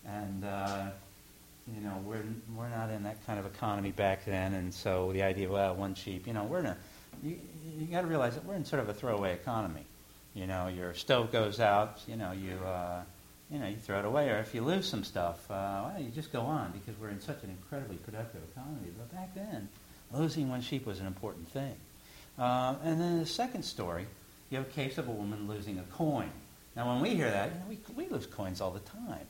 and 0.05 0.43
uh, 0.45 0.89
you 1.67 1.81
know 1.81 2.01
we're 2.05 2.23
we're 2.55 2.69
not 2.69 2.89
in 2.89 3.03
that 3.03 3.25
kind 3.25 3.39
of 3.39 3.45
economy 3.45 3.91
back 3.91 4.25
then, 4.25 4.53
and 4.53 4.73
so 4.73 5.11
the 5.11 5.23
idea, 5.23 5.49
well, 5.49 5.75
one 5.75 5.95
sheep, 5.95 6.27
you 6.27 6.33
know, 6.33 6.43
we're 6.43 6.59
in 6.59 6.67
a 6.67 6.77
you, 7.23 7.37
you 7.77 7.85
got 7.87 8.01
to 8.01 8.07
realize 8.07 8.35
that 8.35 8.45
we're 8.45 8.55
in 8.55 8.65
sort 8.65 8.81
of 8.81 8.89
a 8.89 8.93
throwaway 8.93 9.33
economy. 9.33 9.85
You 10.33 10.47
know, 10.47 10.67
your 10.67 10.93
stove 10.93 11.31
goes 11.31 11.59
out, 11.59 11.99
you 12.07 12.15
know, 12.15 12.31
you 12.31 12.57
uh, 12.65 13.01
you 13.51 13.59
know, 13.59 13.67
you 13.67 13.75
throw 13.75 13.99
it 13.99 14.05
away, 14.05 14.29
or 14.29 14.37
if 14.37 14.55
you 14.55 14.61
lose 14.61 14.87
some 14.87 15.03
stuff, 15.03 15.39
uh, 15.51 15.83
well, 15.83 15.95
you 15.99 16.09
just 16.09 16.31
go 16.31 16.41
on 16.41 16.71
because 16.71 16.99
we're 16.99 17.09
in 17.09 17.19
such 17.19 17.43
an 17.43 17.49
incredibly 17.49 17.97
productive 17.97 18.41
economy. 18.51 18.87
But 18.97 19.11
back 19.13 19.35
then, 19.35 19.67
losing 20.13 20.49
one 20.49 20.61
sheep 20.61 20.85
was 20.85 20.99
an 20.99 21.07
important 21.07 21.49
thing. 21.49 21.75
Uh, 22.39 22.75
and 22.83 22.99
then 22.99 23.19
the 23.19 23.25
second 23.25 23.63
story, 23.63 24.05
you 24.49 24.57
have 24.57 24.67
a 24.67 24.71
case 24.71 24.97
of 24.97 25.09
a 25.09 25.11
woman 25.11 25.47
losing 25.47 25.79
a 25.79 25.83
coin. 25.95 26.31
Now, 26.77 26.93
when 26.93 27.01
we 27.01 27.09
hear 27.09 27.29
that, 27.29 27.51
you 27.51 27.59
know, 27.59 27.65
we, 27.95 28.05
we 28.05 28.09
lose 28.09 28.25
coins 28.25 28.61
all 28.61 28.71
the 28.71 28.79
time. 28.79 29.27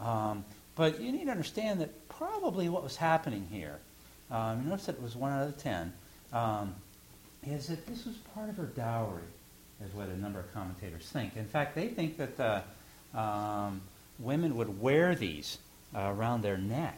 Um, 0.00 0.44
but 0.78 1.00
you 1.00 1.10
need 1.10 1.24
to 1.24 1.30
understand 1.32 1.80
that 1.80 2.08
probably 2.08 2.68
what 2.68 2.84
was 2.84 2.96
happening 2.96 3.46
here, 3.50 3.78
um, 4.30 4.68
notice 4.68 4.86
that 4.86 4.94
it 4.94 5.02
was 5.02 5.16
one 5.16 5.32
out 5.32 5.48
of 5.48 5.58
ten, 5.58 5.92
um, 6.32 6.74
is 7.44 7.66
that 7.66 7.84
this 7.86 8.06
was 8.06 8.14
part 8.32 8.48
of 8.48 8.56
her 8.56 8.66
dowry, 8.66 9.20
is 9.84 9.92
what 9.92 10.08
a 10.08 10.16
number 10.16 10.38
of 10.38 10.54
commentators 10.54 11.10
think. 11.12 11.36
In 11.36 11.46
fact, 11.46 11.74
they 11.74 11.88
think 11.88 12.16
that 12.16 12.64
uh, 13.14 13.18
um, 13.18 13.80
women 14.20 14.56
would 14.56 14.80
wear 14.80 15.16
these 15.16 15.58
uh, 15.94 16.12
around 16.14 16.42
their 16.42 16.56
neck 16.56 16.96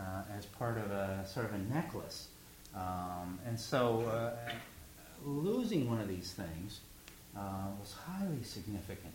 uh, 0.00 0.22
as 0.36 0.46
part 0.46 0.78
of 0.78 0.90
a 0.90 1.26
sort 1.26 1.44
of 1.44 1.52
a 1.52 1.58
necklace. 1.58 2.28
Um, 2.74 3.38
and 3.46 3.60
so 3.60 4.02
uh, 4.02 4.50
losing 5.26 5.88
one 5.90 6.00
of 6.00 6.08
these 6.08 6.32
things 6.32 6.80
uh, 7.36 7.40
was 7.78 7.92
highly 7.92 8.42
significant. 8.42 9.12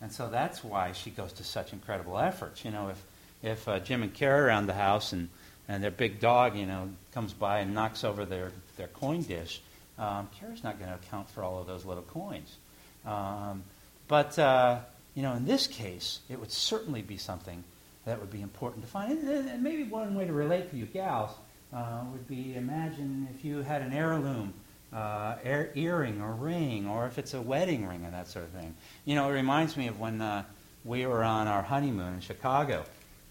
And 0.00 0.10
so 0.10 0.30
that's 0.30 0.64
why 0.64 0.92
she 0.92 1.10
goes 1.10 1.32
to 1.34 1.44
such 1.44 1.74
incredible 1.74 2.18
efforts. 2.18 2.64
You 2.64 2.70
know, 2.70 2.88
if, 2.88 3.02
if 3.42 3.66
uh, 3.68 3.80
Jim 3.80 4.02
and 4.02 4.12
Kara 4.12 4.46
around 4.46 4.66
the 4.66 4.74
house 4.74 5.12
and, 5.12 5.28
and 5.68 5.82
their 5.82 5.90
big 5.90 6.20
dog, 6.20 6.56
you 6.56 6.66
know, 6.66 6.90
comes 7.12 7.32
by 7.32 7.60
and 7.60 7.74
knocks 7.74 8.04
over 8.04 8.24
their, 8.24 8.52
their 8.76 8.88
coin 8.88 9.22
dish, 9.22 9.60
um, 9.98 10.28
Kara's 10.38 10.64
not 10.64 10.78
going 10.78 10.90
to 10.90 10.96
account 10.96 11.28
for 11.30 11.42
all 11.42 11.60
of 11.60 11.66
those 11.66 11.84
little 11.84 12.02
coins. 12.02 12.56
Um, 13.04 13.64
but 14.08 14.38
uh, 14.38 14.80
you 15.14 15.22
know, 15.22 15.34
in 15.34 15.44
this 15.44 15.66
case, 15.66 16.20
it 16.28 16.38
would 16.38 16.52
certainly 16.52 17.02
be 17.02 17.16
something 17.16 17.62
that 18.04 18.20
would 18.20 18.30
be 18.30 18.40
important 18.40 18.84
to 18.84 18.90
find. 18.90 19.18
And, 19.18 19.48
and 19.48 19.62
maybe 19.62 19.84
one 19.84 20.14
way 20.14 20.26
to 20.26 20.32
relate 20.32 20.70
to 20.70 20.76
you 20.76 20.86
gals 20.86 21.30
uh, 21.72 22.02
would 22.12 22.26
be 22.28 22.54
imagine 22.56 23.28
if 23.34 23.44
you 23.44 23.58
had 23.58 23.82
an 23.82 23.92
heirloom 23.92 24.54
uh, 24.92 25.36
ear- 25.44 25.70
earring 25.74 26.20
or 26.20 26.32
ring, 26.32 26.88
or 26.88 27.06
if 27.06 27.18
it's 27.18 27.34
a 27.34 27.40
wedding 27.40 27.86
ring 27.86 28.04
and 28.04 28.14
that 28.14 28.28
sort 28.28 28.44
of 28.44 28.50
thing. 28.52 28.74
You 29.04 29.14
know, 29.14 29.28
it 29.28 29.32
reminds 29.32 29.76
me 29.76 29.88
of 29.88 30.00
when 30.00 30.20
uh, 30.20 30.44
we 30.84 31.06
were 31.06 31.22
on 31.22 31.46
our 31.46 31.62
honeymoon 31.62 32.14
in 32.14 32.20
Chicago. 32.20 32.84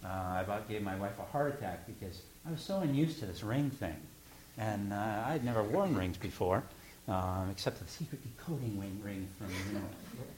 Uh, 0.03 0.07
I 0.07 0.41
about 0.41 0.69
gave 0.69 0.81
my 0.81 0.95
wife 0.95 1.19
a 1.19 1.23
heart 1.23 1.55
attack 1.55 1.85
because 1.85 2.21
I 2.47 2.51
was 2.51 2.61
so 2.61 2.79
unused 2.79 3.19
to 3.19 3.25
this 3.25 3.43
ring 3.43 3.69
thing. 3.69 3.95
And 4.57 4.93
uh, 4.93 5.23
I 5.25 5.31
had 5.31 5.43
never 5.43 5.63
worn 5.63 5.95
rings 5.95 6.17
before, 6.17 6.63
um, 7.07 7.49
except 7.51 7.79
the 7.79 7.87
secret 7.87 8.21
decoding 8.23 8.79
ring, 8.79 8.99
ring 9.03 9.27
from, 9.37 9.47
you 9.47 9.79
know, 9.79 9.85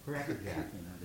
Cracker 0.05 0.33
Jack, 0.45 0.67
you 0.73 0.81
know, 0.83 1.01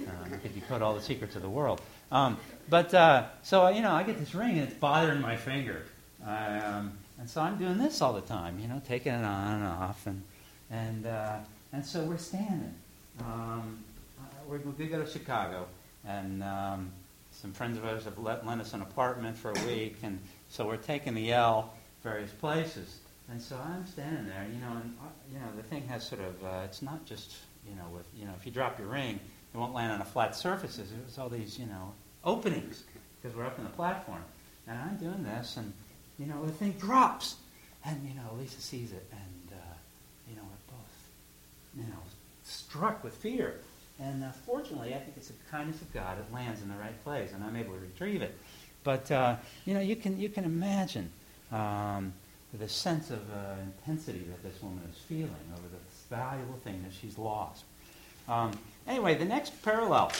um, 0.00 0.40
could 0.40 0.54
decode 0.54 0.82
all 0.82 0.94
the 0.94 1.02
secrets 1.02 1.36
of 1.36 1.42
the 1.42 1.48
world. 1.48 1.80
Um, 2.10 2.38
but 2.68 2.92
uh, 2.94 3.26
so 3.42 3.68
you 3.68 3.82
know, 3.82 3.92
I 3.92 4.02
get 4.02 4.18
this 4.18 4.34
ring 4.34 4.58
and 4.58 4.68
it's 4.68 4.74
bothering 4.74 5.20
my 5.20 5.36
finger, 5.36 5.82
um, 6.26 6.92
and 7.18 7.28
so 7.28 7.40
I'm 7.40 7.58
doing 7.58 7.78
this 7.78 8.00
all 8.00 8.12
the 8.12 8.20
time. 8.20 8.58
You 8.58 8.68
know, 8.68 8.80
taking 8.86 9.12
it 9.12 9.24
on 9.24 9.54
and 9.54 9.64
off, 9.64 10.06
and 10.06 10.22
and 10.70 11.06
uh, 11.06 11.36
and 11.72 11.84
so 11.84 12.02
we're 12.04 12.18
standing. 12.18 12.74
Um, 13.20 13.78
uh, 14.20 14.24
we're, 14.46 14.58
we 14.58 14.86
go 14.86 15.02
to 15.02 15.10
Chicago, 15.10 15.66
and 16.06 16.42
um, 16.42 16.90
some 17.32 17.52
friends 17.52 17.78
of 17.78 17.84
ours 17.84 18.04
have 18.04 18.18
let, 18.18 18.46
lent 18.46 18.60
us 18.60 18.74
an 18.74 18.82
apartment 18.82 19.36
for 19.36 19.50
a 19.50 19.66
week, 19.66 19.96
and 20.02 20.18
so 20.48 20.66
we're 20.66 20.76
taking 20.76 21.14
the 21.14 21.32
L 21.32 21.72
various 22.02 22.30
places. 22.30 22.98
And 23.30 23.40
so 23.40 23.56
I'm 23.56 23.86
standing 23.86 24.26
there, 24.26 24.46
you 24.52 24.60
know, 24.60 24.72
and 24.72 24.96
uh, 25.00 25.06
you 25.32 25.38
know 25.38 25.46
the 25.56 25.62
thing 25.62 25.86
has 25.88 26.06
sort 26.06 26.20
of 26.20 26.44
uh, 26.44 26.62
it's 26.64 26.82
not 26.82 27.04
just 27.06 27.36
you 27.68 27.74
know 27.74 27.88
with 27.94 28.06
you 28.16 28.26
know 28.26 28.32
if 28.38 28.44
you 28.44 28.52
drop 28.52 28.78
your 28.78 28.88
ring, 28.88 29.18
it 29.52 29.58
won't 29.58 29.74
land 29.74 29.92
on 29.92 30.00
a 30.00 30.04
flat 30.04 30.34
surface. 30.34 30.78
It 30.78 30.86
was 31.04 31.18
all 31.18 31.28
these, 31.28 31.58
you 31.58 31.66
know, 31.66 31.92
openings 32.24 32.84
because 33.20 33.36
we're 33.36 33.44
up 33.44 33.58
in 33.58 33.64
the 33.64 33.70
platform. 33.70 34.22
And 34.66 34.78
I'm 34.78 34.96
doing 34.96 35.24
this, 35.24 35.56
and, 35.56 35.72
you 36.18 36.26
know, 36.26 36.44
the 36.44 36.52
thing 36.52 36.72
drops. 36.72 37.36
And, 37.84 38.00
you 38.06 38.14
know, 38.14 38.38
Lisa 38.38 38.60
sees 38.60 38.92
it, 38.92 39.06
and, 39.10 39.58
uh, 39.58 39.74
you 40.28 40.36
know, 40.36 40.42
we're 40.42 40.76
both, 40.76 41.76
you 41.76 41.92
know, 41.92 41.98
struck 42.44 43.02
with 43.04 43.14
fear. 43.14 43.56
And 44.02 44.24
uh, 44.24 44.32
fortunately, 44.46 44.94
I 44.94 44.98
think 44.98 45.14
it's 45.16 45.28
the 45.28 45.34
kindness 45.50 45.80
of 45.80 45.92
God. 45.92 46.18
It 46.18 46.32
lands 46.34 46.60
in 46.60 46.68
the 46.68 46.76
right 46.76 47.02
place, 47.04 47.30
and 47.32 47.44
I'm 47.44 47.56
able 47.56 47.74
to 47.74 47.80
retrieve 47.80 48.22
it. 48.22 48.36
But 48.84 49.10
uh, 49.10 49.36
you 49.64 49.74
know, 49.74 49.80
you 49.80 49.96
can 49.96 50.18
you 50.18 50.28
can 50.28 50.44
imagine 50.44 51.10
um, 51.52 52.12
the 52.52 52.68
sense 52.68 53.10
of 53.10 53.20
uh, 53.30 53.54
intensity 53.62 54.26
that 54.28 54.42
this 54.42 54.60
woman 54.62 54.82
is 54.90 54.98
feeling 54.98 55.30
over 55.52 55.68
this 55.68 56.04
valuable 56.10 56.58
thing 56.64 56.82
that 56.82 56.92
she's 56.92 57.16
lost. 57.16 57.64
Um, 58.28 58.58
anyway, 58.86 59.14
the 59.14 59.24
next 59.24 59.62
parallel 59.62 60.10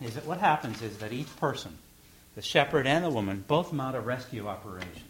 is 0.00 0.14
that 0.14 0.26
what 0.26 0.38
happens 0.38 0.82
is 0.82 0.98
that 0.98 1.12
each 1.12 1.34
person, 1.36 1.78
the 2.34 2.42
shepherd 2.42 2.86
and 2.86 3.04
the 3.04 3.10
woman, 3.10 3.44
both 3.46 3.72
mount 3.72 3.96
a 3.96 4.00
rescue 4.00 4.46
operation. 4.48 5.04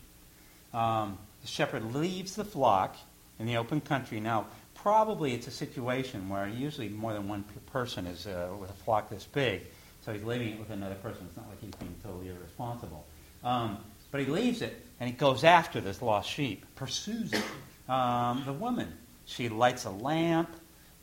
Um, 0.75 1.19
the 1.43 1.49
shepherd 1.49 1.95
leaves 1.95 2.35
the 2.37 2.45
flock 2.45 2.97
in 3.39 3.47
the 3.47 3.57
open 3.57 3.81
country. 3.81 4.21
Now, 4.21 4.47
probably 4.75 5.35
it's 5.35 5.47
a 5.47 5.51
situation 5.51 6.29
where 6.29 6.47
usually 6.47 6.89
more 6.89 7.13
than 7.13 7.29
one 7.29 7.45
person 7.73 8.07
is 8.07 8.27
uh, 8.27 8.49
with 8.61 8.71
a 8.71 8.75
flock 8.85 9.11
this 9.11 9.25
big, 9.25 9.63
so 10.05 10.13
he's 10.13 10.23
leaving 10.25 10.55
it 10.55 10.59
with 10.59 10.71
another 10.71 10.95
person. 10.97 11.27
It's 11.29 11.37
not 11.37 11.49
like 11.49 11.61
he's 11.61 11.75
being 11.75 11.95
totally 12.03 12.29
irresponsible. 12.29 13.05
Um, 13.45 13.79
but 14.11 14.21
he 14.21 14.27
leaves 14.27 14.63
it 14.63 14.85
and 15.01 15.09
he 15.09 15.15
goes 15.15 15.45
after 15.45 15.81
this 15.81 16.03
lost 16.03 16.29
sheep, 16.29 16.65
pursues 16.77 17.33
it. 17.33 17.45
Um, 17.89 18.43
the 18.45 18.53
woman, 18.53 18.93
she 19.27 19.49
lights 19.49 19.85
a 19.85 19.91
lamp, 19.91 20.49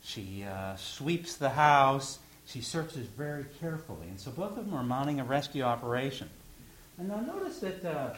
she 0.02 0.44
uh, 0.44 0.76
sweeps 0.76 1.36
the 1.36 1.48
house, 1.48 2.18
she 2.46 2.60
searches 2.60 3.06
very 3.06 3.46
carefully. 3.60 4.08
And 4.08 4.20
so 4.20 4.30
both 4.30 4.56
of 4.56 4.66
them 4.66 4.74
are 4.74 4.84
mounting 4.84 5.20
a 5.20 5.24
rescue 5.24 5.62
operation. 5.62 6.28
And 6.98 7.08
now 7.08 7.20
notice 7.20 7.58
that 7.60 7.84
uh, 7.84 8.14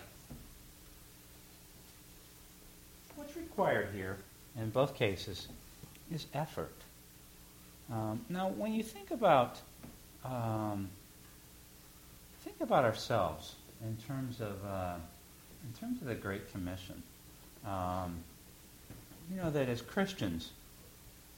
what's 3.16 3.36
required 3.36 3.88
here 3.94 4.18
in 4.56 4.70
both 4.70 4.94
cases 4.94 5.48
is 6.12 6.26
effort. 6.34 6.72
Um, 7.92 8.24
now, 8.28 8.48
when 8.48 8.74
you 8.74 8.82
think 8.82 9.10
about 9.10 9.60
um, 10.24 10.88
think 12.44 12.60
about 12.60 12.84
ourselves 12.84 13.54
in 13.82 13.96
terms 14.06 14.40
of 14.40 14.64
uh, 14.64 14.96
in 15.64 15.80
terms 15.80 16.00
of 16.00 16.08
the 16.08 16.14
Great 16.14 16.52
Commission, 16.52 17.02
um, 17.66 18.16
you 19.30 19.40
know 19.40 19.50
that 19.50 19.68
as 19.68 19.80
Christians, 19.80 20.50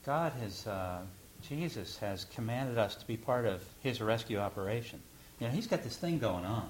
God 0.04 0.32
has 0.40 0.66
uh, 0.66 1.00
Jesus 1.48 1.98
has 1.98 2.24
commanded 2.24 2.78
us 2.78 2.96
to 2.96 3.06
be 3.06 3.16
part 3.16 3.46
of 3.46 3.62
His 3.82 4.00
rescue 4.00 4.38
operation. 4.38 5.00
You 5.38 5.46
know, 5.46 5.52
He's 5.52 5.68
got 5.68 5.84
this 5.84 5.96
thing 5.96 6.18
going 6.18 6.44
on, 6.44 6.68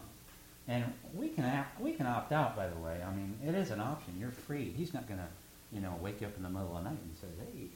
and 0.68 0.84
we 1.14 1.28
can 1.28 1.44
act, 1.44 1.80
we 1.80 1.92
can 1.92 2.06
opt 2.06 2.32
out. 2.32 2.54
By 2.54 2.68
the 2.68 2.76
way, 2.76 3.00
I 3.06 3.14
mean 3.14 3.34
it 3.46 3.54
is 3.54 3.70
an 3.70 3.80
option. 3.80 4.14
You're 4.20 4.30
free. 4.30 4.74
He's 4.76 4.92
not 4.92 5.08
going 5.08 5.20
to 5.20 5.28
you 5.72 5.80
know 5.80 5.98
wake 6.02 6.20
you 6.20 6.26
up 6.26 6.36
in 6.36 6.42
the 6.42 6.50
middle 6.50 6.76
of 6.76 6.84
the 6.84 6.90
night 6.90 6.98
and 7.02 7.16
say, 7.18 7.28
hey, 7.38 7.68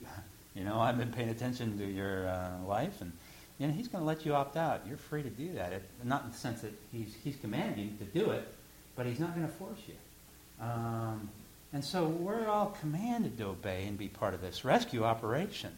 you 0.55 0.64
know 0.64 0.81
I've 0.81 0.99
been 0.99 1.12
paying 1.12 1.29
attention 1.29 1.79
to 1.79 1.85
your 1.85 2.29
uh, 2.29 2.51
life 2.67 3.01
and. 3.01 3.12
You 3.57 3.69
know, 3.69 3.73
he's 3.73 3.87
going 3.87 4.03
to 4.03 4.07
let 4.07 4.27
you 4.27 4.35
opt 4.35 4.57
out. 4.57 4.81
You're 4.85 4.97
free 4.97 5.23
to 5.23 5.31
do 5.31 5.53
that. 5.53 5.73
It, 5.73 5.88
not 6.03 6.25
in 6.25 6.33
the 6.33 6.37
sense 6.37 6.62
that 6.62 6.73
he's, 6.90 7.14
he's 7.23 7.37
commanding 7.37 7.85
you 7.85 8.05
to 8.05 8.19
do 8.19 8.33
it, 8.33 8.53
but 8.97 9.07
he's 9.07 9.21
not 9.21 9.33
going 9.37 9.47
to 9.47 9.53
force 9.53 9.79
you. 9.87 9.95
Um, 10.61 11.29
and 11.73 11.85
so 11.85 12.07
we're 12.07 12.49
all 12.49 12.77
commanded 12.81 13.37
to 13.38 13.47
obey 13.47 13.85
and 13.87 13.99
be 13.99 14.09
part 14.09 14.35
of 14.35 14.40
this 14.40 14.64
rescue 14.64 15.05
operation. 15.05 15.71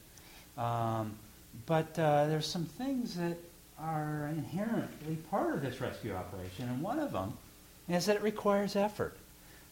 Um, 0.56 1.16
but 1.64 1.98
uh, 1.98 2.26
there's 2.26 2.46
some 2.46 2.64
things 2.64 3.16
that 3.16 3.36
are 3.78 4.30
inherently 4.30 5.16
part 5.30 5.54
of 5.54 5.62
this 5.62 5.80
rescue 5.80 6.14
operation, 6.14 6.68
and 6.68 6.82
one 6.82 6.98
of 6.98 7.12
them 7.12 7.34
is 7.88 8.06
that 8.06 8.16
it 8.16 8.22
requires 8.22 8.76
effort. 8.76 9.16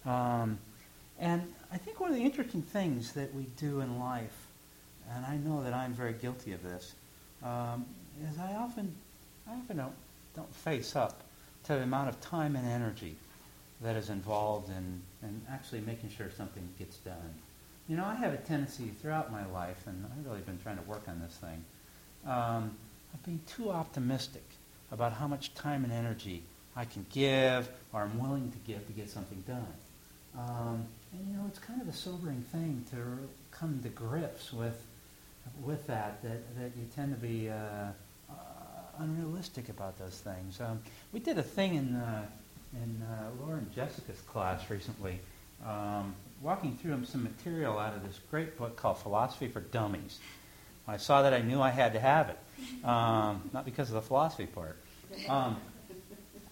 Um, 0.04 0.58
and 1.18 1.42
I 1.72 1.78
think 1.78 2.00
one 2.00 2.10
of 2.10 2.16
the 2.16 2.22
interesting 2.22 2.62
things 2.62 3.12
that 3.12 3.34
we 3.34 3.44
do 3.58 3.80
in 3.80 3.98
life, 3.98 4.46
and 5.12 5.24
I 5.26 5.36
know 5.36 5.62
that 5.62 5.74
I'm 5.74 5.92
very 5.92 6.12
guilty 6.12 6.52
of 6.52 6.62
this, 6.62 6.94
um, 7.42 7.84
is 8.30 8.38
I 8.38 8.54
often, 8.54 8.94
I 9.48 9.54
often 9.54 9.76
don't, 9.76 9.94
don't 10.36 10.54
face 10.54 10.96
up 10.96 11.22
to 11.64 11.74
the 11.74 11.82
amount 11.82 12.08
of 12.08 12.20
time 12.20 12.56
and 12.56 12.66
energy 12.66 13.16
that 13.80 13.96
is 13.96 14.08
involved 14.08 14.68
in, 14.70 15.02
in 15.22 15.40
actually 15.50 15.80
making 15.80 16.10
sure 16.10 16.30
something 16.36 16.66
gets 16.78 16.96
done. 16.98 17.34
You 17.88 17.96
know, 17.96 18.04
I 18.04 18.14
have 18.14 18.32
a 18.32 18.38
tendency 18.38 18.90
throughout 19.02 19.30
my 19.30 19.44
life, 19.46 19.86
and 19.86 20.06
I've 20.06 20.26
really 20.26 20.40
been 20.40 20.58
trying 20.62 20.78
to 20.78 20.82
work 20.84 21.02
on 21.06 21.20
this 21.20 21.36
thing, 21.36 21.64
um, 22.26 22.76
of 23.12 23.22
being 23.24 23.40
too 23.46 23.70
optimistic 23.70 24.44
about 24.90 25.12
how 25.12 25.28
much 25.28 25.54
time 25.54 25.84
and 25.84 25.92
energy 25.92 26.42
I 26.76 26.84
can 26.84 27.04
give 27.12 27.68
or 27.92 28.02
I'm 28.02 28.18
willing 28.18 28.50
to 28.50 28.58
give 28.58 28.86
to 28.86 28.92
get 28.92 29.10
something 29.10 29.42
done. 29.46 29.74
Um, 30.36 30.86
and 31.12 31.28
you 31.30 31.36
know, 31.36 31.44
it's 31.48 31.58
kind 31.58 31.80
of 31.80 31.88
a 31.88 31.92
sobering 31.92 32.42
thing 32.50 32.84
to 32.90 33.28
come 33.50 33.80
to 33.82 33.88
grips 33.88 34.52
with 34.52 34.84
with 35.62 35.86
that, 35.86 36.22
that, 36.22 36.56
that 36.56 36.72
you 36.76 36.86
tend 36.94 37.14
to 37.14 37.20
be 37.20 37.48
uh, 37.48 37.54
uh, 37.54 38.32
unrealistic 38.98 39.68
about 39.68 39.98
those 39.98 40.18
things. 40.18 40.60
Um, 40.60 40.80
we 41.12 41.20
did 41.20 41.38
a 41.38 41.42
thing 41.42 41.74
in, 41.74 41.94
uh, 41.96 42.26
in 42.74 43.02
uh, 43.02 43.30
Laura 43.40 43.58
and 43.58 43.72
Jessica's 43.74 44.20
class 44.22 44.68
recently, 44.70 45.20
um, 45.66 46.14
walking 46.42 46.76
through 46.76 47.04
some 47.04 47.22
material 47.22 47.78
out 47.78 47.94
of 47.94 48.06
this 48.06 48.18
great 48.30 48.58
book 48.58 48.76
called 48.76 48.98
Philosophy 48.98 49.48
for 49.48 49.60
Dummies. 49.60 50.18
When 50.84 50.94
I 50.94 50.98
saw 50.98 51.22
that, 51.22 51.32
I 51.32 51.40
knew 51.40 51.60
I 51.60 51.70
had 51.70 51.94
to 51.94 52.00
have 52.00 52.28
it, 52.30 52.84
um, 52.84 53.50
not 53.52 53.64
because 53.64 53.88
of 53.88 53.94
the 53.94 54.02
philosophy 54.02 54.46
part. 54.46 54.76
Um, 55.28 55.56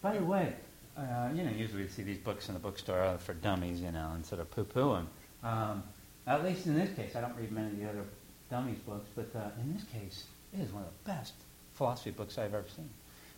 by 0.01 0.17
the 0.17 0.25
way, 0.25 0.55
uh, 0.97 1.29
you 1.35 1.43
know, 1.43 1.51
usually 1.51 1.83
we 1.83 1.89
see 1.89 2.03
these 2.03 2.19
books 2.19 2.49
in 2.49 2.55
the 2.55 2.61
bookstore 2.61 3.19
for 3.19 3.35
dummies, 3.35 3.81
you 3.81 3.91
know, 3.93 4.13
and 4.15 4.25
sort 4.25 4.41
of 4.41 4.51
poo-poo 4.51 4.95
them. 4.95 5.09
Um, 5.43 5.83
at 6.27 6.45
least 6.45 6.67
in 6.67 6.75
this 6.75 6.95
case, 6.95 7.17
I 7.17 7.21
don't 7.21 7.37
read 7.37 7.51
many 7.51 7.69
of 7.69 7.79
the 7.79 7.89
other 7.89 8.05
dummies 8.53 8.79
books, 8.87 9.09
but 9.17 9.31
uh, 9.35 9.49
in 9.63 9.73
this 9.73 9.85
case, 9.85 10.25
it 10.53 10.61
is 10.61 10.71
one 10.73 10.83
of 10.83 10.89
the 10.91 11.11
best 11.11 11.33
philosophy 11.73 12.11
books 12.11 12.37
I've 12.37 12.53
ever 12.53 12.69
seen. 12.77 12.91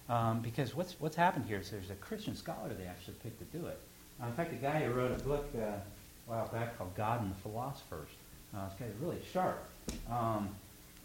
Um, 0.09 0.40
because 0.40 0.74
what's, 0.74 0.96
what's 0.98 1.14
happened 1.14 1.44
here 1.46 1.61
is 1.61 1.70
there's 1.70 1.90
a 1.90 1.94
Christian 1.94 2.35
scholar 2.35 2.70
they 2.70 2.85
actually 2.85 3.14
picked 3.22 3.38
to 3.38 3.59
do 3.59 3.64
it. 3.66 3.79
Uh, 4.20 4.27
in 4.27 4.33
fact, 4.33 4.50
the 4.50 4.57
guy 4.57 4.83
who 4.83 4.92
wrote 4.92 5.12
a 5.12 5.22
book 5.22 5.46
uh, 5.57 5.61
a 5.61 5.81
while 6.27 6.48
back 6.48 6.77
called 6.77 6.96
God 6.96 7.22
and 7.22 7.31
the 7.31 7.40
Philosophers. 7.42 8.09
Uh, 8.55 8.68
this 8.68 8.74
guy's 8.81 9.00
really 9.00 9.20
sharp. 9.33 9.64
Um, 10.11 10.48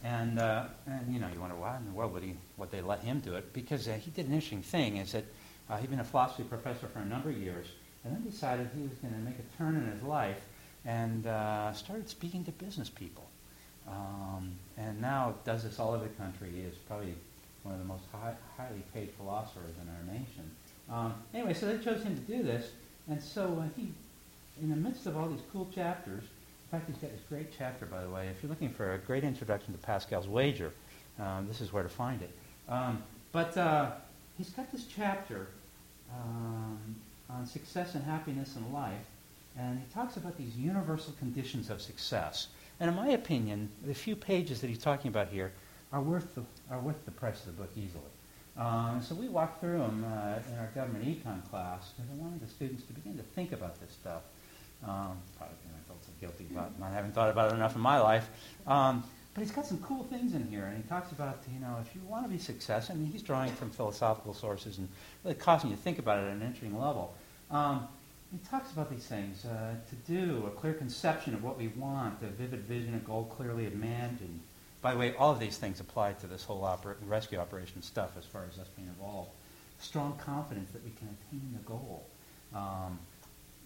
and, 0.03 0.39
uh, 0.39 0.65
and, 0.87 1.13
you 1.13 1.19
know, 1.19 1.27
you 1.31 1.39
wonder 1.39 1.55
why 1.55 1.77
in 1.77 1.85
the 1.85 1.91
world 1.91 2.11
would 2.13 2.23
he, 2.23 2.33
would 2.57 2.71
they 2.71 2.81
let 2.81 3.01
him 3.01 3.19
do 3.19 3.35
it? 3.35 3.53
Because 3.53 3.87
uh, 3.87 3.93
he 3.93 4.09
did 4.09 4.25
an 4.25 4.33
interesting 4.33 4.63
thing 4.63 4.97
is 4.97 5.11
that 5.11 5.25
uh, 5.69 5.77
he'd 5.77 5.91
been 5.91 5.99
a 5.99 6.03
philosophy 6.03 6.43
professor 6.43 6.87
for 6.87 6.99
a 6.99 7.05
number 7.05 7.29
of 7.29 7.37
years 7.37 7.67
and 8.03 8.15
then 8.15 8.23
decided 8.23 8.69
he 8.75 8.81
was 8.81 8.97
going 9.03 9.13
to 9.13 9.19
make 9.19 9.35
a 9.37 9.57
turn 9.57 9.75
in 9.75 9.85
his 9.91 10.01
life 10.01 10.41
and 10.83 11.25
started 11.75 12.09
speaking 12.09 12.43
to 12.45 12.51
business 12.53 12.89
people. 12.89 13.28
Um, 13.89 14.51
and 14.77 15.01
now 15.01 15.35
does 15.45 15.63
this 15.63 15.79
all 15.79 15.93
over 15.93 16.03
the 16.03 16.09
country. 16.09 16.49
He 16.53 16.61
is 16.61 16.75
probably 16.87 17.13
one 17.63 17.73
of 17.73 17.79
the 17.79 17.87
most 17.87 18.03
high, 18.11 18.33
highly 18.57 18.83
paid 18.93 19.09
philosophers 19.17 19.73
in 19.81 19.89
our 19.89 20.19
nation. 20.19 20.51
Um, 20.89 21.13
anyway, 21.33 21.53
so 21.53 21.67
they 21.67 21.83
chose 21.83 22.03
him 22.03 22.15
to 22.15 22.21
do 22.21 22.43
this, 22.43 22.71
and 23.09 23.21
so 23.21 23.61
uh, 23.61 23.67
he, 23.75 23.89
in 24.61 24.69
the 24.69 24.75
midst 24.75 25.05
of 25.05 25.17
all 25.17 25.27
these 25.27 25.41
cool 25.51 25.67
chapters, 25.73 26.23
in 26.23 26.79
fact, 26.79 26.89
he's 26.89 26.97
got 26.97 27.11
this 27.11 27.21
great 27.29 27.47
chapter, 27.57 27.85
by 27.85 28.03
the 28.03 28.09
way. 28.09 28.27
If 28.27 28.41
you're 28.43 28.49
looking 28.49 28.69
for 28.69 28.93
a 28.93 28.97
great 28.99 29.23
introduction 29.23 29.73
to 29.73 29.79
Pascal's 29.79 30.27
wager, 30.27 30.71
um, 31.19 31.47
this 31.47 31.61
is 31.61 31.73
where 31.73 31.83
to 31.83 31.89
find 31.89 32.21
it. 32.21 32.31
Um, 32.67 33.03
but 33.31 33.57
uh, 33.57 33.91
he's 34.37 34.49
got 34.49 34.71
this 34.71 34.85
chapter 34.85 35.47
um, 36.13 36.95
on 37.29 37.45
success 37.45 37.95
and 37.95 38.03
happiness 38.03 38.55
in 38.55 38.71
life, 38.71 39.05
and 39.57 39.79
he 39.79 39.93
talks 39.93 40.17
about 40.17 40.37
these 40.37 40.55
universal 40.55 41.13
conditions 41.19 41.69
of 41.69 41.81
success. 41.81 42.47
And 42.79 42.89
in 42.89 42.95
my 42.95 43.09
opinion, 43.09 43.69
the 43.85 43.93
few 43.93 44.15
pages 44.15 44.61
that 44.61 44.67
he's 44.67 44.79
talking 44.79 45.09
about 45.09 45.29
here 45.29 45.51
are 45.91 46.01
worth 46.01 46.35
the, 46.35 46.43
are 46.71 46.79
worth 46.79 47.03
the 47.05 47.11
price 47.11 47.39
of 47.41 47.45
the 47.47 47.63
book 47.63 47.71
easily. 47.75 48.03
Um, 48.57 49.01
so 49.01 49.15
we 49.15 49.29
walked 49.29 49.61
through 49.61 49.79
them 49.79 50.05
uh, 50.05 50.39
in 50.51 50.59
our 50.59 50.69
government 50.75 51.05
econ 51.05 51.47
class 51.49 51.91
because 51.95 52.11
I 52.11 52.21
wanted 52.21 52.41
the 52.41 52.47
students 52.47 52.83
to 52.83 52.93
begin 52.93 53.17
to 53.17 53.23
think 53.23 53.51
about 53.51 53.79
this 53.79 53.91
stuff. 53.91 54.21
Um, 54.83 55.17
probably 55.37 55.55
I 55.67 55.87
felt 55.87 56.03
so 56.03 56.11
guilty 56.19 56.47
about 56.51 56.77
not 56.79 56.91
having 56.91 57.11
thought 57.11 57.29
about 57.29 57.51
it 57.51 57.55
enough 57.55 57.75
in 57.75 57.81
my 57.81 57.99
life. 57.99 58.29
Um, 58.67 59.03
but 59.33 59.41
he's 59.41 59.51
got 59.51 59.65
some 59.65 59.77
cool 59.79 60.03
things 60.03 60.33
in 60.33 60.47
here, 60.47 60.65
and 60.65 60.75
he 60.75 60.83
talks 60.89 61.11
about, 61.11 61.39
you 61.53 61.59
know, 61.59 61.77
if 61.81 61.95
you 61.95 62.01
want 62.07 62.25
to 62.25 62.29
be 62.29 62.37
successful, 62.37 62.95
I 62.95 62.97
mean, 62.97 63.11
he's 63.11 63.21
drawing 63.21 63.51
from 63.53 63.69
philosophical 63.69 64.33
sources 64.33 64.77
and 64.77 64.89
really 65.23 65.35
causing 65.35 65.69
you 65.69 65.75
to 65.75 65.81
think 65.81 65.99
about 65.99 66.19
it 66.19 66.23
at 66.23 66.33
an 66.33 66.41
interesting 66.41 66.77
level. 66.77 67.13
Um, 67.51 67.87
he 68.31 68.37
talks 68.49 68.71
about 68.71 68.91
these 68.91 69.05
things 69.05 69.45
uh, 69.45 69.73
to 69.89 69.95
do 70.11 70.45
a 70.45 70.51
clear 70.51 70.73
conception 70.73 71.33
of 71.33 71.43
what 71.43 71.57
we 71.57 71.69
want, 71.69 72.21
a 72.21 72.27
vivid 72.27 72.61
vision, 72.61 72.93
a 72.93 72.99
goal 72.99 73.25
clearly 73.35 73.65
imagined. 73.65 74.41
By 74.81 74.93
the 74.93 74.99
way, 74.99 75.15
all 75.15 75.31
of 75.31 75.39
these 75.39 75.57
things 75.57 75.79
apply 75.79 76.13
to 76.13 76.27
this 76.27 76.43
whole 76.43 76.63
opera- 76.63 76.95
rescue 77.05 77.39
operation 77.39 77.81
stuff 77.81 78.11
as 78.17 78.25
far 78.25 78.45
as 78.49 78.59
us 78.59 78.67
being 78.75 78.87
involved. 78.87 79.31
Strong 79.79 80.19
confidence 80.23 80.71
that 80.71 80.83
we 80.83 80.91
can 80.91 81.07
attain 81.07 81.53
the 81.53 81.63
goal. 81.63 82.05
Um, 82.53 82.99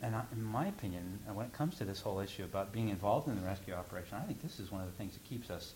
and 0.02 0.16
I, 0.16 0.24
in 0.32 0.44
my 0.44 0.68
opinion, 0.68 1.20
when 1.34 1.46
it 1.46 1.54
comes 1.54 1.78
to 1.78 1.86
this 1.86 2.02
whole 2.02 2.20
issue 2.20 2.44
about 2.44 2.72
being 2.72 2.90
involved 2.90 3.28
in 3.28 3.36
the 3.36 3.46
rescue 3.46 3.74
operation, 3.74 4.18
I 4.18 4.26
think 4.26 4.42
this 4.42 4.60
is 4.60 4.72
one 4.72 4.82
of 4.82 4.88
the 4.88 4.98
things 4.98 5.14
that 5.14 5.24
keeps 5.24 5.50
us. 5.50 5.74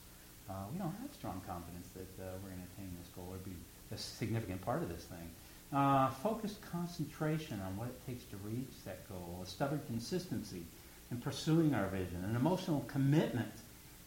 Uh, 0.50 0.54
we 0.72 0.78
don't 0.78 0.96
have 1.02 1.14
strong 1.14 1.42
confidence 1.46 1.90
that 1.94 2.24
uh, 2.24 2.32
we're 2.42 2.50
going 2.50 2.62
to 2.62 2.68
attain 2.74 2.92
this 3.00 3.10
goal 3.16 3.28
or 3.32 3.38
be 3.38 3.52
a 3.92 3.98
significant 3.98 4.62
part 4.62 4.82
of 4.82 4.90
this 4.90 5.04
thing. 5.04 5.30
Uh, 5.74 6.10
focused 6.10 6.62
concentration 6.72 7.60
on 7.60 7.76
what 7.76 7.90
it 7.90 8.06
takes 8.08 8.24
to 8.24 8.38
reach 8.38 8.72
that 8.86 9.08
goal, 9.10 9.42
a 9.44 9.46
stubborn 9.46 9.82
consistency 9.88 10.64
in 11.12 11.18
pursuing 11.18 11.74
our 11.74 11.88
vision, 11.88 12.24
an 12.24 12.38
emotional 12.38 12.86
commitment 12.88 13.52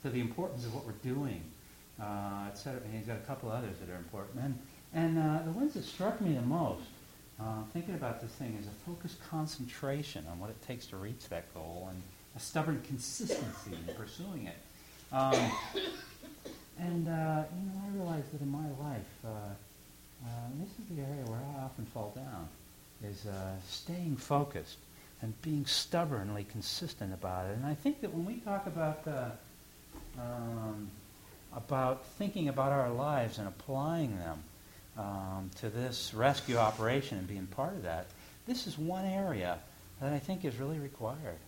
to 0.03 0.09
the 0.09 0.21
importance 0.21 0.65
of 0.65 0.75
what 0.75 0.87
we're 0.87 0.93
doing, 1.03 1.43
uh, 2.01 2.47
etc. 2.49 2.81
And 2.85 2.95
he's 2.97 3.07
got 3.07 3.19
a 3.19 3.27
couple 3.27 3.51
others 3.51 3.77
that 3.79 3.93
are 3.93 3.99
important. 3.99 4.43
And, 4.43 4.59
and 4.95 5.19
uh, 5.19 5.43
the 5.45 5.51
ones 5.51 5.75
that 5.75 5.85
struck 5.85 6.23
me 6.23 6.33
the 6.33 6.41
most, 6.41 6.81
uh, 7.39 7.63
thinking 7.75 7.95
about 7.95 8.23
this 8.23 8.31
thing, 8.33 8.57
is 8.59 8.67
a 8.67 8.91
focused 8.91 9.19
concentration 9.29 10.25
on 10.31 10.39
what 10.39 10.49
it 10.49 10.63
takes 10.67 10.87
to 10.87 10.97
reach 10.97 11.29
that 11.29 11.53
goal 11.53 11.89
and 11.91 12.03
a 12.37 12.41
stubborn 12.41 12.81
consistency 12.87 13.73
in 13.73 13.95
pursuing 13.97 14.47
it. 14.47 14.57
Um, 15.13 15.35
and, 16.79 17.07
uh, 17.07 17.43
you 17.55 17.67
know, 17.67 17.83
I 17.85 17.97
realized 17.99 18.33
that 18.33 18.41
in 18.41 18.51
my 18.51 18.67
life, 18.83 19.35
uh, 20.25 20.29
this 20.61 20.71
is 20.79 20.97
the 20.97 21.03
area 21.03 21.25
where 21.27 21.39
I 21.39 21.65
often 21.65 21.87
fall 21.87 22.13
down, 22.15 22.49
is 23.03 23.27
uh, 23.27 23.33
staying 23.69 24.17
focused 24.17 24.79
and 25.23 25.41
being 25.43 25.67
stubbornly 25.67 26.47
consistent 26.51 27.13
about 27.13 27.47
it. 27.47 27.57
And 27.57 27.67
I 27.67 27.75
think 27.75 28.01
that 28.01 28.13
when 28.13 28.25
we 28.25 28.37
talk 28.37 28.67
about 28.67 29.07
uh, 29.07 29.31
um, 30.19 30.91
about 31.55 32.07
thinking 32.19 32.49
about 32.49 32.73
our 32.73 32.91
lives 32.91 33.39
and 33.39 33.49
applying 33.49 34.17
them 34.19 34.43
um, 34.97 35.51
to 35.61 35.69
this 35.69 36.15
rescue 36.15 36.57
operation 36.57 37.19
and 37.19 37.27
being 37.27 37.47
part 37.47 37.75
of 37.75 37.83
that, 37.83 38.07
this 38.47 38.67
is 38.67 38.79
one 38.79 39.05
area 39.05 39.59
that 40.01 40.13
I 40.13 40.19
think 40.19 40.45
is 40.45 40.57
really 40.57 40.79
required. 40.79 41.39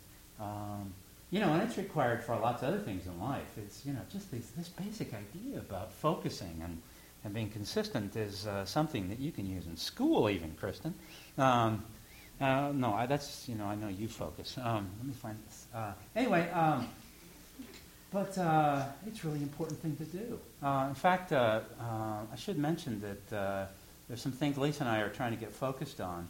Um, 0.41 0.93
you 1.31 1.41
know, 1.41 1.53
and 1.53 1.63
it's 1.63 1.79
required 1.79 2.23
for 2.23 2.37
lots 2.37 2.63
of 2.63 2.69
other 2.69 2.79
things 2.79 3.07
in 3.07 3.19
life. 3.21 3.57
It's, 3.57 3.87
you 3.87 3.93
know, 3.93 4.01
just 4.13 4.31
this, 4.31 4.51
this 4.51 4.69
basic 4.69 5.15
idea 5.15 5.59
about 5.59 5.93
focusing 5.93 6.61
and, 6.63 6.83
and 7.25 7.33
being 7.33 7.51
consistent 7.51 8.17
is 8.17 8.47
uh, 8.47 8.65
something 8.65 9.09
that 9.09 9.21
you 9.21 9.31
can 9.31 9.49
use 9.49 9.67
in 9.67 9.77
school 9.77 10.29
even, 10.29 10.55
Kristen. 10.55 10.95
Um, 11.39 11.85
uh, 12.41 12.73
no, 12.75 12.93
I, 12.93 13.07
that's, 13.07 13.49
you 13.49 13.55
know, 13.55 13.67
I 13.67 13.77
know 13.77 13.89
you 13.89 14.09
focus. 14.09 14.59
Um, 14.61 14.91
let 14.99 15.07
me 15.07 15.13
find 15.13 15.39
this. 15.47 15.67
Uh, 15.75 15.93
anyway, 16.17 16.51
um, 16.51 16.89
but 18.13 18.37
uh, 18.37 18.85
it's 19.07 19.25
really 19.25 19.43
important 19.43 19.81
thing 19.81 19.97
to 19.97 20.05
do. 20.05 20.39
Uh, 20.63 20.87
in 20.89 20.95
fact, 20.95 21.33
uh, 21.33 21.61
I 21.81 22.37
should 22.37 22.59
mention 22.59 23.01
that 23.01 23.69
there's 24.09 24.21
some 24.21 24.33
things 24.33 24.59
Lisa 24.59 24.83
and 24.83 24.91
I 24.91 25.01
are 25.01 25.09
trying 25.09 25.31
to 25.31 25.39
get 25.39 25.53
focused 25.53 26.01
on. 26.01 26.27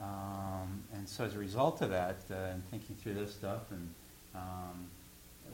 Um, 0.00 0.82
and 0.92 1.08
so 1.08 1.24
as 1.24 1.34
a 1.34 1.38
result 1.38 1.80
of 1.80 1.90
that, 1.90 2.16
and 2.28 2.62
thinking 2.70 2.96
through 2.96 3.14
this 3.14 3.32
stuff, 3.32 3.70
and 3.70 3.88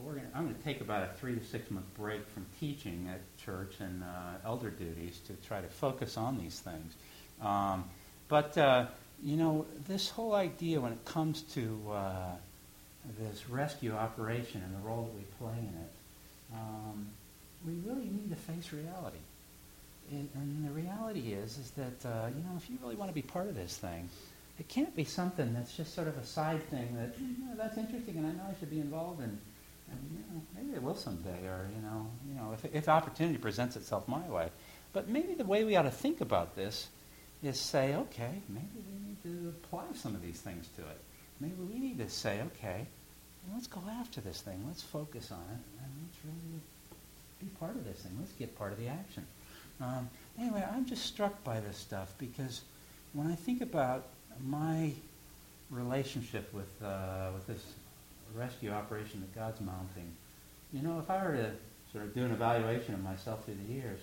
um, 0.08 0.14
gonna, 0.14 0.28
I'm 0.34 0.44
going 0.44 0.54
to 0.54 0.62
take 0.62 0.80
about 0.80 1.02
a 1.02 1.12
three 1.18 1.34
to 1.34 1.44
six 1.44 1.70
month 1.70 1.86
break 1.94 2.26
from 2.28 2.46
teaching 2.58 3.08
at 3.12 3.20
church 3.44 3.74
and 3.80 4.02
elder 4.44 4.70
duties 4.70 5.20
to 5.26 5.34
try 5.46 5.60
to 5.60 5.68
focus 5.68 6.16
on 6.16 6.38
these 6.38 6.60
things. 6.60 6.94
Um, 7.42 7.84
but 8.28 8.56
you 9.22 9.36
know, 9.36 9.66
this 9.86 10.08
whole 10.08 10.34
idea 10.34 10.80
when 10.80 10.92
it 10.92 11.04
comes 11.04 11.42
to 11.54 11.80
uh, 11.92 12.34
this 13.18 13.48
rescue 13.48 13.92
operation 13.92 14.62
and 14.64 14.74
the 14.74 14.86
role 14.86 15.04
that 15.04 15.14
we 15.14 15.24
play 15.38 15.58
in 15.58 15.74
it, 15.80 15.92
um, 16.54 17.06
we 17.66 17.74
really 17.86 18.08
need 18.08 18.30
to 18.30 18.36
face 18.36 18.72
reality. 18.72 19.18
And, 20.10 20.28
and 20.34 20.66
the 20.66 20.72
reality 20.72 21.32
is, 21.32 21.58
is 21.58 21.70
that 21.72 22.08
uh, 22.08 22.28
you 22.28 22.42
know, 22.42 22.56
if 22.56 22.68
you 22.68 22.78
really 22.82 22.96
want 22.96 23.10
to 23.10 23.14
be 23.14 23.22
part 23.22 23.48
of 23.48 23.54
this 23.54 23.76
thing, 23.76 24.08
it 24.58 24.68
can't 24.68 24.94
be 24.96 25.04
something 25.04 25.54
that's 25.54 25.76
just 25.76 25.94
sort 25.94 26.08
of 26.08 26.16
a 26.16 26.24
side 26.24 26.62
thing 26.70 26.96
that 26.96 27.14
you 27.18 27.46
know, 27.46 27.54
that's 27.56 27.78
interesting 27.78 28.16
and 28.16 28.26
I 28.26 28.32
know 28.32 28.44
I 28.50 28.58
should 28.58 28.70
be 28.70 28.80
involved 28.80 29.22
in. 29.22 29.38
And 29.90 30.00
you 30.12 30.18
know, 30.18 30.42
maybe 30.54 30.74
it 30.74 30.82
will 30.82 30.94
someday, 30.94 31.46
or 31.46 31.68
you 31.74 31.82
know, 31.82 32.06
you 32.28 32.34
know, 32.34 32.52
if, 32.52 32.74
if 32.74 32.88
opportunity 32.88 33.38
presents 33.38 33.76
itself 33.76 34.06
my 34.08 34.26
way. 34.28 34.50
But 34.92 35.08
maybe 35.08 35.34
the 35.34 35.44
way 35.44 35.64
we 35.64 35.76
ought 35.76 35.82
to 35.82 35.90
think 35.90 36.20
about 36.20 36.56
this 36.56 36.88
is 37.42 37.58
say, 37.58 37.94
okay, 37.94 38.42
maybe 38.48 38.66
we 38.74 39.08
need 39.08 39.22
to 39.22 39.48
apply 39.50 39.84
some 39.94 40.14
of 40.14 40.22
these 40.22 40.40
things 40.40 40.68
to 40.76 40.82
it. 40.82 41.00
Maybe 41.40 41.54
we 41.72 41.78
need 41.78 41.98
to 41.98 42.08
say, 42.08 42.40
okay, 42.42 42.86
let's 43.54 43.66
go 43.66 43.80
after 44.00 44.20
this 44.20 44.40
thing. 44.42 44.62
Let's 44.66 44.82
focus 44.82 45.30
on 45.30 45.38
it, 45.38 45.82
and 45.82 45.90
let's 46.02 46.18
really 46.24 46.60
be 47.40 47.46
part 47.58 47.76
of 47.76 47.84
this 47.84 47.98
thing. 47.98 48.12
Let's 48.18 48.32
get 48.32 48.56
part 48.58 48.72
of 48.72 48.78
the 48.78 48.88
action. 48.88 49.26
Um, 49.80 50.10
anyway, 50.38 50.66
I'm 50.70 50.84
just 50.84 51.06
struck 51.06 51.42
by 51.42 51.60
this 51.60 51.76
stuff 51.76 52.12
because 52.18 52.60
when 53.14 53.26
I 53.26 53.34
think 53.34 53.62
about 53.62 54.04
my 54.44 54.92
relationship 55.70 56.52
with 56.52 56.70
uh, 56.82 57.30
with 57.34 57.46
this 57.46 57.64
rescue 58.34 58.70
operation 58.70 59.20
that 59.20 59.34
God's 59.34 59.60
mounting, 59.60 60.12
you 60.72 60.82
know, 60.82 60.98
if 60.98 61.10
I 61.10 61.24
were 61.24 61.36
to 61.36 61.50
sort 61.92 62.04
of 62.04 62.14
do 62.14 62.24
an 62.24 62.30
evaluation 62.30 62.94
of 62.94 63.02
myself 63.02 63.44
through 63.44 63.56
the 63.66 63.72
years, 63.72 63.98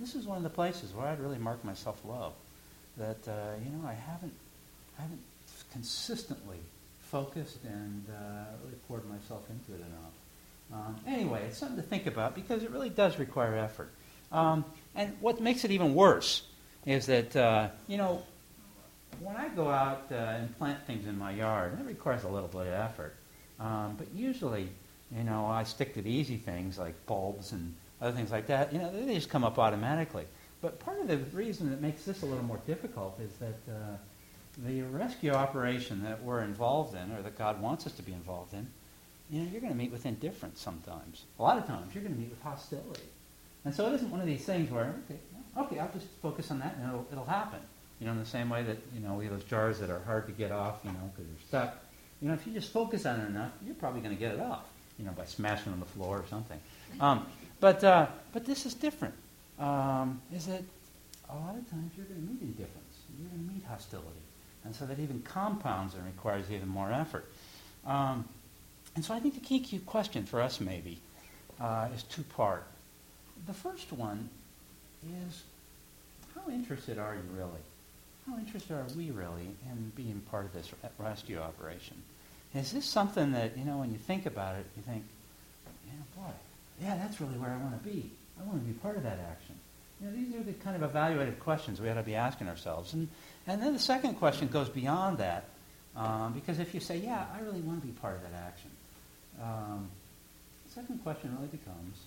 this 0.00 0.14
is 0.14 0.26
one 0.26 0.36
of 0.36 0.42
the 0.42 0.50
places 0.50 0.92
where 0.92 1.06
I'd 1.06 1.20
really 1.20 1.38
mark 1.38 1.64
myself 1.64 2.00
low 2.04 2.32
that 2.96 3.28
uh, 3.28 3.54
you 3.64 3.70
know 3.70 3.86
I 3.86 3.94
haven't 3.94 4.32
I 4.98 5.02
haven't 5.02 5.22
consistently 5.72 6.58
focused 7.00 7.58
and 7.64 8.04
uh, 8.10 8.44
really 8.64 8.76
poured 8.86 9.08
myself 9.08 9.48
into 9.50 9.80
it 9.80 9.86
enough. 9.86 10.14
Um, 10.70 10.96
anyway, 11.06 11.44
it's 11.46 11.58
something 11.58 11.76
to 11.76 11.82
think 11.82 12.06
about 12.06 12.34
because 12.34 12.62
it 12.62 12.70
really 12.70 12.90
does 12.90 13.18
require 13.18 13.56
effort. 13.56 13.90
Um, 14.30 14.64
and 14.94 15.16
what 15.20 15.40
makes 15.40 15.64
it 15.64 15.70
even 15.70 15.94
worse 15.94 16.42
is 16.84 17.06
that 17.06 17.34
uh, 17.34 17.68
you 17.86 17.96
know 17.96 18.22
when 19.20 19.36
I 19.36 19.48
go 19.48 19.68
out 19.68 20.06
uh, 20.10 20.14
and 20.14 20.56
plant 20.58 20.86
things 20.86 21.06
in 21.06 21.18
my 21.18 21.32
yard, 21.32 21.78
it 21.80 21.86
requires 21.86 22.24
a 22.24 22.28
little 22.28 22.48
bit 22.48 22.62
of 22.62 22.68
effort. 22.68 23.14
Um, 23.60 23.96
but 23.98 24.06
usually, 24.14 24.68
you 25.16 25.24
know, 25.24 25.46
I 25.46 25.64
stick 25.64 25.94
to 25.94 26.02
the 26.02 26.10
easy 26.10 26.36
things 26.36 26.78
like 26.78 26.94
bulbs 27.06 27.52
and 27.52 27.74
other 28.00 28.12
things 28.12 28.30
like 28.30 28.46
that. 28.46 28.72
You 28.72 28.78
know, 28.78 28.92
they 28.92 29.14
just 29.14 29.30
come 29.30 29.44
up 29.44 29.58
automatically. 29.58 30.24
But 30.60 30.78
part 30.80 31.00
of 31.00 31.08
the 31.08 31.18
reason 31.36 31.70
that 31.70 31.80
makes 31.80 32.04
this 32.04 32.22
a 32.22 32.26
little 32.26 32.44
more 32.44 32.60
difficult 32.66 33.18
is 33.20 33.30
that 33.38 33.72
uh, 33.72 33.96
the 34.66 34.82
rescue 34.82 35.32
operation 35.32 36.02
that 36.02 36.22
we're 36.22 36.42
involved 36.42 36.96
in, 36.96 37.12
or 37.12 37.22
that 37.22 37.38
God 37.38 37.60
wants 37.60 37.86
us 37.86 37.92
to 37.92 38.02
be 38.02 38.12
involved 38.12 38.54
in, 38.54 38.66
you 39.30 39.40
know, 39.40 39.48
you're 39.50 39.60
going 39.60 39.72
to 39.72 39.78
meet 39.78 39.92
with 39.92 40.06
indifference 40.06 40.60
sometimes. 40.60 41.24
A 41.38 41.42
lot 41.42 41.58
of 41.58 41.66
times, 41.66 41.94
you're 41.94 42.02
going 42.02 42.14
to 42.14 42.20
meet 42.20 42.30
with 42.30 42.42
hostility. 42.42 43.02
And 43.64 43.74
so 43.74 43.86
it 43.86 43.94
isn't 43.94 44.10
one 44.10 44.20
of 44.20 44.26
these 44.26 44.44
things 44.44 44.70
where, 44.70 44.94
okay, 45.04 45.18
okay, 45.56 45.78
I'll 45.78 45.92
just 45.92 46.06
focus 46.22 46.50
on 46.50 46.58
that 46.60 46.76
and 46.76 46.88
it'll, 46.88 47.06
it'll 47.12 47.24
happen. 47.24 47.60
You 48.00 48.06
know, 48.06 48.12
in 48.12 48.18
the 48.18 48.26
same 48.26 48.48
way 48.48 48.62
that, 48.62 48.78
you 48.94 49.00
know, 49.00 49.14
we 49.14 49.26
have 49.26 49.34
those 49.34 49.44
jars 49.44 49.78
that 49.80 49.90
are 49.90 50.00
hard 50.00 50.26
to 50.26 50.32
get 50.32 50.52
off, 50.52 50.80
you 50.84 50.90
know, 50.90 51.10
because 51.14 51.26
they're 51.30 51.48
stuck. 51.48 51.78
You 52.20 52.28
know, 52.28 52.34
if 52.34 52.46
you 52.46 52.52
just 52.52 52.72
focus 52.72 53.06
on 53.06 53.20
it 53.20 53.26
enough, 53.26 53.52
you're 53.64 53.74
probably 53.74 54.00
going 54.00 54.14
to 54.14 54.20
get 54.20 54.34
it 54.34 54.40
off, 54.40 54.64
you 54.98 55.04
know, 55.04 55.12
by 55.12 55.24
smashing 55.24 55.72
on 55.72 55.80
the 55.80 55.86
floor 55.86 56.18
or 56.18 56.24
something. 56.28 56.58
Um, 57.00 57.26
but, 57.60 57.82
uh, 57.84 58.06
but 58.32 58.44
this 58.44 58.66
is 58.66 58.74
different 58.74 59.14
um, 59.58 60.20
is 60.34 60.46
that 60.46 60.62
a 61.30 61.34
lot 61.34 61.56
of 61.56 61.68
times 61.70 61.92
you're 61.96 62.06
going 62.06 62.20
to 62.20 62.32
meet 62.32 62.42
indifference. 62.42 62.94
You're 63.18 63.28
going 63.28 63.46
to 63.46 63.54
meet 63.54 63.64
hostility. 63.64 64.08
And 64.64 64.74
so 64.74 64.86
that 64.86 64.98
even 64.98 65.22
compounds 65.22 65.94
and 65.94 66.04
requires 66.04 66.50
even 66.50 66.68
more 66.68 66.92
effort. 66.92 67.26
Um, 67.86 68.24
and 68.96 69.04
so 69.04 69.14
I 69.14 69.20
think 69.20 69.34
the 69.34 69.40
key, 69.40 69.78
question 69.86 70.24
for 70.24 70.40
us 70.40 70.60
maybe 70.60 70.98
uh, 71.60 71.88
is 71.94 72.02
two-part. 72.04 72.64
The 73.46 73.54
first 73.54 73.92
one 73.92 74.28
is, 75.26 75.42
how 76.34 76.50
interested 76.50 76.98
are 76.98 77.14
you 77.14 77.22
really? 77.36 77.50
How 78.28 78.38
interested 78.38 78.72
are 78.72 78.86
we 78.96 79.10
really 79.10 79.48
in 79.70 79.92
being 79.96 80.20
part 80.30 80.44
of 80.44 80.52
this 80.52 80.70
rescue 80.98 81.38
operation? 81.38 81.96
Is 82.54 82.72
this 82.72 82.84
something 82.84 83.32
that, 83.32 83.56
you 83.56 83.64
know, 83.64 83.78
when 83.78 83.90
you 83.90 83.98
think 83.98 84.26
about 84.26 84.56
it, 84.56 84.66
you 84.76 84.82
think, 84.82 85.04
yeah, 85.86 86.22
boy, 86.22 86.32
yeah, 86.80 86.96
that's 86.96 87.20
really 87.20 87.38
where 87.38 87.50
I 87.50 87.56
want 87.56 87.82
to 87.82 87.88
be. 87.88 88.10
I 88.40 88.46
want 88.46 88.60
to 88.60 88.66
be 88.66 88.72
part 88.74 88.96
of 88.96 89.02
that 89.04 89.18
action. 89.30 89.54
You 90.00 90.06
know, 90.08 90.16
these 90.16 90.34
are 90.34 90.42
the 90.42 90.52
kind 90.52 90.82
of 90.82 90.92
evaluative 90.92 91.38
questions 91.40 91.80
we 91.80 91.88
ought 91.88 91.94
to 91.94 92.02
be 92.02 92.14
asking 92.14 92.48
ourselves. 92.48 92.92
And, 92.92 93.08
and 93.46 93.62
then 93.62 93.72
the 93.72 93.78
second 93.78 94.14
question 94.14 94.48
goes 94.48 94.68
beyond 94.68 95.18
that, 95.18 95.44
um, 95.96 96.32
because 96.34 96.58
if 96.58 96.74
you 96.74 96.80
say, 96.80 96.98
yeah, 96.98 97.26
I 97.34 97.40
really 97.40 97.60
want 97.60 97.80
to 97.80 97.86
be 97.86 97.92
part 97.94 98.16
of 98.16 98.22
that 98.22 98.38
action, 98.46 98.70
um, 99.42 99.88
the 100.66 100.72
second 100.72 101.02
question 101.02 101.34
really 101.36 101.48
becomes, 101.48 101.98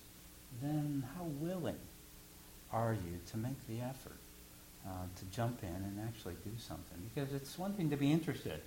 then 0.62 1.04
how 1.16 1.24
willing 1.24 1.78
are 2.72 2.92
you 2.92 3.18
to 3.32 3.36
make 3.36 3.66
the 3.68 3.80
effort 3.80 4.16
uh, 4.86 4.90
to 5.18 5.24
jump 5.36 5.62
in 5.62 5.68
and 5.68 6.00
actually 6.06 6.34
do 6.44 6.50
something? 6.58 6.98
Because 7.14 7.32
it's 7.32 7.58
one 7.58 7.72
thing 7.74 7.90
to 7.90 7.96
be 7.96 8.12
interested. 8.12 8.60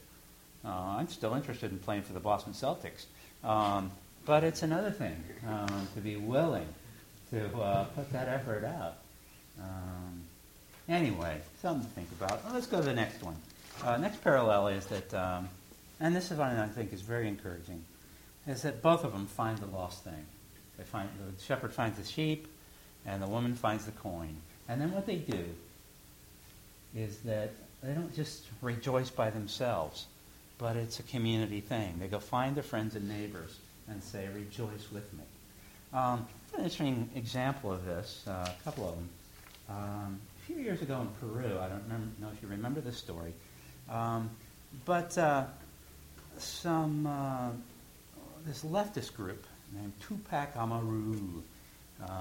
Uh, 0.64 0.98
I'm 0.98 1.08
still 1.08 1.36
interested 1.36 1.72
in 1.72 1.80
playing 1.80 2.04
for 2.04 2.14
the 2.14 2.20
Boston 2.20 2.54
Celtics. 2.54 3.06
Um, 3.44 3.92
but 4.26 4.44
it's 4.44 4.64
another 4.64 4.92
thing 4.92 5.24
um, 5.48 5.88
to 5.94 6.02
be 6.02 6.16
willing 6.16 6.68
to 7.30 7.46
uh, 7.58 7.84
put 7.86 8.12
that 8.12 8.28
effort 8.28 8.66
out. 8.66 8.98
Um, 9.62 10.24
anyway, 10.90 11.38
something 11.62 11.88
to 11.88 11.94
think 11.94 12.10
about. 12.20 12.44
Well, 12.44 12.54
let's 12.54 12.68
go 12.68 12.78
to 12.78 12.84
the 12.84 12.94
next 12.94 13.22
one. 13.22 13.36
Uh, 13.84 13.98
next 13.98 14.24
parallel 14.24 14.70
is 14.70 14.86
that, 14.88 15.14
um, 15.14 15.50
and 16.00 16.16
this 16.16 16.32
is 16.32 16.38
one 16.38 16.56
I 16.56 16.68
think 16.68 16.92
is 16.92 17.02
very 17.02 17.28
encouraging, 17.28 17.84
is 18.48 18.64
that 18.64 18.82
both 18.82 19.04
of 19.04 19.12
them 19.12 19.28
find 19.28 19.58
the 19.58 19.68
lost 19.68 20.04
thing. 20.04 20.26
They 20.78 20.84
find 20.84 21.10
the 21.20 21.44
shepherd 21.44 21.74
finds 21.74 21.98
the 21.98 22.06
sheep, 22.06 22.48
and 23.06 23.22
the 23.22 23.28
woman 23.28 23.54
finds 23.54 23.86
the 23.86 23.92
coin. 23.92 24.38
And 24.68 24.82
then 24.82 24.92
what 24.92 25.06
they 25.06 25.18
do 25.18 25.46
is 26.96 27.18
that 27.20 27.52
they 27.84 27.94
don't 27.94 28.16
just 28.16 28.46
rejoice 28.62 29.10
by 29.10 29.30
themselves, 29.30 30.08
but 30.58 30.76
it's 30.76 31.00
a 31.00 31.04
community 31.04 31.62
thing. 31.62 31.96
They 32.00 32.08
go 32.08 32.20
find 32.20 32.56
their 32.56 32.64
friends 32.64 32.96
and 32.96 33.08
neighbors 33.08 33.58
and 33.88 34.04
say, 34.04 34.28
"Rejoice 34.34 34.92
with 34.92 35.12
me." 35.14 35.24
Um, 35.94 36.28
an 36.54 36.64
interesting 36.64 37.10
example 37.16 37.72
of 37.72 37.86
this, 37.86 38.24
uh, 38.28 38.50
a 38.60 38.64
couple 38.64 38.90
of 38.90 38.96
them. 38.96 39.10
Um, 39.70 40.20
a 40.42 40.46
few 40.46 40.58
years 40.58 40.82
ago 40.82 41.02
in 41.02 41.08
Peru, 41.20 41.60
I 41.60 41.68
don't 41.68 41.84
remember, 41.84 42.08
know 42.22 42.30
if 42.34 42.42
you 42.42 42.48
remember 42.48 42.82
this 42.82 42.98
story, 42.98 43.34
um, 43.90 44.30
but 44.86 45.18
uh, 45.18 45.46
some 46.38 47.08
uh, 47.08 47.50
this 48.46 48.64
leftist 48.64 49.16
group 49.16 49.46
named 49.74 49.94
Tupac 50.02 50.56
Amaru. 50.56 51.42
Uh, 52.02 52.12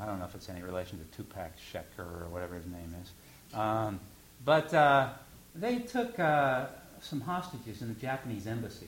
I 0.00 0.06
don't 0.06 0.18
know 0.18 0.24
if 0.24 0.34
it's 0.34 0.48
any 0.48 0.62
relation 0.62 0.98
to 0.98 1.16
Tupac 1.16 1.52
Shakur 1.72 2.22
or 2.22 2.28
whatever 2.28 2.54
his 2.54 2.66
name 2.66 2.94
is. 3.02 3.58
Um, 3.58 4.00
but 4.46 4.72
uh, 4.72 5.08
they 5.56 5.80
took 5.80 6.18
uh, 6.18 6.66
some 7.00 7.20
hostages 7.20 7.82
in 7.82 7.88
the 7.88 8.00
Japanese 8.00 8.46
embassy. 8.46 8.86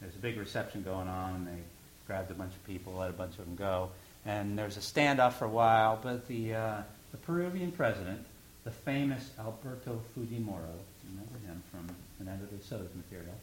There's 0.00 0.14
a 0.14 0.18
big 0.18 0.38
reception 0.38 0.82
going 0.82 1.06
on, 1.06 1.34
and 1.34 1.46
they 1.46 1.62
grabbed 2.06 2.30
a 2.30 2.34
bunch 2.34 2.54
of 2.54 2.66
people, 2.66 2.94
let 2.94 3.10
a 3.10 3.12
bunch 3.12 3.38
of 3.38 3.44
them 3.44 3.56
go. 3.56 3.90
And 4.24 4.58
there 4.58 4.64
was 4.64 4.76
a 4.76 4.80
standoff 4.80 5.34
for 5.34 5.44
a 5.44 5.50
while, 5.50 6.00
but 6.02 6.26
the, 6.26 6.54
uh, 6.54 6.82
the 7.12 7.18
Peruvian 7.18 7.72
president, 7.72 8.24
the 8.64 8.70
famous 8.70 9.30
Alberto 9.38 10.00
Fujimori, 10.16 10.80
remember 11.10 11.38
him 11.46 11.62
from 11.70 11.86
Fernando 12.18 12.46
de 12.46 12.64
Soto's 12.64 12.88
material, 12.96 13.34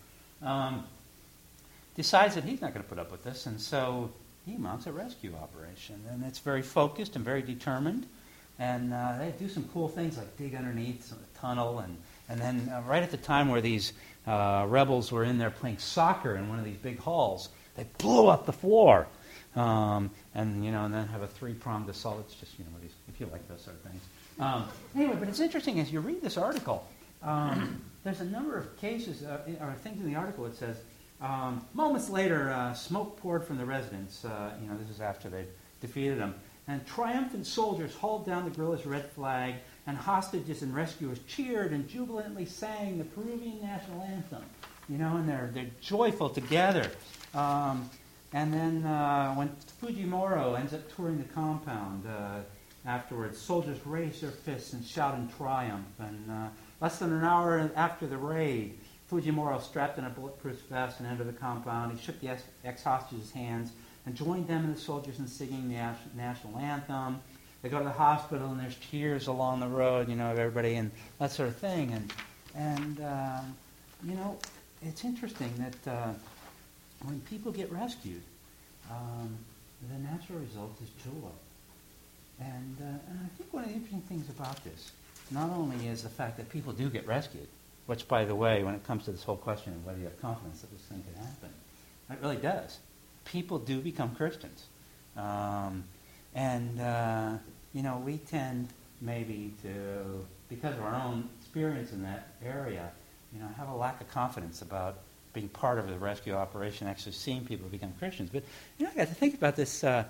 um, 0.42 0.84
decides 1.96 2.36
that 2.36 2.44
he's 2.44 2.62
not 2.62 2.74
going 2.74 2.84
to 2.84 2.90
put 2.90 3.00
up 3.00 3.12
with 3.12 3.24
this, 3.24 3.46
and 3.46 3.62
so 3.62 4.10
he 4.46 4.58
mounts 4.58 4.88
a 4.88 4.92
rescue 4.92 5.34
operation. 5.36 6.02
And 6.12 6.24
it's 6.26 6.40
very 6.40 6.64
focused 6.64 7.16
and 7.16 7.24
very 7.24 7.44
determined. 7.44 8.08
And 8.60 8.94
uh, 8.94 9.18
they 9.18 9.34
do 9.40 9.50
some 9.50 9.68
cool 9.74 9.88
things 9.88 10.18
like 10.18 10.38
dig 10.38 10.56
underneath 10.56 11.12
a 11.12 11.40
tunnel. 11.40 11.80
And, 11.80 11.98
and 12.30 12.40
then, 12.40 12.72
uh, 12.74 12.82
right 12.88 13.04
at 13.04 13.12
the 13.12 13.18
time 13.18 13.50
where 13.50 13.62
these 13.62 13.94
uh, 14.28 14.66
rebels 14.68 15.12
were 15.12 15.24
in 15.24 15.38
there 15.38 15.50
playing 15.50 15.80
soccer 15.80 16.36
in 16.36 16.50
one 16.50 16.60
of 16.60 16.66
these 16.66 16.78
big 16.78 17.00
halls, 17.00 17.50
they 17.76 17.86
blew 17.98 18.28
up 18.28 18.46
the 18.46 18.54
floor. 18.54 19.08
Um, 19.56 20.12
and, 20.34 20.64
you 20.66 20.72
know, 20.72 20.86
and 20.86 20.94
then 20.94 21.08
have 21.08 21.22
a 21.22 21.28
three 21.28 21.54
pronged 21.54 21.90
assault. 21.90 22.20
It's 22.22 22.36
just, 22.36 22.58
you 22.58 22.66
know, 22.66 22.72
these, 22.82 22.94
if 23.08 23.20
you 23.20 23.28
like 23.32 23.48
those 23.48 23.62
sort 23.62 23.76
of 23.76 23.92
things. 23.92 24.02
Um, 24.40 24.68
anyway, 24.96 25.16
but 25.20 25.28
it's 25.28 25.40
interesting 25.40 25.80
as 25.80 25.92
you 25.92 26.00
read 26.00 26.22
this 26.22 26.38
article, 26.38 26.88
um, 27.22 27.82
there's 28.04 28.20
a 28.20 28.26
number 28.26 28.58
of 28.58 28.76
cases 28.78 29.24
uh, 29.24 29.42
or 29.62 29.74
things 29.74 30.02
in 30.02 30.12
the 30.12 30.16
article 30.16 30.44
that 30.46 30.56
says 30.56 30.78
um, 31.22 31.66
moments 31.74 32.10
later, 32.10 32.52
uh, 32.52 32.74
smoke 32.74 33.18
poured 33.18 33.46
from 33.46 33.58
the 33.58 33.66
residence. 33.66 34.26
Uh, 34.26 34.52
you 34.62 34.68
know, 34.68 34.78
this 34.78 34.90
is 34.90 35.00
after 35.00 35.30
they 35.30 35.46
defeated 35.80 36.20
them. 36.20 36.36
And 36.68 36.86
triumphant 36.86 37.46
soldiers 37.46 37.94
hauled 37.94 38.26
down 38.26 38.46
the 38.46 38.52
guerrillas' 38.52 38.86
red 38.86 39.10
flag, 39.12 39.56
and 39.86 39.98
hostages 39.98 40.62
and 40.62 40.74
rescuers 40.74 41.20
cheered 41.28 41.72
and 41.74 41.88
jubilantly 41.90 42.46
sang 42.46 42.98
the 42.98 43.04
Peruvian 43.04 43.62
national 43.62 44.02
anthem. 44.02 44.44
You 44.88 44.98
know, 44.98 45.18
and 45.18 45.28
they're, 45.28 45.50
they're 45.54 45.72
joyful 45.82 46.30
together. 46.30 46.90
Um, 47.34 47.90
and 48.32 48.54
then 48.54 48.84
uh, 48.86 49.34
when 49.36 49.56
Fujimori 49.82 50.60
ends 50.60 50.74
up 50.74 50.94
touring 50.96 51.18
the 51.18 51.34
compound 51.34 52.06
uh, 52.08 52.40
afterwards, 52.86 53.38
soldiers 53.38 53.78
raise 53.86 54.22
their 54.22 54.32
fists 54.32 54.74
and 54.74 54.86
shout 54.86 55.16
in 55.16 55.30
triumph. 55.38 55.86
And 56.00 56.32
uh, 56.32 56.48
less 56.82 57.00
than 57.00 57.12
an 57.14 57.24
hour 57.24 57.70
after 57.76 58.08
the 58.08 58.18
raid, 58.18 58.80
Fujimori 59.12 59.62
strapped 59.62 59.98
in 59.98 60.06
a 60.06 60.10
bulletproof 60.10 60.60
vest 60.70 61.00
and 61.00 61.08
entered 61.08 61.28
the 61.28 61.34
compound. 61.34 61.98
He 61.98 62.04
shook 62.04 62.20
the 62.22 62.38
ex-hostages' 62.64 63.32
hands 63.32 63.72
and 64.06 64.16
joined 64.16 64.48
them 64.48 64.66
and 64.66 64.76
the 64.76 64.80
soldiers 64.80 65.20
in 65.20 65.28
singing 65.28 65.70
the 65.70 65.96
national 66.16 66.58
anthem. 66.58 67.20
They 67.62 67.70
go 67.70 67.78
to 67.78 67.86
the 67.86 67.92
hospital 67.92 68.50
and 68.52 68.60
there's 68.60 68.76
tears 68.92 69.28
along 69.28 69.62
the 69.62 69.68
road, 69.68 70.10
you 70.10 70.16
know, 70.16 70.32
of 70.32 70.40
everybody 70.40 70.76
and 70.76 70.92
that 71.20 71.32
sort 71.32 71.50
of 71.50 71.56
thing. 71.56 71.92
And 71.92 72.14
and 72.56 73.00
um, 73.02 73.56
you 74.04 74.16
know, 74.16 74.38
it's 74.82 75.06
interesting 75.06 75.54
that 75.58 75.92
uh, 75.92 76.14
when 77.04 77.20
people 77.22 77.52
get 77.52 77.72
rescued, 77.72 78.22
um, 78.92 79.38
the 79.90 79.98
natural 80.00 80.40
result 80.40 80.78
is 80.82 80.90
joy. 81.04 81.30
And, 82.40 82.78
uh, 82.82 83.10
and 83.10 83.20
I 83.24 83.38
think 83.38 83.54
one 83.54 83.64
of 83.64 83.70
the 83.70 83.76
interesting 83.76 84.02
things 84.02 84.30
about 84.30 84.62
this, 84.64 84.92
not 85.32 85.50
only 85.50 85.88
is 85.88 86.04
the 86.04 86.10
fact 86.10 86.38
that 86.38 86.50
people 86.50 86.74
do 86.74 86.90
get 86.90 87.08
rescued, 87.08 87.48
which, 87.86 88.08
by 88.08 88.26
the 88.26 88.36
way, 88.36 88.64
when 88.64 88.76
it 88.76 88.84
comes 88.86 89.06
to 89.06 89.12
this 89.12 89.24
whole 89.24 89.38
question 89.38 89.74
of 89.74 89.86
whether 89.86 90.00
you 90.00 90.06
have 90.06 90.22
confidence 90.22 90.62
that 90.62 90.72
this 90.72 90.82
thing 90.82 91.04
can 91.04 91.24
happen, 91.24 91.50
it 92.10 92.18
really 92.22 92.38
does. 92.38 92.80
People 93.26 93.60
do 93.60 93.80
become 93.80 94.16
Christians. 94.16 94.66
Um, 95.18 95.84
and, 96.36 96.80
uh, 96.80 97.38
you 97.74 97.84
know, 97.84 98.02
we 98.04 98.18
tend 98.18 98.70
maybe 99.02 99.54
to, 99.64 100.26
because 100.50 100.76
of 100.76 100.82
our 100.82 100.96
own 100.96 101.30
experience 101.40 101.92
in 101.92 102.04
that 102.04 102.30
area, 102.44 102.90
you 103.34 103.40
know, 103.40 103.48
have 103.58 103.70
a 103.70 103.76
lack 103.76 104.02
of 104.02 104.10
confidence 104.10 104.62
about 104.62 104.98
being 105.34 105.50
part 105.50 105.80
of 105.80 105.88
the 105.88 105.98
rescue 105.98 106.34
operation, 106.34 106.88
actually 106.88 107.12
seeing 107.12 107.44
people 107.46 107.68
become 107.70 107.94
Christians. 108.00 108.30
But, 108.32 108.44
you 108.78 108.86
know, 108.86 108.92
I 108.94 108.98
got 108.98 109.08
to 109.08 109.16
think 109.16 109.36
about 109.36 109.56
this. 109.56 109.84
Uh, 109.84 110.04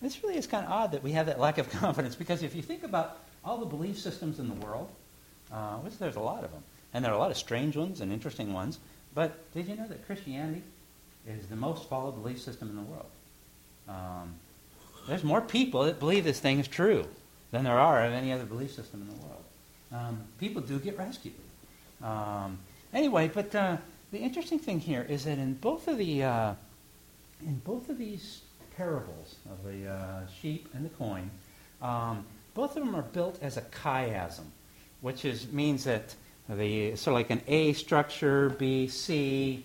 this 0.00 0.22
really 0.22 0.36
is 0.36 0.46
kind 0.46 0.64
of 0.64 0.72
odd 0.72 0.92
that 0.92 1.02
we 1.02 1.12
have 1.12 1.26
that 1.26 1.38
lack 1.38 1.58
of 1.58 1.70
confidence 1.80 2.14
because 2.14 2.42
if 2.42 2.54
you 2.54 2.62
think 2.62 2.82
about 2.82 3.18
all 3.44 3.58
the 3.58 3.66
belief 3.66 3.98
systems 3.98 4.38
in 4.38 4.48
the 4.48 4.66
world, 4.66 4.88
uh, 5.52 5.76
which 5.76 5.98
there's 5.98 6.16
a 6.16 6.20
lot 6.20 6.44
of 6.44 6.50
them, 6.52 6.62
and 6.94 7.04
there 7.04 7.12
are 7.12 7.14
a 7.14 7.18
lot 7.18 7.30
of 7.30 7.36
strange 7.36 7.76
ones 7.76 8.00
and 8.00 8.12
interesting 8.12 8.52
ones. 8.52 8.78
But 9.14 9.52
did 9.52 9.68
you 9.68 9.76
know 9.76 9.86
that 9.88 10.06
Christianity 10.06 10.62
is 11.26 11.46
the 11.46 11.56
most 11.56 11.88
followed 11.88 12.22
belief 12.22 12.40
system 12.40 12.68
in 12.68 12.76
the 12.76 12.82
world? 12.82 13.10
Um, 13.88 14.34
there's 15.08 15.24
more 15.24 15.40
people 15.40 15.84
that 15.84 15.98
believe 15.98 16.24
this 16.24 16.40
thing 16.40 16.58
is 16.58 16.68
true 16.68 17.06
than 17.50 17.64
there 17.64 17.78
are 17.78 18.04
of 18.04 18.12
any 18.12 18.32
other 18.32 18.44
belief 18.44 18.72
system 18.72 19.02
in 19.02 19.08
the 19.08 19.26
world. 19.26 19.44
Um, 19.92 20.20
people 20.38 20.62
do 20.62 20.78
get 20.78 20.96
rescued. 20.96 21.34
Um, 22.02 22.58
anyway, 22.92 23.30
but 23.32 23.54
uh, 23.54 23.76
the 24.12 24.18
interesting 24.18 24.58
thing 24.58 24.80
here 24.80 25.04
is 25.08 25.24
that 25.24 25.38
in 25.38 25.54
both 25.54 25.88
of 25.88 25.98
the 25.98 26.22
uh, 26.22 26.54
in 27.42 27.56
both 27.64 27.88
of 27.88 27.98
these 27.98 28.42
parables 28.76 29.36
of 29.50 29.64
the 29.64 29.88
uh, 29.88 30.26
sheep 30.40 30.68
and 30.74 30.84
the 30.84 30.90
coin, 30.90 31.30
um, 31.82 32.24
both 32.54 32.76
of 32.76 32.84
them 32.84 32.94
are 32.94 33.02
built 33.02 33.38
as 33.42 33.56
a 33.56 33.62
chiasm, 33.62 34.44
which 35.00 35.24
is 35.24 35.50
means 35.52 35.84
that 35.84 36.14
the 36.48 36.96
sort 36.96 37.14
of 37.14 37.14
like 37.14 37.30
an 37.30 37.42
A 37.46 37.72
structure, 37.72 38.50
B, 38.50 38.88
C, 38.88 39.64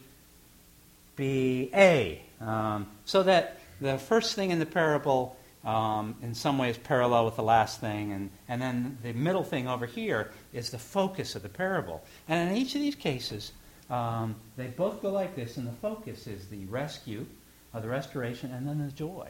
B, 1.15 1.69
A. 1.73 2.21
Um, 2.41 2.88
so 3.06 3.23
that 3.23 3.60
the 3.80 3.97
first 3.97 4.36
thing 4.36 4.51
in 4.51 4.60
the 4.60 4.65
parable 4.65 5.38
um, 5.65 6.15
in 6.21 6.36
some 6.36 6.58
ways 6.58 6.78
parallel 6.78 7.25
with 7.25 7.36
the 7.36 7.43
last 7.43 7.82
thing, 7.82 8.12
and, 8.12 8.30
and 8.47 8.62
then 8.62 8.97
the 9.01 9.13
middle 9.13 9.43
thing 9.43 9.67
over 9.67 9.86
here 9.86 10.32
is 10.54 10.69
the 10.69 10.78
focus 10.78 11.36
of 11.36 11.41
the 11.41 11.49
parable. 11.49 12.04
And 12.28 12.49
in 12.49 12.58
each 12.58 12.75
of 12.75 12.82
these 12.82 12.95
cases, 12.95 13.51
um, 13.89 14.36
they 14.58 14.67
both 14.67 15.01
go 15.01 15.12
like 15.12 15.36
this, 15.36 15.58
and 15.58 15.67
the 15.67 15.73
focus 15.73 16.28
is 16.28 16.47
the 16.47 16.65
rescue, 16.65 17.25
or 17.73 17.82
the 17.82 17.89
restoration, 17.89 18.51
and 18.51 18.67
then 18.67 18.78
the 18.78 18.91
joy. 18.91 19.28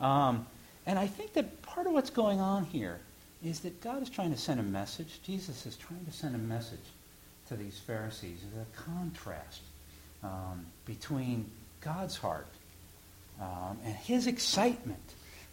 Um, 0.00 0.46
and 0.84 0.98
I 0.98 1.06
think 1.06 1.34
that 1.34 1.62
part 1.62 1.86
of 1.86 1.92
what's 1.92 2.10
going 2.10 2.40
on 2.40 2.64
here 2.64 2.98
is 3.44 3.60
that 3.60 3.80
God 3.80 4.02
is 4.02 4.10
trying 4.10 4.32
to 4.32 4.38
send 4.38 4.58
a 4.58 4.64
message. 4.64 5.20
Jesus 5.22 5.64
is 5.64 5.76
trying 5.76 6.04
to 6.06 6.12
send 6.12 6.34
a 6.34 6.38
message 6.38 6.78
to 7.48 7.56
these 7.56 7.78
Pharisees. 7.78 8.40
A 8.60 8.76
contrast 8.76 9.60
um, 10.22 10.66
between 10.84 11.50
God's 11.80 12.16
heart 12.16 12.48
um, 13.40 13.78
and 13.84 13.94
his 13.94 14.26
excitement 14.26 14.98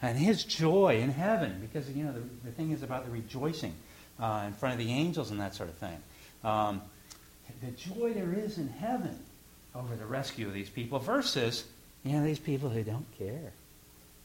and 0.01 0.17
his 0.17 0.43
joy 0.43 0.99
in 1.01 1.12
heaven, 1.12 1.58
because 1.62 1.89
you 1.89 2.04
know 2.04 2.13
the, 2.13 2.21
the 2.43 2.51
thing 2.51 2.71
is 2.71 2.84
about 2.84 3.06
the 3.06 3.12
rejoicing 3.12 3.73
uh, 4.19 4.43
in 4.45 4.54
front 4.54 4.73
of 4.73 4.86
the 4.86 4.91
angels 4.91 5.32
and 5.32 5.39
that 5.39 5.56
sort 5.56 5.69
of 5.69 5.75
thing. 5.75 5.97
Um, 6.43 6.82
the 7.62 7.71
joy 7.71 8.13
there 8.13 8.34
is 8.34 8.58
in 8.58 8.67
heaven 8.67 9.17
over 9.73 9.95
the 9.95 10.06
rescue 10.06 10.47
of 10.47 10.54
these 10.54 10.69
people 10.69 10.99
versus 10.99 11.65
you 12.04 12.13
know 12.13 12.23
these 12.23 12.39
people 12.39 12.69
who 12.69 12.84
don't 12.84 13.06
care. 13.17 13.51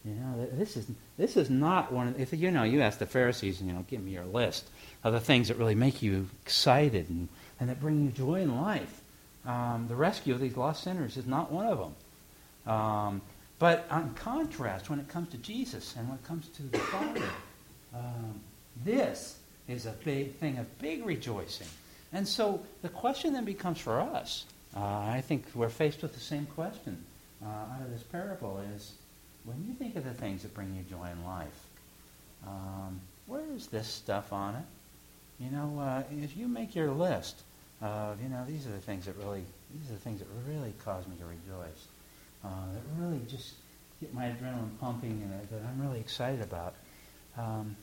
You 0.05 0.15
know, 0.15 0.49
this 0.53 0.77
is 0.77 0.87
this 1.19 1.37
is 1.37 1.51
not 1.51 1.93
one. 1.93 2.09
Of, 2.09 2.21
if 2.21 2.33
you 2.33 2.51
know, 2.51 2.63
you 2.63 2.81
ask 2.81 2.99
the 2.99 3.07
Pharisees, 3.07 3.61
you 3.61 3.73
know, 3.73 3.85
give 3.89 4.03
me 4.03 4.13
your 4.13 4.25
list 4.25 4.69
of 5.05 5.13
the 5.13 5.21
things 5.21 5.49
that 5.49 5.59
really 5.59 5.75
make 5.75 6.03
you 6.03 6.29
excited 6.43 7.11
and, 7.11 7.29
and 7.59 7.69
that 7.69 7.81
bring 7.81 8.05
you 8.05 8.11
joy 8.11 8.41
in 8.41 8.61
life. 8.61 9.00
Um, 9.47 9.87
the 9.89 9.97
rescue 9.97 10.35
of 10.35 10.41
these 10.41 10.57
lost 10.57 10.85
sinners 10.85 11.17
is 11.17 11.27
not 11.27 11.51
one 11.51 11.67
of 11.67 11.79
them. 11.79 12.73
Um, 12.73 13.23
but 13.59 13.87
on 13.91 14.15
contrast, 14.15 14.91
when 14.91 15.01
it 15.01 15.09
comes 15.09 15.31
to 15.31 15.39
Jesus 15.39 15.95
and 15.97 16.09
when 16.09 16.19
it 16.19 16.25
comes 16.25 16.49
to 16.49 16.63
the 16.63 16.79
Father, 16.79 17.23
um, 17.95 18.41
this 18.85 19.39
is 19.69 19.87
a 19.87 19.95
big 20.05 20.35
thing 20.37 20.59
of 20.59 20.79
big 20.79 21.05
rejoicing. 21.05 21.67
And 22.13 22.27
so 22.27 22.63
the 22.83 22.89
question 22.89 23.33
then 23.33 23.45
becomes 23.45 23.79
for 23.79 24.01
us. 24.01 24.45
Uh, 24.77 24.81
I 24.81 25.23
think 25.27 25.45
we're 25.55 25.69
faced 25.69 26.03
with 26.03 26.15
the 26.15 26.21
same 26.21 26.47
question 26.47 27.05
uh, 27.45 27.49
out 27.49 27.83
of 27.83 27.91
this 27.91 28.03
parable: 28.03 28.63
is 28.75 28.93
when 29.45 29.65
you 29.67 29.75
think 29.75 29.97
of 29.97 30.05
the 30.05 30.15
things 30.15 30.43
that 30.43 30.55
bring 30.55 30.75
you 30.75 30.83
joy 30.83 31.09
in 31.11 31.25
life, 31.25 31.67
um, 32.47 33.01
where 33.27 33.45
is 33.55 33.67
this 33.67 33.89
stuff 33.89 34.33
on 34.33 34.55
it? 34.55 35.45
You 35.45 35.51
know, 35.51 35.79
uh, 35.81 36.03
if 36.23 36.37
you 36.37 36.49
make 36.49 36.75
your 36.75 36.91
list 36.91 37.43
of, 37.81 38.21
you 38.23 38.29
know, 38.29 38.45
these 38.47 38.67
are 38.67 38.71
the 38.71 38.79
things 38.79 39.07
that 39.07 39.17
really, 39.17 39.45
these 39.73 39.91
are 39.91 39.95
the 39.95 40.01
things 40.01 40.21
that 40.21 40.29
really 40.47 40.73
cause 40.85 41.07
me 41.07 41.17
to 41.17 41.25
rejoice, 41.25 41.87
uh, 42.45 42.73
that 42.73 42.83
really 43.03 43.21
just 43.29 43.55
get 44.01 44.13
my 44.15 44.25
adrenaline 44.25 44.79
pumping 44.81 45.23
and 45.23 45.33
that 45.51 45.67
I'm 45.67 45.81
really 45.81 46.01
excited 46.01 46.43
about. 46.43 46.75
Um, 47.39 47.77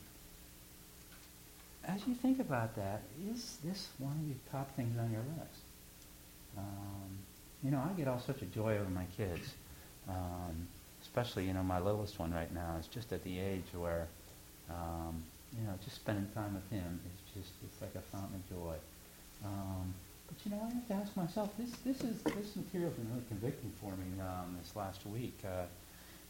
as 1.85 2.05
you 2.05 2.15
think 2.15 2.39
about 2.39 2.75
that, 2.75 3.01
is 3.31 3.57
this 3.63 3.87
one 3.97 4.11
of 4.11 4.27
the 4.27 4.51
top 4.51 4.75
things 4.75 4.97
on 4.99 5.11
your 5.11 5.21
list? 5.39 5.61
Um, 6.57 7.17
you 7.63 7.71
know, 7.71 7.79
I 7.79 7.93
get 7.97 8.07
all 8.07 8.19
sorts 8.19 8.41
of 8.41 8.53
joy 8.53 8.77
over 8.77 8.89
my 8.89 9.05
kids. 9.15 9.53
Um, 10.09 10.67
especially, 11.01 11.45
you 11.45 11.53
know, 11.53 11.63
my 11.63 11.79
littlest 11.79 12.19
one 12.19 12.33
right 12.33 12.53
now 12.53 12.75
is 12.79 12.87
just 12.87 13.11
at 13.13 13.23
the 13.23 13.39
age 13.39 13.63
where, 13.73 14.07
um, 14.69 15.23
you 15.57 15.65
know, 15.65 15.73
just 15.83 15.95
spending 15.95 16.27
time 16.33 16.53
with 16.53 16.69
him 16.69 16.99
is 17.05 17.41
just, 17.41 17.53
it's 17.63 17.81
like 17.81 17.95
a 17.95 18.01
fountain 18.11 18.35
of 18.35 18.49
joy. 18.49 18.75
Um, 19.45 19.93
but 20.27 20.37
you 20.45 20.51
know, 20.51 20.61
I 20.69 20.73
have 20.73 20.87
to 20.87 20.93
ask 20.93 21.15
myself, 21.15 21.49
this, 21.57 21.71
this 21.85 22.01
is, 22.01 22.21
this 22.23 22.55
material's 22.55 22.95
been 22.95 23.09
really 23.11 23.25
convicting 23.27 23.71
for 23.81 23.91
me 23.91 24.19
um, 24.21 24.57
this 24.61 24.75
last 24.75 25.05
week. 25.05 25.37
Uh, 25.45 25.65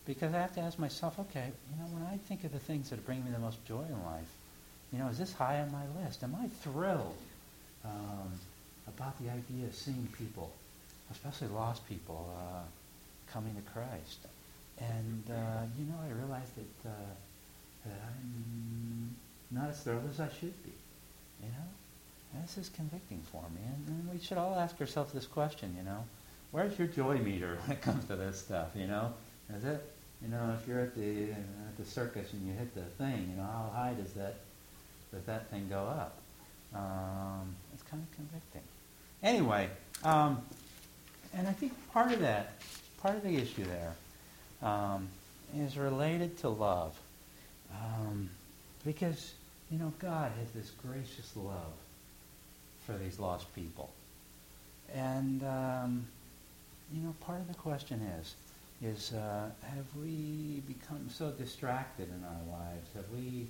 Because 0.05 0.34
I 0.34 0.39
have 0.39 0.55
to 0.55 0.62
ask 0.62 0.80
myself, 0.80 1.20
okay, 1.20 1.51
you 1.70 1.76
know, 1.80 1.88
when 1.91 2.03
I 2.08 2.16
think 2.28 2.45
of 2.45 2.51
the 2.53 2.60
things 2.64 2.89
that 2.91 3.05
bring 3.05 3.26
me 3.26 3.32
the 3.32 3.39
most 3.39 3.60
joy 3.68 3.84
in 3.84 3.99
life, 4.05 4.32
you 4.93 4.99
know, 4.99 5.08
is 5.10 5.18
this 5.18 5.34
high 5.34 5.60
on 5.60 5.70
my 5.72 5.84
list? 6.01 6.24
Am 6.24 6.34
I 6.34 6.47
thrilled 6.64 7.18
um, 7.84 8.32
about 8.88 9.20
the 9.22 9.30
idea 9.30 9.68
of 9.68 9.76
seeing 9.76 10.08
people, 10.18 10.49
especially 11.12 11.49
lost 11.49 11.86
people, 11.89 12.32
uh, 12.39 12.64
coming 13.34 13.53
to 13.55 13.62
Christ? 13.74 14.20
And, 14.80 15.24
uh, 15.30 15.68
you 15.78 15.84
know, 15.91 15.99
I 16.08 16.12
realized 16.16 16.55
that, 16.55 16.89
uh, 16.89 17.14
that 17.84 17.99
I'm 18.08 19.16
not 19.51 19.70
as 19.72 19.82
thrilled 19.84 20.08
as 20.10 20.20
I 20.22 20.30
should 20.39 20.55
be, 20.64 20.72
you 21.43 21.49
know? 21.51 21.68
This 22.48 22.70
is 22.70 22.70
convicting 22.70 23.22
for 23.30 23.43
me. 23.54 23.60
And, 23.66 23.88
and 23.89 24.10
we 24.10 24.24
should 24.24 24.38
all 24.38 24.56
ask 24.56 24.80
ourselves 24.80 25.12
this 25.12 25.26
question, 25.26 25.76
you 25.78 25.84
know? 25.84 26.06
Where's 26.52 26.80
your 26.80 26.88
joy 26.88 27.18
meter 27.18 27.58
when 27.62 27.76
it 27.76 27.82
comes 27.82 28.06
to 28.06 28.16
this 28.16 28.39
stuff, 28.39 28.70
you 28.74 28.88
know? 28.88 29.14
Is 29.54 29.66
it, 29.66 29.84
you 30.22 30.30
know, 30.30 30.56
if 30.58 30.66
you're 30.66 30.80
at 30.80 30.95
the, 30.95 31.24
at 31.32 31.78
the 31.78 31.84
circus 31.84 32.32
and 32.32 32.48
you 32.48 32.54
hit 32.54 32.74
the 32.74 32.84
thing, 33.04 33.28
you 33.32 33.36
know, 33.36 33.43
how 33.43 33.70
high 33.76 33.93
does 34.02 34.14
that, 34.14 34.36
does 35.14 35.26
that 35.26 35.50
thing 35.50 35.68
go 35.70 35.80
up? 35.80 36.20
Um, 36.74 37.54
it's 37.74 37.84
kind 37.84 38.02
of 38.02 38.16
convicting. 38.16 38.64
Anyway, 39.22 39.70
um, 40.06 40.41
and 41.34 41.50
I 41.50 41.52
think 41.52 41.74
part 41.91 42.14
of 42.14 42.22
that, 42.22 42.54
part 43.02 43.18
of 43.18 43.24
the 43.24 43.36
issue 43.36 43.66
there, 43.66 43.93
um, 44.64 45.10
is 45.54 45.78
related 45.78 46.38
to 46.39 46.50
love. 46.50 46.98
Um, 47.74 48.30
because, 48.86 49.34
you 49.70 49.80
know, 49.80 49.91
God 50.00 50.32
has 50.39 50.50
this 50.52 50.72
gracious 50.82 51.36
love 51.36 51.74
for 52.88 52.94
these 52.94 53.20
lost 53.20 53.54
people. 53.54 53.90
And, 54.96 55.44
um, 55.44 56.08
you 56.92 57.04
know, 57.04 57.14
part 57.20 57.42
of 57.42 57.48
the 57.50 57.54
question 57.54 58.02
is, 58.20 58.36
is 58.82 59.14
uh, 59.14 59.50
have 59.64 59.86
we 60.02 60.62
become 60.68 61.10
so 61.10 61.30
distracted 61.32 62.08
in 62.08 62.24
our 62.24 62.60
lives? 62.60 62.88
Have 62.96 63.10
we 63.14 63.48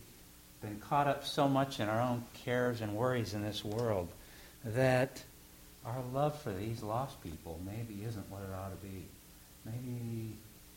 been 0.62 0.80
caught 0.80 1.08
up 1.08 1.26
so 1.26 1.48
much 1.48 1.80
in 1.80 1.88
our 1.88 2.02
own 2.02 2.24
cares 2.44 2.82
and 2.82 2.96
worries 2.96 3.34
in 3.36 3.44
this 3.44 3.64
world 3.64 4.08
that 4.66 5.22
our 5.86 6.02
love 6.14 6.42
for 6.42 6.52
these 6.52 6.82
lost 6.82 7.22
people 7.22 7.60
maybe 7.64 8.04
isn't 8.06 8.30
what 8.32 8.42
it 8.42 8.50
ought 8.56 8.72
to 8.72 8.88
be? 8.88 9.04
Maybe 9.66 10.34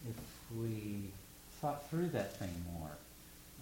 if 0.09 0.17
we 0.59 1.05
thought 1.61 1.89
through 1.89 2.09
that 2.09 2.37
thing 2.37 2.55
more 2.79 2.91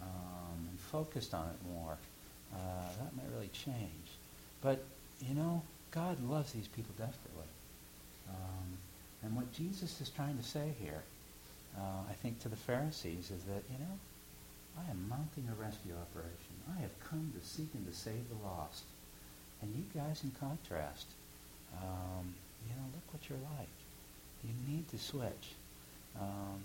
um, 0.02 0.66
and 0.68 0.80
focused 0.80 1.34
on 1.34 1.46
it 1.46 1.72
more, 1.72 1.96
uh, 2.54 2.58
that 2.98 3.14
might 3.16 3.30
really 3.34 3.50
change. 3.52 4.07
But, 4.60 4.84
you 5.20 5.34
know, 5.34 5.62
God 5.90 6.22
loves 6.28 6.52
these 6.52 6.68
people 6.68 6.94
desperately. 6.98 7.50
Um, 8.28 8.78
and 9.22 9.36
what 9.36 9.52
Jesus 9.52 10.00
is 10.00 10.10
trying 10.10 10.36
to 10.36 10.44
say 10.44 10.74
here, 10.80 11.02
uh, 11.76 12.02
I 12.10 12.14
think 12.14 12.40
to 12.40 12.48
the 12.48 12.56
Pharisees, 12.56 13.30
is 13.30 13.42
that, 13.44 13.62
you 13.70 13.78
know, 13.78 13.98
I 14.78 14.90
am 14.90 15.08
mounting 15.08 15.48
a 15.50 15.60
rescue 15.60 15.92
operation. 15.92 16.54
I 16.76 16.80
have 16.82 16.98
come 17.08 17.32
to 17.38 17.46
seek 17.46 17.68
and 17.74 17.86
to 17.86 17.94
save 17.94 18.28
the 18.28 18.46
lost. 18.46 18.84
And 19.62 19.74
you 19.74 19.84
guys, 20.00 20.22
in 20.22 20.30
contrast, 20.38 21.06
um, 21.82 22.34
you 22.66 22.74
know, 22.76 22.86
look 22.94 23.12
what 23.12 23.28
you're 23.28 23.38
like. 23.58 23.68
You 24.44 24.50
need 24.72 24.88
to 24.90 24.98
switch. 24.98 25.54
Um, 26.20 26.60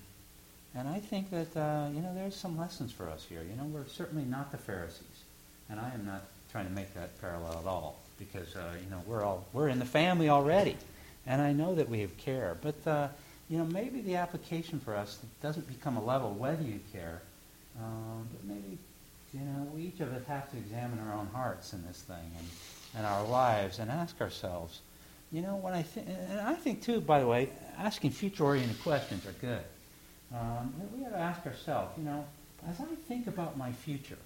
and 0.75 0.87
I 0.87 0.99
think 0.99 1.29
that, 1.31 1.55
uh, 1.57 1.89
you 1.93 2.01
know, 2.01 2.13
there's 2.13 2.35
some 2.35 2.57
lessons 2.57 2.91
for 2.91 3.09
us 3.09 3.25
here. 3.27 3.41
You 3.41 3.55
know, 3.55 3.65
we're 3.65 3.87
certainly 3.87 4.25
not 4.25 4.51
the 4.51 4.57
Pharisees. 4.57 5.23
And 5.69 5.79
I 5.79 5.91
am 5.93 6.05
not 6.05 6.23
trying 6.53 6.67
to 6.67 6.71
make 6.71 6.93
that 6.93 7.19
parallel 7.19 7.57
at 7.59 7.65
all 7.65 7.99
because, 8.19 8.55
uh, 8.55 8.73
you 8.81 8.89
know, 8.91 9.01
we're 9.07 9.23
all, 9.23 9.43
we're 9.53 9.69
in 9.69 9.79
the 9.79 9.85
family 9.85 10.29
already. 10.29 10.77
And 11.25 11.41
I 11.41 11.51
know 11.51 11.73
that 11.73 11.89
we 11.89 12.01
have 12.01 12.15
care. 12.17 12.55
But, 12.61 12.75
uh, 12.85 13.07
you 13.49 13.57
know, 13.57 13.65
maybe 13.65 14.01
the 14.01 14.17
application 14.17 14.79
for 14.79 14.95
us 14.95 15.17
doesn't 15.41 15.67
become 15.67 15.97
a 15.97 16.03
level 16.03 16.31
whether 16.31 16.61
you 16.61 16.79
care, 16.93 17.23
um, 17.79 18.27
but 18.31 18.45
maybe, 18.45 18.77
you 19.33 19.39
know, 19.39 19.67
we 19.73 19.81
each 19.81 19.99
of 19.99 20.13
us 20.13 20.21
have 20.27 20.51
to 20.51 20.57
examine 20.57 20.99
our 20.99 21.15
own 21.15 21.27
hearts 21.33 21.73
in 21.73 21.83
this 21.87 22.01
thing 22.01 22.31
and, 22.37 22.47
and 22.97 23.05
our 23.07 23.25
lives 23.25 23.79
and 23.79 23.89
ask 23.89 24.21
ourselves, 24.21 24.81
you 25.31 25.41
know, 25.41 25.55
when 25.55 25.73
I 25.73 25.81
think, 25.81 26.07
and 26.29 26.39
I 26.39 26.53
think 26.53 26.83
too, 26.83 27.01
by 27.01 27.19
the 27.19 27.25
way, 27.25 27.49
asking 27.79 28.11
future-oriented 28.11 28.79
questions 28.83 29.25
are 29.25 29.33
good. 29.41 29.63
Um, 30.31 30.71
we 30.95 31.03
have 31.03 31.13
to 31.13 31.19
ask 31.19 31.47
ourselves, 31.47 31.97
you 31.97 32.03
know, 32.03 32.23
as 32.69 32.79
I 32.79 32.95
think 33.07 33.25
about 33.25 33.57
my 33.57 33.71
future, 33.71 34.19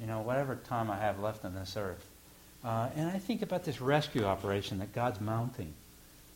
you 0.00 0.06
know, 0.06 0.20
whatever 0.20 0.56
time 0.56 0.90
I 0.90 0.96
have 0.96 1.20
left 1.20 1.44
on 1.44 1.54
this 1.54 1.76
earth, 1.76 2.04
uh, 2.64 2.88
and 2.96 3.08
I 3.08 3.18
think 3.18 3.42
about 3.42 3.64
this 3.64 3.80
rescue 3.80 4.24
operation 4.24 4.78
that 4.78 4.92
God's 4.92 5.20
mounting, 5.20 5.72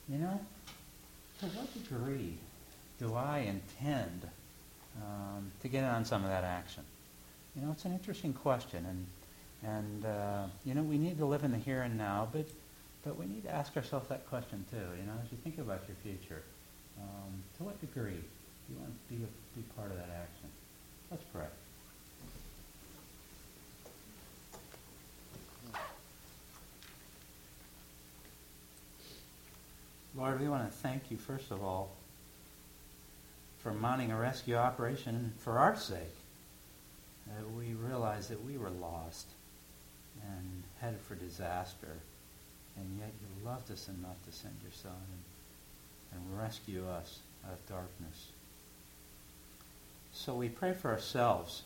you 0.08 0.18
know, 0.18 0.40
to 1.40 1.46
what 1.46 1.72
degree 1.74 2.34
do 2.98 3.14
I 3.14 3.38
intend 3.38 4.28
um, 5.02 5.50
to 5.62 5.68
get 5.68 5.84
on 5.84 6.04
some 6.04 6.22
of 6.22 6.30
that 6.30 6.44
action? 6.44 6.82
You 7.56 7.62
know, 7.62 7.72
it's 7.72 7.84
an 7.84 7.92
interesting 7.92 8.32
question, 8.32 8.84
and 8.86 9.06
and 9.62 10.04
uh, 10.04 10.44
you 10.64 10.74
know, 10.74 10.82
we 10.82 10.98
need 10.98 11.18
to 11.18 11.24
live 11.26 11.44
in 11.44 11.52
the 11.52 11.58
here 11.58 11.82
and 11.82 11.96
now, 11.96 12.28
but 12.32 12.46
but 13.04 13.18
we 13.18 13.26
need 13.26 13.44
to 13.44 13.50
ask 13.50 13.76
ourselves 13.76 14.08
that 14.08 14.28
question 14.28 14.64
too. 14.70 14.76
You 14.76 15.06
know, 15.06 15.14
as 15.24 15.30
you 15.30 15.38
think 15.42 15.58
about 15.58 15.82
your 15.88 15.96
future, 16.02 16.42
um, 16.98 17.42
to 17.58 17.64
what 17.64 17.80
degree 17.80 18.12
do 18.12 18.74
you 18.74 18.80
want 18.80 18.92
to 18.92 19.14
be 19.14 19.22
a, 19.22 19.56
be 19.56 19.62
part 19.76 19.90
of 19.90 19.96
that 19.96 20.10
action? 20.10 20.48
Let's 21.10 21.24
pray. 21.32 21.46
Lord, 30.24 30.40
we 30.40 30.48
want 30.48 30.64
to 30.66 30.78
thank 30.78 31.10
you, 31.10 31.18
first 31.18 31.50
of 31.50 31.62
all, 31.62 31.90
for 33.58 33.74
mounting 33.74 34.10
a 34.10 34.16
rescue 34.16 34.54
operation 34.54 35.34
for 35.40 35.58
our 35.58 35.76
sake. 35.76 36.16
That 37.26 37.50
we 37.50 37.74
realized 37.74 38.30
that 38.30 38.42
we 38.42 38.56
were 38.56 38.70
lost 38.70 39.26
and 40.26 40.62
headed 40.80 41.00
for 41.00 41.14
disaster, 41.14 41.98
and 42.74 42.86
yet 42.98 43.12
you 43.20 43.46
loved 43.46 43.70
us 43.70 43.86
enough 43.88 44.16
to 44.24 44.32
send 44.32 44.54
your 44.62 44.72
Son 44.72 44.92
and, 46.12 46.22
and 46.22 46.40
rescue 46.40 46.88
us 46.88 47.18
out 47.46 47.52
of 47.52 47.68
darkness. 47.68 48.28
So 50.14 50.34
we 50.34 50.48
pray 50.48 50.72
for 50.72 50.90
ourselves 50.90 51.64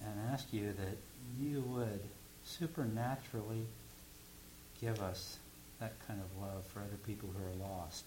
and 0.00 0.14
ask 0.32 0.50
you 0.50 0.72
that 0.72 0.96
you 1.38 1.60
would 1.60 2.00
supernaturally 2.42 3.66
give 4.80 5.02
us 5.02 5.36
that 5.84 5.92
kind 6.08 6.18
of 6.18 6.42
love 6.42 6.64
for 6.64 6.80
other 6.80 6.96
people 7.06 7.28
who 7.36 7.44
are 7.44 7.68
lost. 7.68 8.04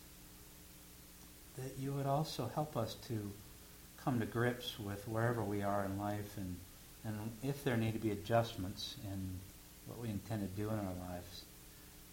That 1.57 1.71
you 1.80 1.91
would 1.91 2.07
also 2.07 2.49
help 2.55 2.75
us 2.75 2.95
to 3.07 3.32
come 4.03 4.19
to 4.19 4.25
grips 4.25 4.80
with 4.80 5.07
wherever 5.07 5.43
we 5.43 5.61
are 5.61 5.86
in 5.86 5.99
life 5.99 6.38
and, 6.38 6.55
and 7.05 7.15
if 7.43 7.63
there 7.63 7.78
need 7.78 7.93
to 7.93 7.99
be 7.99 8.09
adjustments 8.09 8.95
in 9.03 9.30
what 9.86 9.99
we 9.99 10.09
intend 10.09 10.41
to 10.41 10.61
do 10.61 10.69
in 10.69 10.75
our 10.75 11.09
lives 11.09 11.43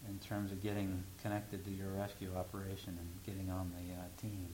in 0.07 0.19
terms 0.19 0.51
of 0.51 0.61
getting 0.61 1.03
connected 1.23 1.65
to 1.65 1.71
your 1.71 1.87
rescue 1.97 2.29
operation 2.37 2.95
and 2.99 3.09
getting 3.25 3.51
on 3.51 3.71
the 3.71 3.93
uh, 3.93 4.05
team 4.21 4.47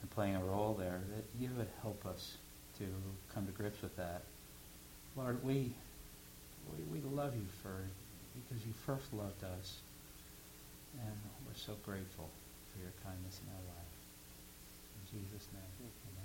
and 0.00 0.10
playing 0.10 0.36
a 0.36 0.40
role 0.40 0.74
there, 0.78 1.00
that 1.14 1.24
you 1.38 1.50
would 1.58 1.68
help 1.82 2.06
us 2.06 2.38
to 2.78 2.84
come 3.34 3.44
to 3.44 3.52
grips 3.52 3.82
with 3.82 3.94
that. 3.96 4.22
Lord, 5.16 5.44
we, 5.44 5.74
we, 6.72 6.98
we 6.98 7.08
love 7.14 7.34
you 7.34 7.44
for 7.62 7.82
because 8.48 8.64
you 8.64 8.72
first 8.86 9.12
loved 9.12 9.44
us 9.44 9.80
and 11.06 11.16
we're 11.46 11.54
so 11.54 11.76
grateful 11.84 12.30
for 12.72 12.78
your 12.78 12.92
kindness 13.04 13.40
in 13.42 13.48
our 13.52 13.64
life. 13.74 13.94
In 14.98 15.20
Jesus' 15.20 15.48
name. 15.52 16.17